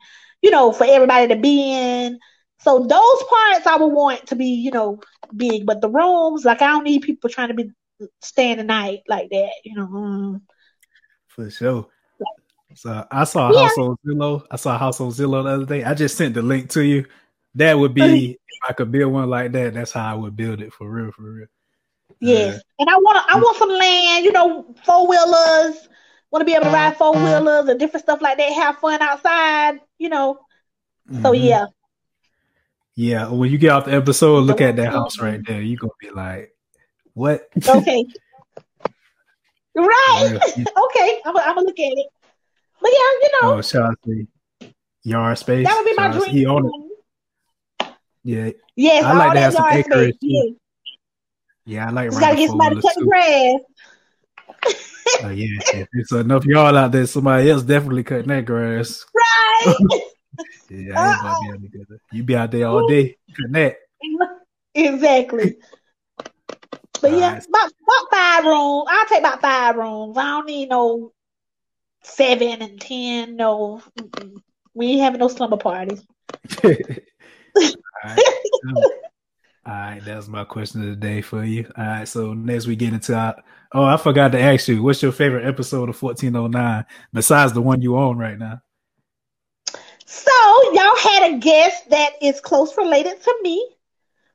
you 0.47 0.53
know, 0.53 0.71
for 0.71 0.87
everybody 0.89 1.27
to 1.27 1.35
be 1.35 1.73
in. 1.73 2.21
So 2.61 2.79
those 2.79 3.23
parts 3.25 3.67
I 3.67 3.77
would 3.81 3.93
want 3.93 4.29
to 4.29 4.37
be, 4.37 4.47
you 4.47 4.71
know, 4.71 5.01
big, 5.37 5.67
but 5.67 5.81
the 5.81 5.91
rooms, 5.91 6.45
like 6.45 6.63
I 6.63 6.69
don't 6.69 6.85
need 6.85 7.03
people 7.03 7.29
trying 7.29 7.49
to 7.49 7.55
be 7.55 7.73
staying 8.23 8.59
the 8.59 8.63
night 8.63 9.01
like 9.09 9.29
that, 9.31 9.51
you 9.65 9.75
know. 9.75 9.89
Mm. 9.89 10.41
For 11.27 11.51
sure. 11.51 11.89
So 12.77 13.05
I 13.11 13.25
saw 13.25 13.51
a 13.51 13.55
yeah. 13.55 13.63
house 13.63 13.79
on 13.79 13.97
Zillow. 14.07 14.47
I 14.49 14.55
saw 14.55 14.77
a 14.77 14.79
house 14.79 15.01
on 15.01 15.11
Zillow 15.11 15.43
the 15.43 15.51
other 15.51 15.67
day. 15.67 15.83
I 15.83 15.95
just 15.95 16.17
sent 16.17 16.35
the 16.35 16.43
link 16.43 16.71
to 16.71 16.85
you. 16.85 17.07
That 17.57 17.77
would 17.77 17.93
be 17.95 18.31
if 18.31 18.71
I 18.71 18.73
could 18.73 18.93
build 18.93 19.13
one 19.13 19.29
like 19.29 19.51
that. 19.51 19.75
That's 19.75 19.91
how 19.91 20.13
I 20.13 20.15
would 20.15 20.37
build 20.37 20.63
it 20.63 20.73
for 20.73 20.89
real, 20.89 21.11
for 21.11 21.23
real. 21.23 21.47
Yes, 22.21 22.55
uh, 22.55 22.61
and 22.79 22.89
I 22.89 22.97
want 22.97 23.35
I 23.35 23.37
want 23.41 23.57
some 23.57 23.71
land. 23.71 24.25
You 24.25 24.31
know, 24.31 24.77
four 24.85 25.09
wheelers. 25.09 25.89
Want 26.31 26.41
to 26.41 26.45
be 26.45 26.55
able 26.55 26.65
to 26.65 26.71
ride 26.71 26.97
four 26.97 27.13
wheelers 27.15 27.69
and 27.69 27.79
different 27.79 28.05
stuff 28.05 28.21
like 28.21 28.39
that. 28.39 28.53
Have 28.53 28.79
fun 28.79 29.01
outside. 29.01 29.81
You 29.99 30.09
know. 30.09 30.39
Mm-hmm. 31.09 31.23
So 31.23 31.33
yeah. 31.33 31.67
Yeah, 32.97 33.29
when 33.29 33.51
you 33.51 33.59
get 33.59 33.73
off 33.73 33.85
the 33.85 33.93
episode, 33.93 34.45
look 34.45 34.63
at 34.63 34.77
that 34.77 34.91
house 34.91 35.21
right 35.21 35.45
there. 35.47 35.61
You're 35.61 35.77
gonna 35.77 35.93
be 36.01 36.11
like, 36.11 36.55
"What?" 37.13 37.47
Okay. 37.69 38.07
right. 39.75 40.39
okay, 40.57 41.21
I'm, 41.27 41.37
I'm 41.37 41.55
gonna 41.55 41.67
look 41.67 41.79
at 41.79 41.93
it. 41.93 42.07
But 42.81 42.91
yeah, 42.91 42.99
you 42.99 43.31
know. 43.43 43.55
Oh, 43.55 43.63
shall 43.63 43.83
I 43.85 43.93
see? 44.07 44.27
Yard 45.03 45.39
space. 45.39 45.67
That 45.67 45.77
would 45.77 45.85
be 45.85 45.95
my 45.95 46.09
dream. 46.11 46.35
He 46.35 46.47
own 46.47 46.67
it. 46.67 47.93
Yeah. 48.25 48.51
Yes, 48.75 49.05
I 49.05 49.13
like 49.13 49.35
to 49.35 49.41
have 49.41 49.53
some 49.53 49.69
acreage. 49.69 50.17
Yeah. 50.23 50.43
yeah, 51.67 51.87
I 51.89 51.91
like. 51.91 52.13
You 52.13 52.19
gotta 52.19 52.37
get 52.37 52.49
somebody 52.49 52.77
to 52.77 52.83
cut 52.83 52.95
the 52.97 53.05
grass. 53.05 53.61
Oh 55.23 55.29
yeah, 55.31 55.59
if 55.75 55.89
it's 55.93 56.13
enough 56.13 56.45
y'all 56.45 56.77
out 56.77 56.93
there, 56.93 57.07
somebody 57.07 57.51
else 57.51 57.63
definitely 57.63 58.05
cutting 58.05 58.29
that 58.29 58.45
grass. 58.45 59.05
Right. 59.15 59.77
yeah, 60.71 61.17
uh 61.25 61.35
you 62.13 62.23
be 62.23 62.37
out 62.37 62.51
there 62.51 62.67
all 62.67 62.87
day 62.89 63.17
cutting 63.37 63.53
that. 63.53 63.77
Exactly. 64.79 65.57
But 67.01 67.13
all 67.13 67.19
yeah, 67.19 67.33
right. 67.33 67.47
about, 67.47 67.71
about 67.71 68.11
five 68.13 68.45
rooms. 68.45 68.85
I'll 68.91 69.07
take 69.07 69.21
about 69.21 69.41
five 69.41 69.77
rooms. 69.77 70.19
I 70.19 70.23
don't 70.23 70.47
need 70.47 70.69
no 70.69 71.13
seven 72.03 72.61
and 72.61 72.79
ten. 72.79 73.37
No, 73.37 73.83
we 74.75 74.89
ain't 74.89 75.01
having 75.03 75.21
no 75.21 75.29
slumber 75.29 75.57
parties. 75.57 76.05
All 76.65 76.71
right. 78.05 78.19
All 79.67 79.73
right, 79.73 80.07
was 80.07 80.29
my 80.29 80.45
question 80.45 80.83
of 80.83 80.91
the 80.91 80.97
day 80.97 81.23
for 81.23 81.43
you. 81.43 81.69
All 81.77 81.85
right, 81.85 82.07
so 82.07 82.35
next 82.35 82.67
we 82.67 82.77
get 82.77 82.93
into 82.93 83.17
our, 83.17 83.43
oh, 83.77 83.85
I 83.85 83.99
forgot 83.99 84.33
to 84.33 84.41
ask 84.41 84.69
you, 84.69 84.83
what's 84.83 85.03
your 85.03 85.13
favorite 85.13 85.47
episode 85.47 85.91
of 85.91 86.01
1409 86.01 86.87
besides 87.13 87.53
the 87.53 87.61
one 87.61 87.83
you 87.83 87.97
own 87.97 88.17
right 88.17 88.39
now? 88.39 88.63
So 90.07 90.33
y'all 90.73 90.97
had 90.97 91.35
a 91.35 91.39
guest 91.39 91.91
that 91.91 92.13
is 92.23 92.41
close 92.41 92.77
related 92.79 93.23
to 93.23 93.39
me. 93.43 93.71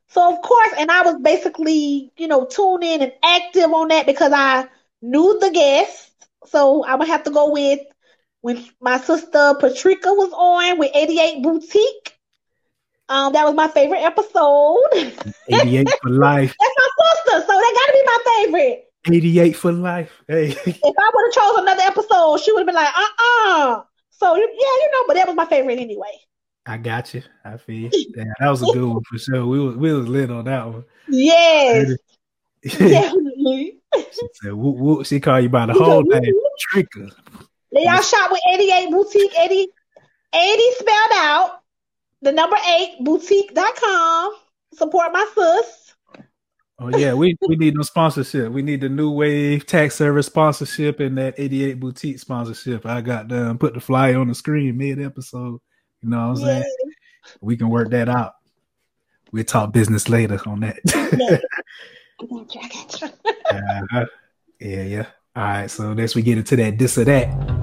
So 0.09 0.31
of 0.31 0.41
course, 0.43 0.73
and 0.77 0.91
I 0.91 1.01
was 1.01 1.19
basically, 1.21 2.11
you 2.17 2.27
know, 2.27 2.45
tuned 2.45 2.83
in 2.83 3.01
and 3.01 3.13
active 3.23 3.73
on 3.73 3.87
that 3.87 4.05
because 4.05 4.31
I 4.31 4.67
knew 5.01 5.39
the 5.39 5.49
guest. 5.49 6.11
So 6.45 6.85
I'm 6.85 6.99
gonna 6.99 7.07
have 7.07 7.23
to 7.23 7.31
go 7.31 7.51
with 7.51 7.79
when 8.41 8.63
my 8.79 8.99
sister 8.99 9.55
Patricia 9.59 10.13
was 10.13 10.31
on 10.33 10.77
with 10.77 10.91
88 10.93 11.41
Boutique. 11.41 12.19
Um, 13.09 13.33
that 13.33 13.45
was 13.45 13.55
my 13.55 13.69
favorite 13.69 14.01
episode. 14.01 14.83
88 15.49 15.89
for 16.03 16.09
life. 16.11 16.55
That's 16.59 16.75
my 16.77 17.07
sister, 17.15 17.47
so 17.47 17.53
that 17.53 17.77
gotta 17.79 17.93
be 17.93 18.03
my 18.05 18.19
favorite. 18.35 18.90
88 19.07 19.55
for 19.55 19.71
life. 19.71 20.11
Hey. 20.27 20.49
if 20.65 20.67
I 20.67 21.11
would 21.13 21.25
have 21.25 21.33
chose 21.33 21.57
another 21.57 21.81
episode, 21.83 22.39
she 22.39 22.51
would 22.51 22.59
have 22.59 22.67
been 22.67 22.75
like, 22.75 22.93
uh-uh. 22.93 23.81
So 24.09 24.35
yeah, 24.35 24.43
you 24.43 24.89
know, 24.93 25.03
but 25.07 25.15
that 25.15 25.27
was 25.27 25.35
my 25.35 25.45
favorite 25.45 25.79
anyway. 25.79 26.11
I 26.65 26.77
got 26.77 27.13
you. 27.13 27.23
I 27.43 27.57
feel 27.57 27.89
you. 27.91 28.11
Damn, 28.13 28.33
that 28.39 28.49
was 28.49 28.61
a 28.61 28.65
good 28.65 28.83
one 28.83 29.01
for 29.09 29.17
sure. 29.17 29.45
We 29.45 29.59
was 29.59 29.75
we 29.77 29.91
was 29.91 30.07
lit 30.07 30.29
on 30.29 30.45
that 30.45 30.67
one. 30.67 30.83
Yes. 31.07 31.95
Definitely. 32.63 33.79
she 33.95 34.27
said, 34.33 34.53
woo, 34.53 34.71
woo. 34.71 35.03
she 35.03 35.19
called 35.19 35.41
you 35.41 35.49
by 35.49 35.65
the 35.65 35.73
whole 35.73 36.03
name, 36.03 36.33
Trika. 36.71 37.11
Y'all 37.71 38.01
shop 38.01 38.29
with 38.29 38.41
88 38.53 38.91
Boutique, 38.91 39.31
80, 39.39 39.67
80 40.35 40.63
spelled 40.73 41.11
out, 41.15 41.61
the 42.21 42.31
number 42.31 42.57
eight, 42.75 42.97
boutique.com. 42.99 44.33
Support 44.73 45.13
my 45.13 45.25
sis. 45.33 45.90
Oh 46.83 46.89
yeah, 46.97 47.13
we, 47.13 47.37
we 47.47 47.55
need 47.57 47.75
no 47.75 47.83
sponsorship. 47.83 48.51
We 48.51 48.63
need 48.63 48.81
the 48.81 48.89
new 48.89 49.11
wave 49.11 49.67
tax 49.67 49.95
service 49.95 50.25
sponsorship 50.25 50.99
and 50.99 51.15
that 51.19 51.35
88 51.37 51.79
boutique 51.79 52.17
sponsorship. 52.17 52.87
I 52.87 53.01
got 53.01 53.27
done 53.27 53.59
put 53.59 53.75
the 53.75 53.79
flyer 53.79 54.17
on 54.17 54.27
the 54.27 54.33
screen 54.33 54.75
mid 54.77 54.99
episode. 54.99 55.59
You 56.01 56.09
know 56.09 56.17
what 56.17 56.23
I'm 56.23 56.35
saying? 56.37 56.63
We 57.39 57.55
can 57.55 57.69
work 57.69 57.91
that 57.91 58.09
out. 58.09 58.33
We'll 59.31 59.43
talk 59.43 59.71
business 59.71 60.09
later 60.09 60.39
on 60.47 60.61
that. 60.61 60.79
uh, 63.93 64.05
yeah, 64.59 64.83
yeah. 64.83 65.05
All 65.35 65.43
right, 65.43 65.69
so 65.69 65.93
next 65.93 66.15
we 66.15 66.23
get 66.23 66.39
into 66.39 66.55
that 66.55 66.79
this 66.79 66.97
or 66.97 67.05
that. 67.05 67.60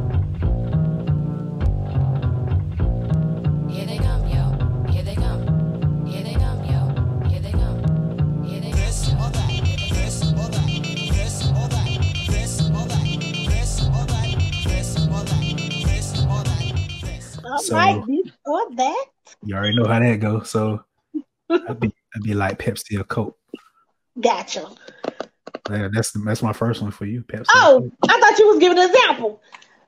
So, 17.59 17.75
right, 17.75 18.03
or 18.47 18.75
that. 18.77 19.07
You 19.45 19.55
already 19.55 19.77
know 19.77 19.87
how 19.87 20.01
that 20.01 20.21
goes. 20.21 20.51
So 20.51 20.85
I'd 21.51 21.81
be, 21.81 21.95
I'd 22.15 22.23
be 22.23 22.35
like 22.35 22.59
Pepsi 22.59 22.99
or 22.99 23.05
Coke. 23.05 23.37
Gotcha. 24.21 24.69
Yeah, 25.71 25.89
that's 25.93 26.13
that's 26.25 26.43
my 26.43 26.53
first 26.53 26.83
one 26.83 26.91
for 26.91 27.05
you, 27.05 27.23
Pepsi. 27.23 27.47
Oh, 27.55 27.91
I 28.09 28.21
thought 28.21 28.39
you 28.39 28.49
was 28.49 28.59
giving 28.59 28.79
an 28.79 28.89
example. 28.89 29.43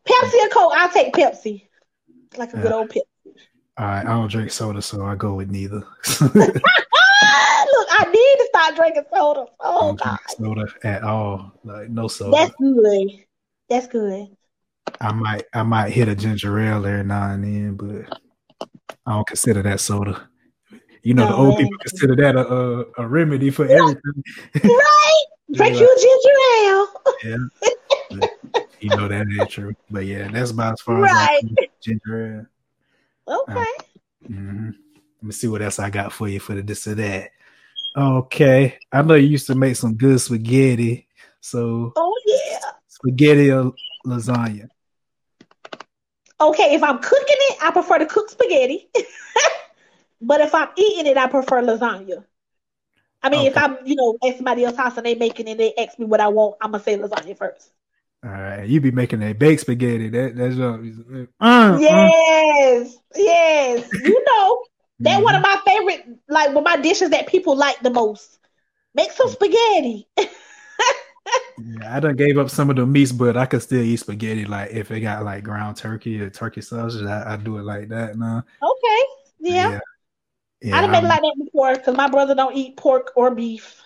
Pepsi 0.07 0.47
or 0.47 0.49
Coke? 0.49 0.73
I'll 0.77 0.91
take 0.91 1.12
Pepsi. 1.14 1.68
Like 2.37 2.53
a 2.53 2.59
good 2.59 2.73
old 2.73 2.91
Pepsi. 2.91 3.01
All 3.79 3.87
right, 3.87 4.05
I 4.05 4.11
don't 4.11 4.31
drink 4.31 4.51
soda, 4.51 4.83
so 4.83 5.05
I 5.05 5.14
go 5.14 5.35
with 5.35 5.51
neither. 5.51 5.77
Look, 6.21 7.89
I 7.93 8.05
need 8.05 8.14
to 8.14 8.47
start 8.55 8.77
drinking 8.77 9.05
soda. 9.14 9.47
Oh 9.61 9.95
God, 9.95 10.18
soda 10.29 10.66
at 10.85 11.03
all? 11.03 11.53
Like 11.64 11.89
no 11.89 12.09
soda. 12.09 12.37
That's 12.37 12.55
good. 12.57 13.25
That's 13.68 13.87
good. 13.87 14.37
I 15.01 15.12
might 15.12 15.45
I 15.53 15.62
might 15.62 15.93
hit 15.93 16.09
a 16.09 16.14
ginger 16.14 16.59
ale 16.59 16.86
every 16.86 17.05
now 17.05 17.30
and 17.30 17.45
then, 17.45 17.74
but 17.74 18.18
I 19.07 19.12
don't 19.12 19.26
consider 19.26 19.62
that 19.62 19.80
soda. 19.80 20.28
You 21.03 21.14
know, 21.14 21.24
no, 21.24 21.30
the 21.30 21.36
old 21.36 21.59
people 21.59 21.78
consider 21.78 22.16
that 22.16 22.36
a, 22.36 22.47
a, 22.47 22.84
a 22.99 23.09
remedy 23.09 23.51
for 23.51 23.64
everything. 23.64 24.22
Right? 24.62 25.24
Drink 25.53 25.78
you 25.78 25.97
ginger 25.99 26.38
ale. 26.68 27.49
yeah. 28.20 28.61
you 28.80 28.91
know 28.91 29.09
that 29.09 29.26
ain't 29.41 29.51
true. 29.51 29.74
But 29.91 30.05
yeah, 30.07 30.28
that's 30.28 30.51
about 30.51 30.74
as 30.74 30.80
far 30.82 31.01
right. 31.01 31.41
as 31.43 31.51
I 31.59 31.68
ginger 31.80 32.47
ale. 33.26 33.41
Okay. 33.49 33.61
Uh, 33.61 34.28
mm-hmm. 34.28 34.66
Let 34.66 35.22
me 35.22 35.32
see 35.32 35.49
what 35.49 35.62
else 35.62 35.78
I 35.78 35.91
got 35.91 36.12
for 36.12 36.28
you 36.28 36.41
for 36.41 36.55
the 36.55 36.62
this 36.62 36.86
or 36.86 36.95
that. 36.95 37.30
Okay. 37.97 38.78
I 38.93 39.03
know 39.03 39.14
you 39.14 39.28
used 39.28 39.47
to 39.49 39.55
make 39.55 39.76
some 39.76 39.97
good 39.97 40.20
spaghetti. 40.20 41.09
So 41.41 41.93
Oh 41.97 42.20
yeah. 42.26 42.70
Spaghetti 42.88 43.51
or 43.51 43.72
lasagna. 44.07 44.68
Okay, 46.41 46.74
if 46.74 46.82
I'm 46.82 46.99
cooking 46.99 47.26
it, 47.28 47.59
I 47.62 47.70
prefer 47.70 47.99
to 47.99 48.07
cook 48.07 48.30
spaghetti. 48.30 48.88
but 50.22 50.41
if 50.41 50.55
I'm 50.55 50.68
eating 50.76 51.07
it, 51.07 51.16
I 51.16 51.26
prefer 51.26 51.62
lasagna. 51.62 52.24
I 53.22 53.28
mean, 53.28 53.41
okay. 53.41 53.49
if 53.49 53.59
I'm, 53.59 53.76
you 53.84 53.97
know, 53.97 54.16
at 54.26 54.36
somebody 54.36 54.64
else's 54.64 54.78
house 54.78 54.97
and 54.97 55.05
they 55.05 55.14
making 55.14 55.49
it, 55.49 55.59
they 55.59 55.74
ask 55.76 55.99
me 55.99 56.07
what 56.07 56.20
I 56.20 56.28
want, 56.28 56.57
I'm 56.62 56.70
gonna 56.70 56.82
say 56.82 56.97
lasagna 56.97 57.36
first. 57.36 57.70
All 58.24 58.30
right, 58.30 58.66
you 58.66 58.80
be 58.80 58.91
making 58.91 59.20
that 59.20 59.38
baked 59.38 59.62
spaghetti. 59.62 60.09
That 60.09 60.36
that's 60.36 60.59
uh, 60.59 60.78
uh, 61.41 61.78
yes, 61.80 62.95
uh. 62.95 62.99
yes. 63.16 63.88
You 64.05 64.24
know, 64.26 64.62
that's 64.99 65.16
mm-hmm. 65.16 65.24
one 65.24 65.34
of 65.34 65.43
my 65.43 65.59
favorite, 65.66 66.18
like 66.28 66.49
one 66.49 66.59
of 66.59 66.64
my 66.64 66.76
dishes 66.76 67.11
that 67.11 67.28
people 67.28 67.57
like 67.57 67.80
the 67.80 67.91
most. 67.91 68.38
Make 68.95 69.12
some 69.12 69.28
spaghetti. 69.28 70.09
yeah, 71.65 71.97
I 71.97 72.01
done 72.01 72.17
gave 72.17 72.39
up 72.39 72.51
some 72.51 72.71
of 72.71 72.77
the 72.77 72.87
meats, 72.87 73.13
but 73.13 73.37
I 73.37 73.47
could 73.47 73.63
still 73.63 73.83
eat 73.83 73.97
spaghetti. 73.97 74.45
Like 74.45 74.71
if 74.71 74.91
it 74.91 75.01
got 75.01 75.25
like 75.25 75.45
ground 75.45 75.77
turkey 75.77 76.21
or 76.21 76.31
turkey 76.31 76.61
sausage, 76.61 77.07
I, 77.07 77.35
I 77.35 77.37
do 77.37 77.59
it 77.59 77.63
like 77.63 77.89
that. 77.89 78.17
No. 78.17 78.43
Okay. 78.63 79.05
Yeah. 79.41 79.71
yeah. 79.71 79.79
yeah 80.63 80.79
I 80.79 80.81
done 80.81 80.91
made 80.91 81.05
it 81.05 81.09
like 81.09 81.21
that 81.21 81.37
before 81.45 81.75
because 81.77 81.97
my 81.97 82.09
brother 82.09 82.35
don't 82.35 82.57
eat 82.57 82.77
pork 82.77 83.13
or 83.17 83.35
beef, 83.35 83.81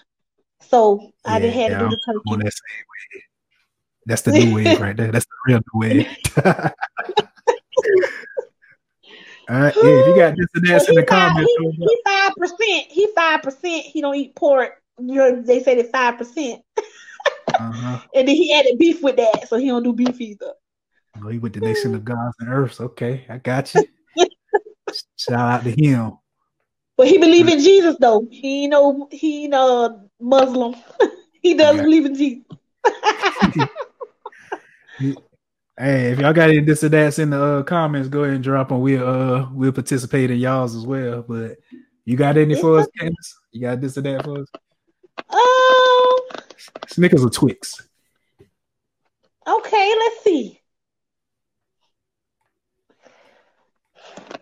so 0.60 1.12
I 1.24 1.38
didn't 1.38 1.60
have 1.60 1.70
to 1.72 1.78
do 1.78 1.90
the 1.90 2.00
turkey. 2.06 2.44
That 2.44 2.52
That's 4.06 4.22
the 4.22 4.32
new 4.32 4.54
wave 4.54 4.80
right 4.80 4.96
there. 4.96 5.12
That's 5.12 5.26
the 5.26 5.52
real 5.52 5.60
new 5.72 5.80
wave. 5.80 6.06
All 9.46 9.60
right, 9.60 9.74
yeah, 9.76 9.82
if 9.82 10.06
you 10.06 10.16
got 10.16 10.34
this 10.36 10.46
and 10.54 10.66
that 10.66 10.88
in 10.88 10.94
the 10.94 11.02
comments, 11.02 11.52
he 11.58 12.00
five 12.06 12.32
percent. 12.34 12.86
He 12.90 13.08
five 13.14 13.42
percent. 13.42 13.84
He 13.84 14.00
don't 14.00 14.14
eat 14.14 14.34
pork. 14.34 14.80
You 14.98 15.16
know, 15.16 15.42
they 15.42 15.62
say 15.62 15.74
that 15.74 15.92
five 15.92 16.16
percent. 16.16 16.62
Uh-huh. 17.60 18.00
and 18.14 18.28
then 18.28 18.34
he 18.34 18.52
added 18.54 18.78
beef 18.78 19.02
with 19.02 19.16
that, 19.16 19.48
so 19.48 19.56
he 19.56 19.68
don't 19.68 19.82
do 19.82 19.92
beef 19.92 20.20
either. 20.20 20.52
Oh, 21.22 21.28
he 21.28 21.38
with 21.38 21.52
the 21.52 21.60
nation 21.60 21.94
of 21.94 22.04
gods 22.04 22.36
and 22.40 22.48
earths. 22.48 22.80
Okay, 22.80 23.24
I 23.28 23.38
got 23.38 23.74
you. 23.74 23.86
Shout 25.16 25.38
out 25.38 25.64
to 25.64 25.70
him. 25.70 26.18
But 26.96 27.08
he 27.08 27.18
believe 27.18 27.48
in 27.48 27.58
Jesus 27.58 27.96
though. 27.98 28.26
He 28.30 28.68
know 28.68 29.08
he 29.10 29.48
know 29.48 30.08
Muslim. 30.20 30.76
he 31.42 31.54
does 31.54 31.76
Yeah. 31.76 31.82
believe 31.82 32.06
in 32.06 32.14
Jesus. 32.14 32.44
Hey, 35.76 36.12
if 36.12 36.20
y'all 36.20 36.32
got 36.32 36.50
any 36.50 36.60
this 36.60 36.84
or 36.84 36.88
that's 36.88 37.18
in 37.18 37.30
the 37.30 37.42
uh, 37.42 37.62
comments, 37.64 38.08
go 38.08 38.22
ahead 38.22 38.36
and 38.36 38.44
drop 38.44 38.68
them. 38.68 38.80
We'll 38.80 39.08
uh 39.08 39.48
we'll 39.52 39.72
participate 39.72 40.30
in 40.30 40.38
y'all's 40.38 40.76
as 40.76 40.86
well. 40.86 41.22
But 41.22 41.58
you 42.04 42.16
got 42.16 42.36
any 42.36 42.54
for 42.54 42.78
us, 42.78 42.86
Candace? 42.96 43.34
You 43.50 43.62
got 43.62 43.80
this 43.80 43.98
or 43.98 44.02
that 44.02 44.24
for 44.24 44.40
us? 44.40 44.46
Um. 45.30 45.63
Snickers 46.88 47.24
or 47.24 47.30
Twix? 47.30 47.86
Okay. 49.46 49.94
Let's 49.98 50.24
see. 50.24 50.60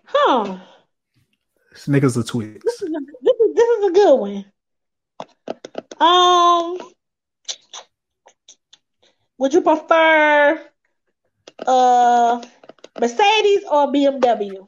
Huh. 0.05 0.57
Snickers 1.73 2.17
or 2.17 2.23
Twix? 2.23 2.63
This 2.63 2.81
is 2.81 2.89
a, 2.89 2.99
this 3.21 3.35
is 3.39 3.55
this 3.55 3.69
is 3.69 3.85
a 3.85 3.91
good 3.91 4.15
one. 4.15 4.45
Um. 5.99 6.77
Would 9.39 9.53
you 9.53 9.61
prefer 9.61 10.61
uh 11.65 12.41
Mercedes 12.99 13.63
or 13.69 13.87
BMW? 13.87 14.67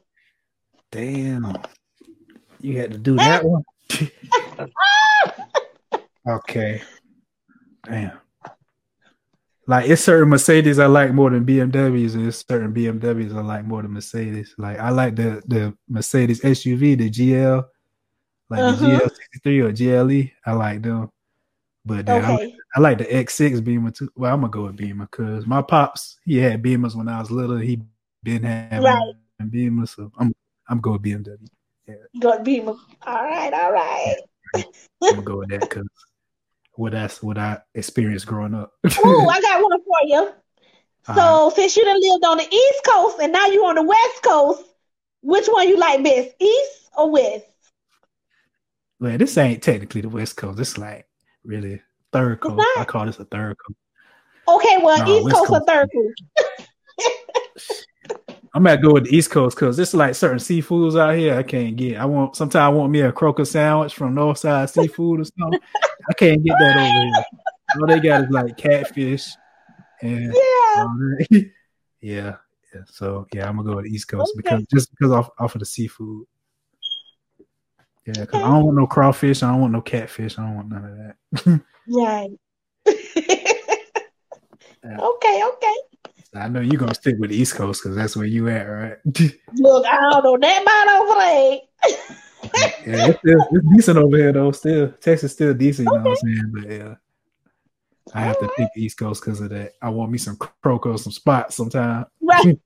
Damn. 0.90 1.56
You 2.60 2.78
had 2.78 2.92
to 2.92 2.98
do 2.98 3.16
that 3.16 3.44
one. 3.48 3.62
okay. 6.28 6.82
Damn. 7.86 8.18
Like 9.68 9.88
it's 9.90 10.02
certain 10.02 10.28
Mercedes 10.28 10.78
I 10.78 10.86
like 10.86 11.12
more 11.12 11.30
than 11.30 11.44
BMWs, 11.44 12.14
and 12.14 12.26
it's 12.28 12.44
certain 12.46 12.72
BMWs 12.72 13.34
I 13.34 13.40
like 13.40 13.64
more 13.64 13.82
than 13.82 13.92
Mercedes. 13.92 14.54
Like 14.58 14.78
I 14.78 14.90
like 14.90 15.16
the 15.16 15.42
the 15.46 15.76
Mercedes 15.88 16.40
SUV, 16.42 16.96
the 16.98 17.10
GL, 17.10 17.64
like 18.48 18.60
Uh-huh. 18.60 18.76
the 18.76 18.86
GL 18.86 19.10
sixty 19.10 19.38
three 19.42 19.60
or 19.60 19.72
GLE. 19.72 20.30
I 20.46 20.52
like 20.52 20.82
them, 20.82 21.10
but 21.84 22.06
then 22.06 22.24
I, 22.24 22.34
Okay. 22.34 22.54
I 22.76 22.80
like 22.80 22.98
the 22.98 23.06
X6 23.06 23.64
Beamer 23.64 23.90
too. 23.90 24.08
Well, 24.14 24.32
I'm 24.32 24.40
gonna 24.42 24.52
go 24.52 24.64
with 24.66 24.76
Beamer 24.76 25.08
because 25.10 25.46
my 25.46 25.62
pops 25.62 26.18
he 26.24 26.36
had 26.38 26.62
Beamers 26.62 26.94
when 26.94 27.08
I 27.08 27.18
was 27.18 27.30
little. 27.32 27.56
He 27.56 27.80
been 28.22 28.44
having 28.44 28.84
Right. 28.84 29.14
Beamers, 29.42 29.96
so 29.96 30.12
I'm 30.18 30.32
I'm 30.68 30.80
going 30.80 31.00
with 31.02 31.02
BMW. 31.02 31.48
Got 32.20 32.44
Beamer. 32.44 32.74
All 33.02 33.24
right, 33.24 33.52
all 33.52 33.72
right. 33.72 34.16
I'm 34.54 34.64
gonna 35.10 35.22
go 35.22 35.38
with 35.38 35.48
that 35.50 35.60
because 35.60 35.86
what 36.76 36.92
that's 36.92 37.22
what 37.22 37.38
I 37.38 37.58
experienced 37.74 38.26
growing 38.26 38.54
up. 38.54 38.72
Ooh, 38.84 39.28
I 39.28 39.40
got 39.42 39.62
one 39.62 39.80
for 39.82 39.96
you. 40.04 40.32
So 41.06 41.12
Uh-huh. 41.12 41.50
since 41.50 41.76
you 41.76 41.84
done 41.84 42.00
lived 42.00 42.24
on 42.24 42.36
the 42.38 42.44
East 42.54 42.80
Coast 42.86 43.18
and 43.20 43.32
now 43.32 43.46
you're 43.46 43.66
on 43.66 43.76
the 43.76 43.82
West 43.82 44.22
Coast, 44.22 44.64
which 45.22 45.46
one 45.46 45.68
you 45.68 45.76
like 45.78 46.02
best, 46.02 46.34
East 46.40 46.90
or 46.96 47.10
West? 47.10 47.44
Man, 48.98 49.18
this 49.18 49.36
ain't 49.38 49.62
technically 49.62 50.00
the 50.00 50.08
West 50.08 50.36
Coast. 50.36 50.58
It's 50.58 50.78
like 50.78 51.06
really 51.44 51.80
third 52.12 52.40
coast. 52.40 52.66
I 52.78 52.84
call 52.84 53.06
this 53.06 53.18
a 53.18 53.24
third 53.24 53.56
coast. 53.64 53.78
Okay, 54.48 54.78
well, 54.82 54.98
No, 54.98 55.16
East 55.16 55.24
West 55.24 55.36
Coast 55.36 55.52
or 55.52 55.64
Third 55.66 55.88
Coast? 55.92 56.22
I'm 58.56 58.62
gonna 58.62 58.80
go 58.80 58.94
with 58.94 59.04
the 59.04 59.14
East 59.14 59.30
Coast 59.30 59.54
because 59.54 59.76
there's 59.76 59.92
like 59.92 60.14
certain 60.14 60.38
seafoods 60.38 60.98
out 60.98 61.14
here 61.14 61.34
I 61.34 61.42
can't 61.42 61.76
get. 61.76 61.98
I 61.98 62.06
want 62.06 62.36
sometimes 62.36 62.62
I 62.62 62.68
want 62.68 62.90
me 62.90 63.02
a 63.02 63.12
croaker 63.12 63.44
sandwich 63.44 63.94
from 63.94 64.14
Northside 64.14 64.70
Seafood 64.70 65.20
or 65.20 65.24
something. 65.24 65.60
I 66.08 66.14
can't 66.14 66.42
get 66.42 66.56
that 66.58 66.76
over 66.78 67.02
here. 67.02 67.24
All 67.78 67.86
they 67.86 68.00
got 68.00 68.24
is 68.24 68.30
like 68.30 68.56
catfish 68.56 69.28
and 70.00 70.32
Yeah. 70.74 70.86
yeah, 72.00 72.36
yeah. 72.74 72.80
So 72.86 73.26
yeah, 73.34 73.46
I'm 73.46 73.56
gonna 73.56 73.68
go 73.68 73.76
with 73.76 73.84
the 73.84 73.90
East 73.90 74.08
Coast 74.08 74.32
Okay. 74.38 74.56
because 74.56 74.66
just 74.72 74.90
because 74.92 75.12
off 75.12 75.28
off 75.38 75.54
of 75.54 75.58
the 75.58 75.66
seafood. 75.66 76.24
Yeah, 78.06 78.20
because 78.20 78.42
I 78.42 78.48
don't 78.48 78.64
want 78.64 78.78
no 78.78 78.86
crawfish. 78.86 79.42
I 79.42 79.50
don't 79.50 79.60
want 79.60 79.74
no 79.74 79.82
catfish. 79.82 80.38
I 80.38 80.46
don't 80.46 80.54
want 80.54 80.68
none 80.70 80.84
of 80.84 81.44
that. 81.44 81.60
Right. 81.88 82.30
Yeah. 84.84 84.98
Okay, 84.98 85.42
okay. 85.44 85.74
I 86.36 86.48
know 86.48 86.60
you're 86.60 86.78
gonna 86.78 86.94
stick 86.94 87.16
with 87.18 87.30
the 87.30 87.36
East 87.36 87.54
Coast 87.54 87.82
because 87.82 87.96
that's 87.96 88.16
where 88.16 88.26
you 88.26 88.48
at, 88.48 88.64
right? 88.64 88.96
Look, 89.54 89.86
I 89.86 89.96
don't 89.96 90.24
know 90.24 90.38
that 90.40 90.62
about 90.62 90.88
over 91.02 91.20
there. 91.20 91.60
yeah, 92.86 93.08
it's, 93.08 93.18
still, 93.18 93.46
it's 93.50 93.66
decent 93.74 93.98
over 93.98 94.16
here 94.16 94.32
though. 94.32 94.52
Still, 94.52 94.92
Texas 95.00 95.32
still 95.32 95.54
decent. 95.54 95.88
You 95.90 95.98
know 95.98 96.10
what 96.10 96.10
I'm 96.10 96.16
saying? 96.16 96.52
But 96.54 96.70
yeah, 96.70 96.94
I 98.14 98.20
have 98.20 98.38
to 98.40 98.48
pick 98.56 98.68
East 98.76 98.98
Coast 98.98 99.22
because 99.24 99.40
of 99.40 99.50
that. 99.50 99.72
I 99.82 99.90
want 99.90 100.10
me 100.12 100.18
some 100.18 100.36
croaker, 100.36 100.96
some 100.98 101.12
spots 101.12 101.56
sometime. 101.56 102.06
Right. 102.20 102.58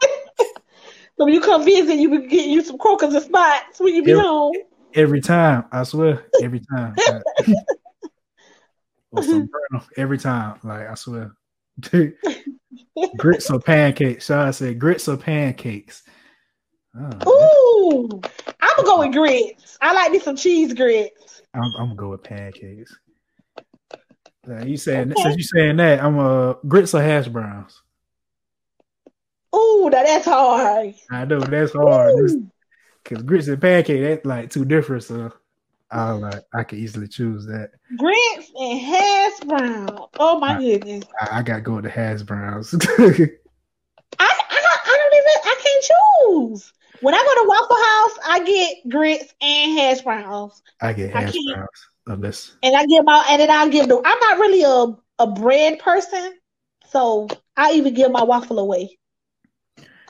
so 0.38 1.24
when 1.24 1.34
you 1.34 1.40
come 1.40 1.64
visit, 1.64 1.96
you 1.96 2.08
can 2.08 2.28
get 2.28 2.46
you 2.46 2.62
some 2.62 2.78
croakers 2.78 3.14
and 3.14 3.24
spots 3.24 3.80
when 3.80 3.94
you 3.94 4.02
be 4.02 4.12
Every- 4.12 4.22
home. 4.22 4.54
Every 4.94 5.20
time, 5.20 5.64
I 5.72 5.82
swear, 5.82 6.24
every 6.42 6.60
time. 6.60 6.94
or 9.10 9.22
some 9.22 9.50
every 9.96 10.16
time, 10.16 10.58
like 10.62 10.88
I 10.88 10.94
swear. 10.94 11.32
Grits 13.16 13.50
or 13.50 13.60
pancakes? 13.60 14.26
Sean 14.26 14.52
said 14.52 14.78
grits 14.78 15.08
or 15.08 15.16
pancakes. 15.16 16.02
Oh, 16.98 17.28
Ooh, 17.28 18.20
I'm 18.60 18.76
gonna 18.76 18.86
go 18.86 18.98
with 19.00 19.12
grits. 19.12 19.76
I 19.80 19.92
like 19.92 20.12
me 20.12 20.18
some 20.18 20.36
cheese 20.36 20.72
grits. 20.72 21.42
I'm, 21.54 21.62
I'm 21.62 21.86
gonna 21.88 21.94
go 21.94 22.08
with 22.10 22.22
pancakes. 22.22 22.96
Uh, 24.48 24.64
you 24.64 24.76
saying 24.76 25.10
Okay. 25.12 25.22
since 25.22 25.36
you 25.36 25.42
saying 25.42 25.76
that, 25.76 26.02
I'm 26.02 26.18
uh 26.18 26.54
grits 26.66 26.94
or 26.94 27.02
hash 27.02 27.28
browns. 27.28 27.82
Ooh, 29.54 29.88
now 29.90 30.02
that's 30.02 30.24
hard. 30.26 30.94
I 31.10 31.24
know 31.24 31.40
that's 31.40 31.72
hard 31.72 32.14
Ooh. 32.14 32.50
because 33.02 33.22
grits 33.24 33.48
and 33.48 33.60
pancake 33.60 34.02
that's 34.02 34.26
like 34.26 34.50
two 34.50 34.64
different. 34.64 35.04
So 35.04 35.32
I 35.90 36.10
like 36.12 36.42
I 36.54 36.64
could 36.64 36.78
easily 36.78 37.06
choose 37.08 37.46
that. 37.46 37.70
Grits 37.96 38.50
and 38.58 38.80
hash 38.80 39.40
brown. 39.40 39.98
Oh 40.18 40.38
my 40.40 40.54
Uh, 40.56 40.58
goodness. 40.58 41.04
I, 41.20 41.38
I 41.38 41.42
got 41.42 41.56
to 41.56 41.60
go 41.62 41.80
the 41.80 41.88
hash 41.90 42.22
browns. 42.22 42.74
I, 42.98 43.36
I 44.18 44.28
I 44.88 44.96
don't 44.98 45.14
even 45.14 45.40
I 45.44 45.56
can't 45.62 45.84
choose. 46.54 46.72
When 47.02 47.14
I 47.14 47.18
go 47.18 47.42
to 47.42 47.48
Waffle 47.48 47.76
House, 47.76 48.18
I 48.26 48.44
get 48.44 48.88
grits 48.88 49.34
and 49.40 49.78
hash 49.78 50.00
browns, 50.02 50.62
I 50.80 50.92
get 50.92 51.10
hash 51.12 51.32
can't- 51.32 51.54
browns 51.54 51.88
unless 52.08 52.56
and 52.62 52.76
I 52.76 52.86
give 52.86 53.04
my 53.04 53.26
and 53.30 53.40
then 53.40 53.50
I 53.50 53.68
give 53.68 53.88
the. 53.88 53.96
I'm 54.04 54.18
not 54.20 54.38
really 54.38 54.62
a 54.62 54.96
a 55.22 55.26
bread 55.26 55.78
person, 55.78 56.34
so 56.88 57.28
I 57.56 57.72
even 57.72 57.94
give 57.94 58.10
my 58.10 58.22
waffle 58.22 58.58
away. 58.58 58.98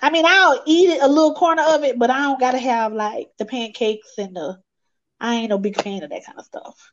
I 0.02 0.10
mean, 0.10 0.24
I'll 0.26 0.62
eat 0.66 0.90
it 0.90 1.02
a 1.02 1.08
little 1.08 1.34
corner 1.34 1.62
of 1.62 1.82
it, 1.84 1.98
but 1.98 2.10
I 2.10 2.18
don't 2.20 2.40
gotta 2.40 2.58
have 2.58 2.92
like 2.92 3.28
the 3.38 3.44
pancakes 3.44 4.14
and 4.18 4.34
the. 4.36 4.58
I 5.20 5.34
ain't 5.36 5.50
no 5.50 5.58
big 5.58 5.76
fan 5.80 6.02
of 6.02 6.10
that 6.10 6.24
kind 6.24 6.38
of 6.38 6.44
stuff. 6.44 6.92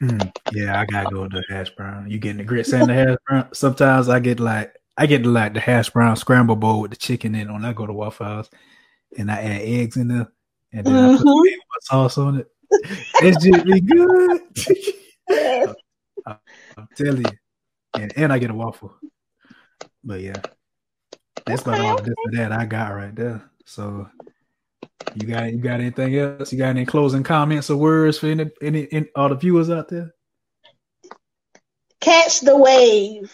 Mm, 0.00 0.32
yeah, 0.50 0.78
I 0.78 0.84
gotta 0.84 1.06
go 1.06 1.22
with 1.22 1.32
the 1.32 1.44
hash 1.48 1.70
brown. 1.70 2.10
You 2.10 2.18
getting 2.18 2.38
the 2.38 2.44
grits 2.44 2.72
and 2.72 2.88
the 2.88 2.94
hash 2.94 3.16
brown? 3.26 3.48
Sometimes 3.54 4.08
I 4.08 4.20
get 4.20 4.40
like 4.40 4.74
I 4.96 5.06
get 5.06 5.24
like 5.24 5.54
the 5.54 5.60
hash 5.60 5.90
brown 5.90 6.16
scramble 6.16 6.56
bowl 6.56 6.80
with 6.82 6.90
the 6.90 6.96
chicken 6.96 7.34
in 7.34 7.48
it 7.48 7.52
when 7.52 7.64
I 7.64 7.72
go 7.72 7.86
to 7.86 7.92
Waffle 7.92 8.26
House, 8.26 8.50
and 9.18 9.30
I 9.30 9.40
add 9.40 9.62
eggs 9.62 9.96
in 9.96 10.08
there, 10.08 10.28
and 10.72 10.86
then 10.86 10.96
I 10.96 11.16
put 11.16 11.26
Mhm. 11.26 11.58
sauce 11.82 12.18
on 12.18 12.40
it. 12.40 12.46
It's 13.22 13.44
just 13.44 13.64
be 13.64 13.80
good. 13.80 14.40
Yes. 15.28 15.74
I'm 16.26 16.88
telling 16.94 17.22
you, 17.22 17.38
and 17.94 18.12
and 18.16 18.32
I 18.32 18.38
get 18.38 18.50
a 18.50 18.54
waffle. 18.54 18.94
But 20.04 20.20
yeah, 20.20 20.40
that's 21.46 21.62
about 21.62 21.80
Okay, 21.80 21.88
all 21.88 21.96
this 22.02 22.14
or 22.26 22.30
that 22.32 22.52
I 22.52 22.66
got 22.66 22.88
right 22.94 23.14
there. 23.14 23.50
So. 23.64 24.08
You 25.14 25.26
got 25.26 25.52
you 25.52 25.58
got 25.58 25.80
anything 25.80 26.16
else? 26.16 26.52
You 26.52 26.58
got 26.58 26.68
any 26.68 26.86
closing 26.86 27.22
comments 27.22 27.70
or 27.70 27.76
words 27.76 28.18
for 28.18 28.26
any 28.26 28.50
any, 28.62 28.88
any 28.92 29.08
all 29.14 29.28
the 29.28 29.36
viewers 29.36 29.70
out 29.70 29.88
there? 29.88 30.12
catch 32.06 32.40
the 32.40 32.56
wave. 32.56 33.32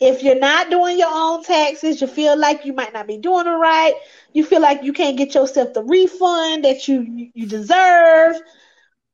If 0.00 0.22
you're 0.22 0.38
not 0.38 0.70
doing 0.70 0.98
your 0.98 1.10
own 1.10 1.42
taxes, 1.42 2.00
you 2.00 2.06
feel 2.06 2.38
like 2.38 2.66
you 2.66 2.74
might 2.74 2.92
not 2.92 3.06
be 3.06 3.16
doing 3.16 3.46
it 3.46 3.50
right. 3.50 3.94
You 4.32 4.44
feel 4.44 4.60
like 4.60 4.82
you 4.82 4.92
can't 4.92 5.16
get 5.16 5.34
yourself 5.34 5.72
the 5.72 5.82
refund 5.82 6.64
that 6.64 6.86
you 6.88 7.30
you 7.32 7.46
deserve, 7.46 8.36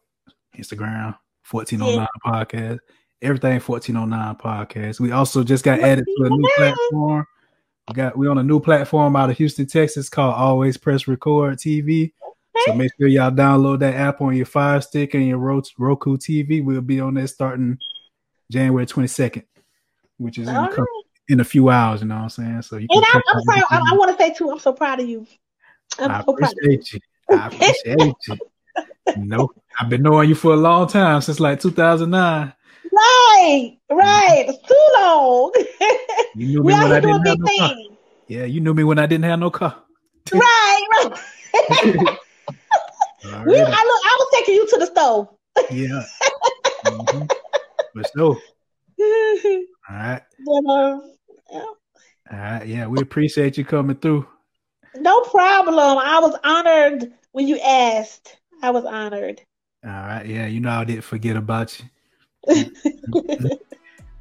Instagram, 0.56 1.16
1409 1.48 2.08
podcast, 2.24 2.78
everything 3.20 3.60
1409 3.60 4.34
podcast. 4.36 5.00
We 5.00 5.12
also 5.12 5.44
just 5.44 5.64
got 5.64 5.80
added 5.80 6.04
to 6.06 6.24
a 6.24 6.30
new 6.30 6.50
platform. 6.56 7.26
We 7.88 7.94
got 7.94 8.16
we 8.16 8.28
on 8.28 8.38
a 8.38 8.42
new 8.42 8.60
platform 8.60 9.16
out 9.16 9.30
of 9.30 9.36
Houston, 9.38 9.66
Texas 9.66 10.08
called 10.08 10.34
Always 10.34 10.76
Press 10.76 11.08
Record 11.08 11.58
TV. 11.58 12.12
So 12.66 12.74
make 12.74 12.92
sure 12.98 13.08
y'all 13.08 13.30
download 13.30 13.80
that 13.80 13.94
app 13.94 14.20
on 14.20 14.36
your 14.36 14.46
Fire 14.46 14.80
Stick 14.80 15.14
and 15.14 15.26
your 15.26 15.38
Ro- 15.38 15.62
Roku 15.78 16.16
TV. 16.16 16.64
We'll 16.64 16.80
be 16.80 17.00
on 17.00 17.14
there 17.14 17.26
starting 17.26 17.78
January 18.52 18.86
22nd, 18.86 19.42
which 20.18 20.38
is 20.38 20.46
in, 20.48 20.54
couple, 20.54 20.76
right. 20.78 20.86
in 21.28 21.40
a 21.40 21.44
few 21.44 21.70
hours. 21.70 22.02
You 22.02 22.08
know 22.08 22.16
what 22.16 22.22
I'm 22.22 22.28
saying? 22.28 22.62
So 22.62 22.76
you 22.76 22.86
And 22.90 23.04
can 23.04 23.22
I'm, 23.28 23.36
I'm 23.36 23.42
sorry, 23.42 23.62
I, 23.70 23.78
I 23.92 23.96
want 23.96 24.16
to 24.16 24.22
say 24.22 24.32
too, 24.32 24.50
I'm 24.50 24.58
so 24.60 24.72
proud 24.72 25.00
of 25.00 25.08
you. 25.08 25.26
I'm 25.98 26.10
I 26.10 26.22
so 26.24 26.34
proud 26.34 26.52
of 26.52 26.58
you. 26.62 26.72
appreciate 26.74 26.92
you. 26.92 27.00
I 27.36 27.46
appreciate 27.48 28.14
you. 28.28 28.36
You 29.16 29.24
know, 29.24 29.50
I've 29.80 29.88
been 29.88 30.02
knowing 30.02 30.28
you 30.28 30.34
for 30.34 30.52
a 30.52 30.56
long 30.56 30.86
time 30.86 31.20
since 31.22 31.40
like 31.40 31.60
2009. 31.60 32.52
Right, 32.90 33.78
right. 33.90 34.44
It's 34.48 34.66
too 34.66 34.86
long. 34.96 35.52
You 36.34 36.46
knew 36.46 36.62
me 36.62 36.72
when 36.72 36.92
I 36.92 37.00
didn't 37.00 37.26
have 37.26 37.38
no 37.38 37.46
car. 37.58 37.74
Yeah, 38.26 38.44
you 38.44 38.60
knew 38.60 38.72
me 38.72 38.84
when 38.84 38.98
I 38.98 39.04
didn't 39.06 39.24
have 39.24 39.38
no 39.38 39.50
car. 39.50 39.76
Right, 40.32 40.86
right. 40.92 41.12
we, 43.46 43.60
I, 43.60 43.82
look, 43.84 44.02
I 44.04 44.16
was 44.18 44.28
taking 44.34 44.54
you 44.54 44.66
to 44.68 44.76
the 44.78 44.86
stove. 44.86 45.28
Yeah. 45.70 46.02
Mhm. 46.86 47.28
But 47.94 48.10
all 48.18 48.36
right. 49.90 50.22
But, 50.44 50.70
um, 50.72 51.14
yeah. 51.50 51.60
All 51.60 52.38
right. 52.38 52.66
Yeah, 52.66 52.86
we 52.86 53.00
appreciate 53.02 53.58
you 53.58 53.64
coming 53.64 53.96
through. 53.96 54.26
no 54.96 55.20
problem. 55.22 55.98
I 55.98 56.18
was 56.20 56.34
honored 56.42 57.12
when 57.32 57.46
you 57.46 57.58
asked. 57.58 58.38
I 58.62 58.70
was 58.70 58.84
honored. 58.84 59.42
All 59.84 59.90
right. 59.90 60.24
Yeah, 60.24 60.46
you 60.46 60.60
know 60.60 60.70
I 60.70 60.84
didn't 60.84 61.04
forget 61.04 61.36
about 61.36 61.78
you. 61.78 61.86
All 62.48 62.56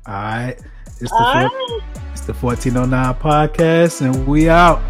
right. 0.07 0.55
It's 0.99 1.09
the, 1.11 1.15
All 1.17 1.49
four- 1.49 1.81
it's 2.11 2.21
the 2.21 2.33
1409 2.33 3.15
podcast, 3.15 4.01
and 4.01 4.27
we 4.27 4.49
out. 4.49 4.81